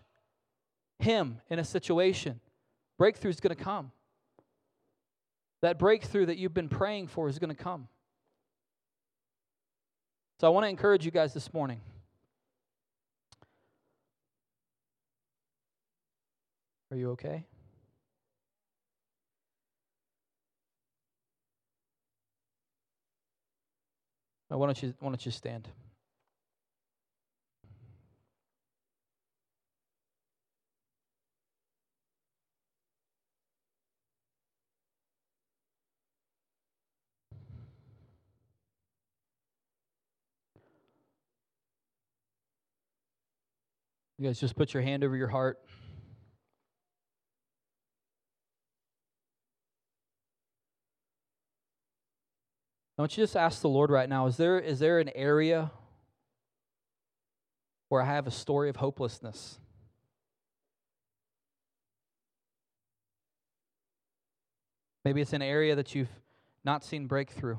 him 0.99 1.41
in 1.49 1.59
a 1.59 1.63
situation, 1.63 2.39
breakthrough 2.97 3.31
is 3.31 3.39
going 3.39 3.55
to 3.55 3.61
come. 3.61 3.91
That 5.63 5.79
breakthrough 5.79 6.25
that 6.25 6.37
you've 6.37 6.53
been 6.53 6.67
praying 6.67 7.07
for 7.07 7.29
is 7.29 7.39
going 7.39 7.55
to 7.55 7.55
come. 7.55 7.87
So 10.41 10.47
I 10.47 10.49
want 10.49 10.65
to 10.65 10.69
encourage 10.69 11.05
you 11.05 11.11
guys 11.11 11.33
this 11.33 11.53
morning. 11.53 11.79
Are 16.91 16.97
you 16.97 17.11
okay? 17.11 17.45
why 24.49 24.65
don't 24.67 24.83
you 24.83 24.93
why 24.99 25.09
don't 25.09 25.25
you 25.25 25.31
stand? 25.31 25.69
You 44.23 44.29
guys 44.29 44.39
just 44.39 44.55
put 44.55 44.73
your 44.73 44.81
hand 44.81 45.03
over 45.03 45.17
your 45.17 45.27
heart. 45.27 45.59
I 52.97 53.01
want 53.01 53.17
you 53.17 53.23
to 53.23 53.23
just 53.23 53.35
ask 53.35 53.59
the 53.59 53.67
Lord 53.67 53.89
right 53.89 54.07
now 54.07 54.27
is 54.27 54.37
there, 54.37 54.57
is 54.57 54.79
there 54.79 54.99
an 54.99 55.09
area 55.13 55.71
where 57.89 58.01
I 58.01 58.05
have 58.05 58.25
a 58.25 58.31
story 58.31 58.69
of 58.69 58.77
hopelessness? 58.77 59.59
Maybe 65.03 65.19
it's 65.19 65.33
an 65.33 65.41
area 65.41 65.75
that 65.75 65.93
you've 65.93 66.07
not 66.63 66.85
seen 66.85 67.07
breakthrough. 67.07 67.57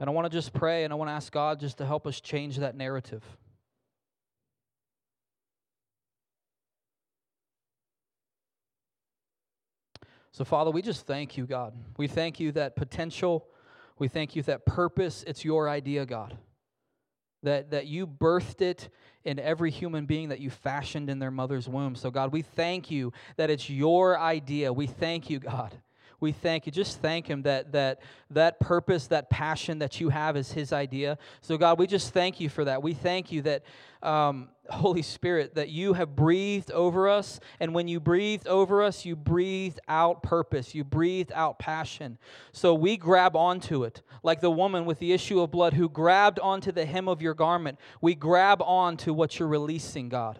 And 0.00 0.08
I 0.08 0.12
want 0.14 0.24
to 0.24 0.30
just 0.30 0.54
pray 0.54 0.84
and 0.84 0.92
I 0.92 0.96
want 0.96 1.10
to 1.10 1.12
ask 1.12 1.30
God 1.30 1.60
just 1.60 1.76
to 1.78 1.86
help 1.86 2.06
us 2.06 2.20
change 2.20 2.56
that 2.56 2.74
narrative. 2.74 3.22
So, 10.32 10.44
Father, 10.44 10.70
we 10.70 10.80
just 10.80 11.06
thank 11.06 11.36
you, 11.36 11.44
God. 11.44 11.74
We 11.98 12.08
thank 12.08 12.40
you 12.40 12.50
that 12.52 12.76
potential, 12.76 13.46
we 13.98 14.08
thank 14.08 14.34
you 14.34 14.42
that 14.44 14.64
purpose, 14.64 15.22
it's 15.26 15.44
your 15.44 15.68
idea, 15.68 16.06
God. 16.06 16.38
That, 17.42 17.70
that 17.72 17.86
you 17.86 18.06
birthed 18.06 18.62
it 18.62 18.88
in 19.24 19.38
every 19.38 19.70
human 19.70 20.06
being 20.06 20.30
that 20.30 20.40
you 20.40 20.48
fashioned 20.48 21.10
in 21.10 21.18
their 21.18 21.30
mother's 21.30 21.68
womb. 21.68 21.94
So, 21.94 22.10
God, 22.10 22.32
we 22.32 22.40
thank 22.40 22.90
you 22.90 23.12
that 23.36 23.50
it's 23.50 23.68
your 23.68 24.18
idea. 24.18 24.72
We 24.72 24.86
thank 24.86 25.28
you, 25.28 25.40
God 25.40 25.76
we 26.20 26.32
thank 26.32 26.66
you. 26.66 26.72
Just 26.72 27.00
thank 27.00 27.26
Him 27.26 27.42
that 27.42 27.72
that 27.72 28.00
that 28.30 28.60
purpose, 28.60 29.06
that 29.08 29.30
passion 29.30 29.78
that 29.78 30.00
you 30.00 30.10
have 30.10 30.36
is 30.36 30.52
His 30.52 30.72
idea. 30.72 31.18
So, 31.40 31.56
God, 31.56 31.78
we 31.78 31.86
just 31.86 32.12
thank 32.12 32.40
you 32.40 32.48
for 32.48 32.64
that. 32.64 32.82
We 32.82 32.94
thank 32.94 33.32
you 33.32 33.42
that, 33.42 33.62
um, 34.02 34.48
Holy 34.68 35.02
Spirit, 35.02 35.54
that 35.56 35.70
you 35.70 35.94
have 35.94 36.14
breathed 36.14 36.70
over 36.70 37.08
us. 37.08 37.40
And 37.58 37.74
when 37.74 37.88
you 37.88 37.98
breathed 37.98 38.46
over 38.46 38.82
us, 38.82 39.04
you 39.04 39.16
breathed 39.16 39.80
out 39.88 40.22
purpose, 40.22 40.74
you 40.74 40.84
breathed 40.84 41.32
out 41.34 41.58
passion. 41.58 42.18
So 42.52 42.74
we 42.74 42.96
grab 42.96 43.34
onto 43.34 43.82
it, 43.84 44.02
like 44.22 44.40
the 44.40 44.50
woman 44.50 44.84
with 44.84 44.98
the 44.98 45.12
issue 45.12 45.40
of 45.40 45.50
blood 45.50 45.72
who 45.72 45.88
grabbed 45.88 46.38
onto 46.38 46.70
the 46.70 46.84
hem 46.84 47.08
of 47.08 47.20
your 47.20 47.34
garment. 47.34 47.78
We 48.00 48.14
grab 48.14 48.62
onto 48.62 49.12
what 49.12 49.38
you're 49.38 49.48
releasing, 49.48 50.08
God. 50.08 50.38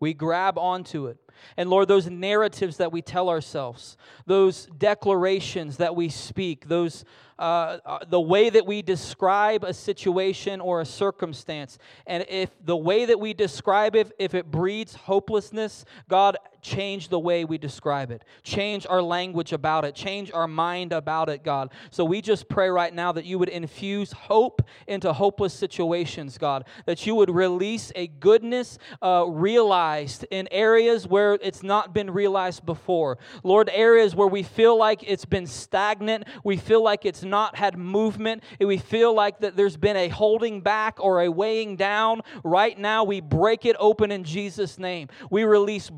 We 0.00 0.14
grab 0.14 0.58
onto 0.58 1.06
it. 1.06 1.18
And 1.56 1.70
Lord, 1.70 1.88
those 1.88 2.08
narratives 2.08 2.76
that 2.78 2.92
we 2.92 3.02
tell 3.02 3.28
ourselves, 3.28 3.96
those 4.26 4.66
declarations 4.78 5.76
that 5.78 5.94
we 5.94 6.08
speak, 6.08 6.68
those 6.68 7.04
uh, 7.38 7.78
uh, 7.86 7.98
the 8.08 8.20
way 8.20 8.50
that 8.50 8.66
we 8.66 8.82
describe 8.82 9.62
a 9.62 9.72
situation 9.72 10.60
or 10.60 10.80
a 10.80 10.84
circumstance, 10.84 11.78
and 12.04 12.26
if 12.28 12.50
the 12.64 12.76
way 12.76 13.04
that 13.04 13.20
we 13.20 13.32
describe 13.32 13.94
it, 13.94 14.10
if 14.18 14.34
it 14.34 14.50
breeds 14.50 14.96
hopelessness, 14.96 15.84
God, 16.08 16.36
change 16.62 17.08
the 17.08 17.18
way 17.18 17.44
we 17.44 17.58
describe 17.58 18.10
it. 18.10 18.24
Change 18.42 18.86
our 18.88 19.02
language 19.02 19.52
about 19.52 19.84
it. 19.84 19.94
Change 19.94 20.32
our 20.32 20.48
mind 20.48 20.92
about 20.92 21.28
it, 21.28 21.42
God. 21.42 21.70
So 21.90 22.04
we 22.04 22.20
just 22.20 22.48
pray 22.48 22.68
right 22.68 22.92
now 22.92 23.12
that 23.12 23.24
you 23.24 23.38
would 23.38 23.48
infuse 23.48 24.12
hope 24.12 24.62
into 24.86 25.12
hopeless 25.12 25.54
situations, 25.54 26.38
God. 26.38 26.64
That 26.86 27.06
you 27.06 27.14
would 27.14 27.30
release 27.30 27.92
a 27.94 28.06
goodness 28.06 28.78
uh, 29.02 29.24
realized 29.28 30.26
in 30.30 30.48
areas 30.50 31.06
where 31.06 31.34
it's 31.34 31.62
not 31.62 31.94
been 31.94 32.10
realized 32.10 32.64
before. 32.64 33.18
Lord, 33.42 33.70
areas 33.72 34.14
where 34.14 34.28
we 34.28 34.42
feel 34.42 34.76
like 34.76 35.02
it's 35.06 35.24
been 35.24 35.46
stagnant, 35.46 36.24
we 36.44 36.56
feel 36.56 36.82
like 36.82 37.04
it's 37.04 37.22
not 37.22 37.56
had 37.56 37.78
movement, 37.78 38.42
we 38.60 38.78
feel 38.78 39.14
like 39.14 39.40
that 39.40 39.56
there's 39.56 39.76
been 39.76 39.96
a 39.96 40.08
holding 40.08 40.60
back 40.60 40.98
or 41.00 41.22
a 41.22 41.30
weighing 41.30 41.76
down. 41.76 42.22
Right 42.44 42.78
now, 42.78 43.04
we 43.04 43.20
break 43.20 43.64
it 43.64 43.76
open 43.78 44.10
in 44.10 44.24
Jesus' 44.24 44.78
name. 44.78 45.08
We 45.30 45.44
release 45.44 45.90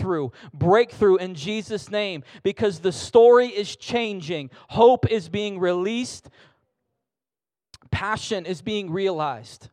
breakthrough, 0.00 0.30
breakthrough 0.54 1.16
in 1.16 1.34
Jesus' 1.34 1.90
name 1.90 2.24
because 2.42 2.80
the 2.80 2.92
story 2.92 3.48
is 3.48 3.76
changing. 3.76 4.50
Hope 4.68 5.10
is 5.10 5.28
being 5.28 5.58
released, 5.58 6.28
passion 7.90 8.46
is 8.46 8.62
being 8.62 8.90
realized. 8.90 9.68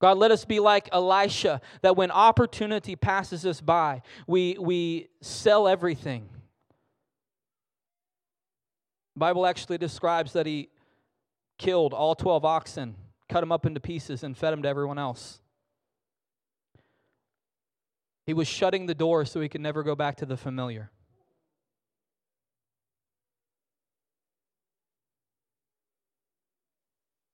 God, 0.00 0.18
let 0.18 0.32
us 0.32 0.44
be 0.44 0.58
like 0.58 0.88
Elisha, 0.92 1.60
that 1.82 1.96
when 1.96 2.10
opportunity 2.10 2.96
passes 2.96 3.46
us 3.46 3.60
by, 3.60 4.02
we, 4.26 4.56
we 4.58 5.08
sell 5.20 5.68
everything. 5.68 6.28
The 9.14 9.20
Bible 9.20 9.46
actually 9.46 9.78
describes 9.78 10.32
that 10.32 10.46
he 10.46 10.70
killed 11.56 11.94
all 11.94 12.16
12 12.16 12.44
oxen, 12.44 12.96
cut 13.28 13.40
them 13.40 13.52
up 13.52 13.64
into 13.64 13.78
pieces, 13.78 14.24
and 14.24 14.36
fed 14.36 14.52
them 14.52 14.62
to 14.62 14.68
everyone 14.68 14.98
else. 14.98 15.41
He 18.24 18.34
was 18.34 18.46
shutting 18.46 18.86
the 18.86 18.94
door 18.94 19.24
so 19.24 19.40
he 19.40 19.48
could 19.48 19.60
never 19.60 19.82
go 19.82 19.94
back 19.94 20.16
to 20.18 20.26
the 20.26 20.36
familiar. 20.36 20.90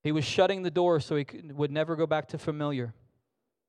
He 0.03 0.13
was 0.13 0.25
shutting 0.25 0.63
the 0.63 0.71
door 0.71 1.01
so 1.01 1.17
he 1.17 1.25
could, 1.25 1.53
would 1.53 1.71
never 1.71 1.97
go 1.97 2.07
back 2.07 2.29
to 2.29 2.39
familiar. 2.39 2.95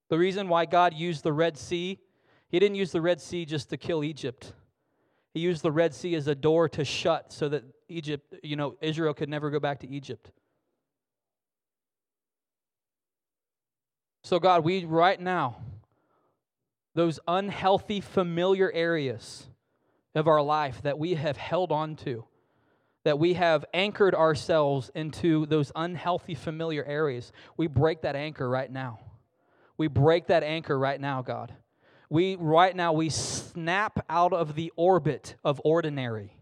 The 0.09 0.17
reason 0.17 0.47
why 0.47 0.65
God 0.65 0.93
used 0.93 1.23
the 1.23 1.33
Red 1.33 1.57
Sea, 1.57 1.99
He 2.47 2.59
didn't 2.59 2.75
use 2.75 2.91
the 2.91 3.01
Red 3.01 3.19
Sea 3.19 3.45
just 3.45 3.69
to 3.71 3.77
kill 3.77 4.03
Egypt. 4.03 4.53
He 5.33 5.41
used 5.41 5.61
the 5.61 5.71
Red 5.71 5.93
Sea 5.93 6.15
as 6.15 6.27
a 6.27 6.35
door 6.35 6.69
to 6.69 6.85
shut 6.85 7.33
so 7.33 7.49
that 7.49 7.63
Egypt, 7.89 8.33
you 8.41 8.55
know, 8.55 8.75
Israel 8.81 9.13
could 9.13 9.29
never 9.29 9.49
go 9.49 9.59
back 9.59 9.79
to 9.81 9.89
Egypt. 9.89 10.31
So, 14.23 14.39
God, 14.39 14.63
we 14.63 14.85
right 14.85 15.19
now, 15.19 15.57
those 16.95 17.19
unhealthy, 17.27 18.01
familiar 18.01 18.71
areas 18.71 19.47
of 20.15 20.27
our 20.27 20.41
life 20.41 20.81
that 20.81 20.97
we 20.97 21.15
have 21.15 21.37
held 21.37 21.71
on 21.71 21.95
to, 21.95 22.25
that 23.03 23.19
we 23.19 23.33
have 23.35 23.65
anchored 23.73 24.15
ourselves 24.15 24.91
into 24.95 25.45
those 25.45 25.71
unhealthy, 25.75 26.35
familiar 26.35 26.83
areas, 26.83 27.31
we 27.57 27.67
break 27.67 28.01
that 28.01 28.15
anchor 28.15 28.49
right 28.49 28.71
now. 28.71 28.99
We 29.77 29.87
break 29.87 30.27
that 30.27 30.43
anchor 30.43 30.77
right 30.77 30.99
now, 30.99 31.21
God. 31.21 31.53
We, 32.09 32.35
right 32.35 32.75
now, 32.75 32.91
we 32.93 33.09
snap 33.09 34.03
out 34.09 34.33
of 34.33 34.55
the 34.55 34.73
orbit 34.75 35.35
of 35.43 35.61
ordinary. 35.63 36.33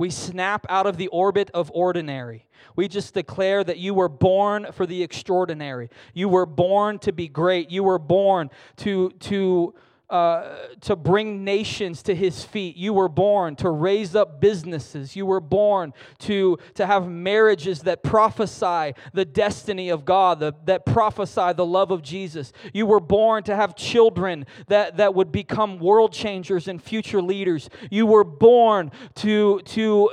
We 0.00 0.08
snap 0.08 0.64
out 0.70 0.86
of 0.86 0.96
the 0.96 1.08
orbit 1.08 1.50
of 1.52 1.70
ordinary. 1.74 2.46
We 2.74 2.88
just 2.88 3.12
declare 3.12 3.62
that 3.62 3.76
you 3.76 3.92
were 3.92 4.08
born 4.08 4.68
for 4.72 4.86
the 4.86 5.02
extraordinary. 5.02 5.90
You 6.14 6.30
were 6.30 6.46
born 6.46 6.98
to 7.00 7.12
be 7.12 7.28
great. 7.28 7.70
You 7.70 7.84
were 7.84 7.98
born 7.98 8.48
to, 8.76 9.10
to, 9.10 9.74
uh, 10.10 10.56
to 10.80 10.96
bring 10.96 11.44
nations 11.44 12.02
to 12.02 12.14
his 12.14 12.42
feet. 12.42 12.76
You 12.76 12.92
were 12.92 13.08
born 13.08 13.56
to 13.56 13.70
raise 13.70 14.16
up 14.16 14.40
businesses. 14.40 15.14
You 15.14 15.24
were 15.24 15.40
born 15.40 15.94
to, 16.20 16.58
to 16.74 16.86
have 16.86 17.08
marriages 17.08 17.82
that 17.82 18.02
prophesy 18.02 18.94
the 19.12 19.24
destiny 19.24 19.88
of 19.88 20.04
God, 20.04 20.40
the, 20.40 20.52
that 20.64 20.84
prophesy 20.84 21.52
the 21.52 21.64
love 21.64 21.90
of 21.90 22.02
Jesus. 22.02 22.52
You 22.72 22.86
were 22.86 23.00
born 23.00 23.44
to 23.44 23.54
have 23.54 23.76
children 23.76 24.46
that, 24.66 24.96
that 24.96 25.14
would 25.14 25.30
become 25.30 25.78
world 25.78 26.12
changers 26.12 26.66
and 26.66 26.82
future 26.82 27.22
leaders. 27.22 27.70
You 27.90 28.06
were 28.06 28.24
born 28.24 28.90
to, 29.16 29.60
to, 29.60 30.10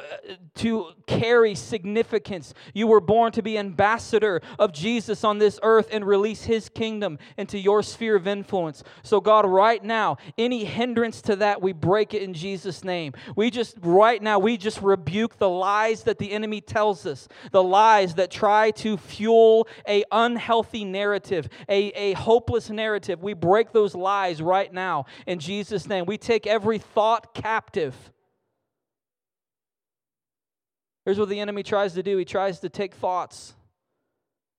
to 0.56 0.92
carry 1.08 1.56
significance. 1.56 2.54
You 2.74 2.86
were 2.88 3.00
born 3.00 3.32
to 3.32 3.42
be 3.42 3.58
ambassador 3.58 4.42
of 4.60 4.74
Jesus 4.74 5.24
on 5.24 5.40
this 5.40 5.60
earth 5.64 5.88
and 5.92 6.06
release 6.06 6.44
his 6.44 6.70
kingdom 6.70 7.18
into 7.38 7.58
your 7.58 7.82
sphere 7.82 8.16
of 8.16 8.28
influence. 8.28 8.84
So, 9.02 9.20
God, 9.20 9.46
right 9.46 9.84
now, 9.84 10.18
any 10.38 10.66
hindrance 10.66 11.22
to 11.24 11.38
that, 11.38 11.62
we 11.62 11.72
break 11.72 12.14
it 12.14 12.22
in 12.22 12.34
Jesus' 12.34 12.84
name. 12.84 13.14
We 13.36 13.50
just, 13.50 13.78
right 13.82 14.22
now, 14.22 14.38
we 14.38 14.58
just 14.58 14.82
rebuke 14.82 15.38
the 15.38 15.50
lies 15.50 16.04
that 16.04 16.20
the 16.20 16.32
enemy 16.32 16.62
tells 16.62 17.06
us, 17.06 17.28
the 17.52 17.64
lies 17.64 18.16
that 18.16 18.30
try 18.30 18.72
to 18.72 18.98
fuel 18.98 19.68
a 19.88 20.04
unhealthy 20.12 20.84
narrative, 20.84 21.48
a, 21.70 21.88
a 21.90 22.14
hopeless 22.14 22.70
narrative. 22.70 23.24
We 23.24 23.34
break 23.34 23.72
those 23.72 23.96
lies 23.96 24.42
right 24.42 24.72
now 24.72 25.06
in 25.26 25.40
Jesus' 25.40 25.88
name. 25.88 26.06
We 26.06 26.18
take 26.18 26.46
every 26.46 26.78
thought 26.78 27.34
captive 27.34 27.96
Here's 31.08 31.18
what 31.18 31.30
the 31.30 31.40
enemy 31.40 31.64
tries 31.64 31.94
to 31.94 32.04
do 32.04 32.18
he 32.18 32.26
tries 32.26 32.60
to 32.60 32.68
take 32.68 32.94
thoughts. 32.94 33.54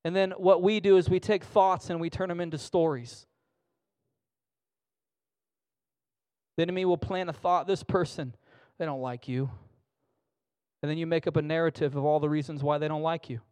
And 0.02 0.16
then 0.16 0.30
what 0.30 0.62
we 0.62 0.80
do 0.80 0.96
is 0.96 1.10
we 1.10 1.20
take 1.20 1.44
thoughts 1.44 1.90
and 1.90 2.00
we 2.00 2.08
turn 2.08 2.30
them 2.30 2.40
into 2.40 2.56
stories. 2.56 3.26
The 6.56 6.62
enemy 6.62 6.86
will 6.86 6.96
plant 6.96 7.28
a 7.28 7.34
thought 7.34 7.66
this 7.66 7.82
person, 7.82 8.34
they 8.78 8.86
don't 8.86 9.02
like 9.02 9.28
you. 9.28 9.50
And 10.82 10.90
then 10.90 10.96
you 10.96 11.06
make 11.06 11.26
up 11.26 11.36
a 11.36 11.42
narrative 11.42 11.96
of 11.96 12.06
all 12.06 12.18
the 12.18 12.30
reasons 12.30 12.62
why 12.62 12.78
they 12.78 12.88
don't 12.88 13.02
like 13.02 13.28
you. 13.28 13.42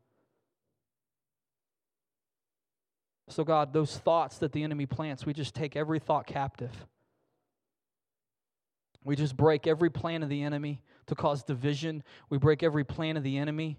So, 3.28 3.44
God, 3.44 3.74
those 3.74 3.99
thoughts 3.99 4.38
that 4.38 4.53
the 4.53 4.62
enemy 4.62 4.86
plants, 4.86 5.26
we 5.26 5.34
just 5.34 5.55
take 5.55 5.76
every 5.76 5.99
thought 5.99 6.26
captive. 6.26 6.86
We 9.05 9.16
just 9.16 9.36
break 9.36 9.66
every 9.66 9.90
plan 9.90 10.22
of 10.22 10.30
the 10.30 10.42
enemy 10.42 10.80
to 11.07 11.14
cause 11.14 11.42
division. 11.42 12.02
We 12.30 12.38
break 12.38 12.62
every 12.62 12.84
plan 12.84 13.16
of 13.16 13.22
the 13.22 13.38
enemy 13.38 13.78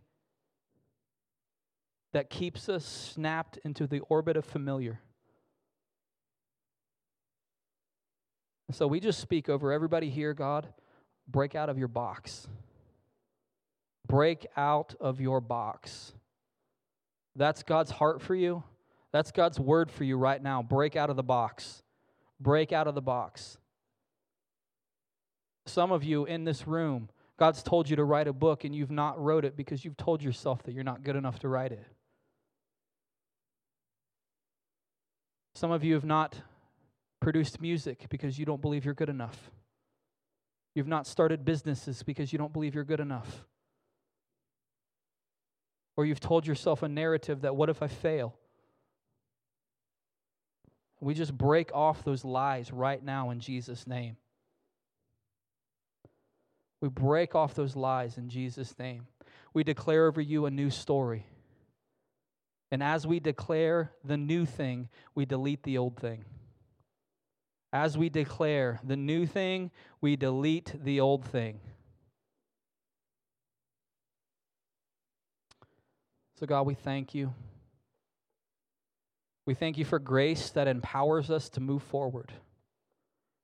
that 2.13 2.29
keeps 2.29 2.69
us 2.69 2.85
snapped 2.85 3.57
into 3.63 3.85
the 3.85 3.99
orbit 4.09 4.37
of 4.37 4.45
familiar. 4.45 5.01
And 8.67 8.75
so 8.75 8.87
we 8.87 8.99
just 8.99 9.19
speak 9.19 9.49
over 9.49 9.71
everybody 9.71 10.09
here, 10.09 10.33
God, 10.33 10.67
break 11.27 11.55
out 11.55 11.69
of 11.69 11.77
your 11.77 11.87
box. 11.87 12.47
Break 14.07 14.47
out 14.55 14.95
of 14.99 15.19
your 15.19 15.41
box. 15.41 16.13
That's 17.35 17.63
God's 17.63 17.91
heart 17.91 18.21
for 18.21 18.35
you. 18.35 18.63
That's 19.11 19.31
God's 19.31 19.59
word 19.59 19.91
for 19.91 20.03
you 20.03 20.17
right 20.17 20.41
now. 20.41 20.61
Break 20.61 20.95
out 20.95 21.09
of 21.09 21.15
the 21.15 21.23
box. 21.23 21.83
Break 22.39 22.71
out 22.71 22.87
of 22.87 22.95
the 22.95 23.01
box. 23.01 23.57
Some 25.65 25.91
of 25.91 26.03
you 26.03 26.25
in 26.25 26.45
this 26.45 26.67
room, 26.67 27.09
God's 27.37 27.61
told 27.61 27.89
you 27.89 27.95
to 27.95 28.03
write 28.03 28.27
a 28.27 28.33
book 28.33 28.63
and 28.63 28.75
you've 28.75 28.91
not 28.91 29.21
wrote 29.21 29.45
it 29.45 29.55
because 29.55 29.85
you've 29.85 29.97
told 29.97 30.23
yourself 30.23 30.63
that 30.63 30.73
you're 30.73 30.83
not 30.83 31.03
good 31.03 31.15
enough 31.15 31.39
to 31.39 31.47
write 31.47 31.71
it. 31.71 31.85
Some 35.53 35.71
of 35.71 35.83
you 35.83 35.93
have 35.93 36.05
not 36.05 36.35
produced 37.19 37.61
music 37.61 38.07
because 38.09 38.37
you 38.37 38.45
don't 38.45 38.61
believe 38.61 38.85
you're 38.85 38.93
good 38.93 39.09
enough. 39.09 39.51
You've 40.75 40.87
not 40.87 41.07
started 41.07 41.45
businesses 41.45 42.03
because 42.03 42.31
you 42.31 42.37
don't 42.37 42.53
believe 42.53 42.75
you're 42.75 42.83
good 42.83 42.99
enough. 42.99 43.45
Or 45.95 46.05
you've 46.05 46.19
told 46.19 46.45
yourself 46.45 46.83
a 46.83 46.87
narrative 46.87 47.41
that 47.41 47.55
what 47.55 47.69
if 47.69 47.81
I 47.81 47.87
fail? 47.87 48.35
We 50.99 51.13
just 51.13 51.35
break 51.35 51.71
off 51.73 52.03
those 52.03 52.23
lies 52.23 52.71
right 52.71 53.03
now 53.03 53.31
in 53.31 53.39
Jesus' 53.39 53.87
name. 53.87 54.17
We 56.81 56.89
break 56.89 57.35
off 57.35 57.55
those 57.55 57.75
lies 57.75 58.17
in 58.17 58.29
Jesus' 58.29 58.77
name. 58.77 59.07
We 59.53 59.63
declare 59.63 60.07
over 60.07 60.21
you 60.21 60.45
a 60.45 60.51
new 60.51 60.69
story. 60.69 61.25
And 62.71 62.83
as 62.83 63.07
we 63.07 63.19
declare 63.19 63.91
the 64.03 64.17
new 64.17 64.45
thing, 64.45 64.89
we 65.15 65.25
delete 65.25 65.63
the 65.63 65.77
old 65.77 65.97
thing. 65.97 66.25
As 67.73 67.97
we 67.97 68.09
declare 68.09 68.79
the 68.83 68.95
new 68.95 69.25
thing, 69.25 69.71
we 70.01 70.15
delete 70.15 70.73
the 70.83 70.99
old 70.99 71.25
thing. 71.25 71.59
So, 76.39 76.45
God, 76.45 76.67
we 76.67 76.75
thank 76.75 77.15
you. 77.15 77.33
We 79.45 79.53
thank 79.53 79.77
you 79.77 79.85
for 79.85 79.97
grace 79.97 80.49
that 80.51 80.67
empowers 80.67 81.31
us 81.31 81.49
to 81.49 81.59
move 81.59 81.81
forward. 81.81 82.33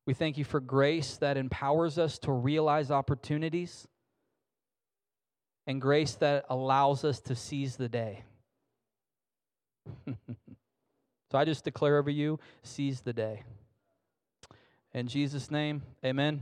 We 0.06 0.14
thank 0.14 0.38
you 0.38 0.44
for 0.44 0.60
grace 0.60 1.18
that 1.18 1.38
empowers 1.38 1.98
us 1.98 2.20
to 2.20 2.32
realize 2.32 2.92
opportunities 2.92 3.88
and 5.66 5.82
grace 5.82 6.16
that 6.16 6.46
allows 6.50 7.06
us 7.06 7.22
to 7.22 7.36
seize 7.36 7.78
the 7.78 7.88
day. 7.88 8.24
so 10.08 11.38
I 11.38 11.46
just 11.46 11.64
declare 11.64 11.98
over 11.98 12.10
you 12.10 12.40
seize 12.64 13.02
the 13.02 13.14
day. 13.14 13.44
In 14.94 15.08
Jesus' 15.08 15.50
name, 15.50 15.84
amen. 16.06 16.42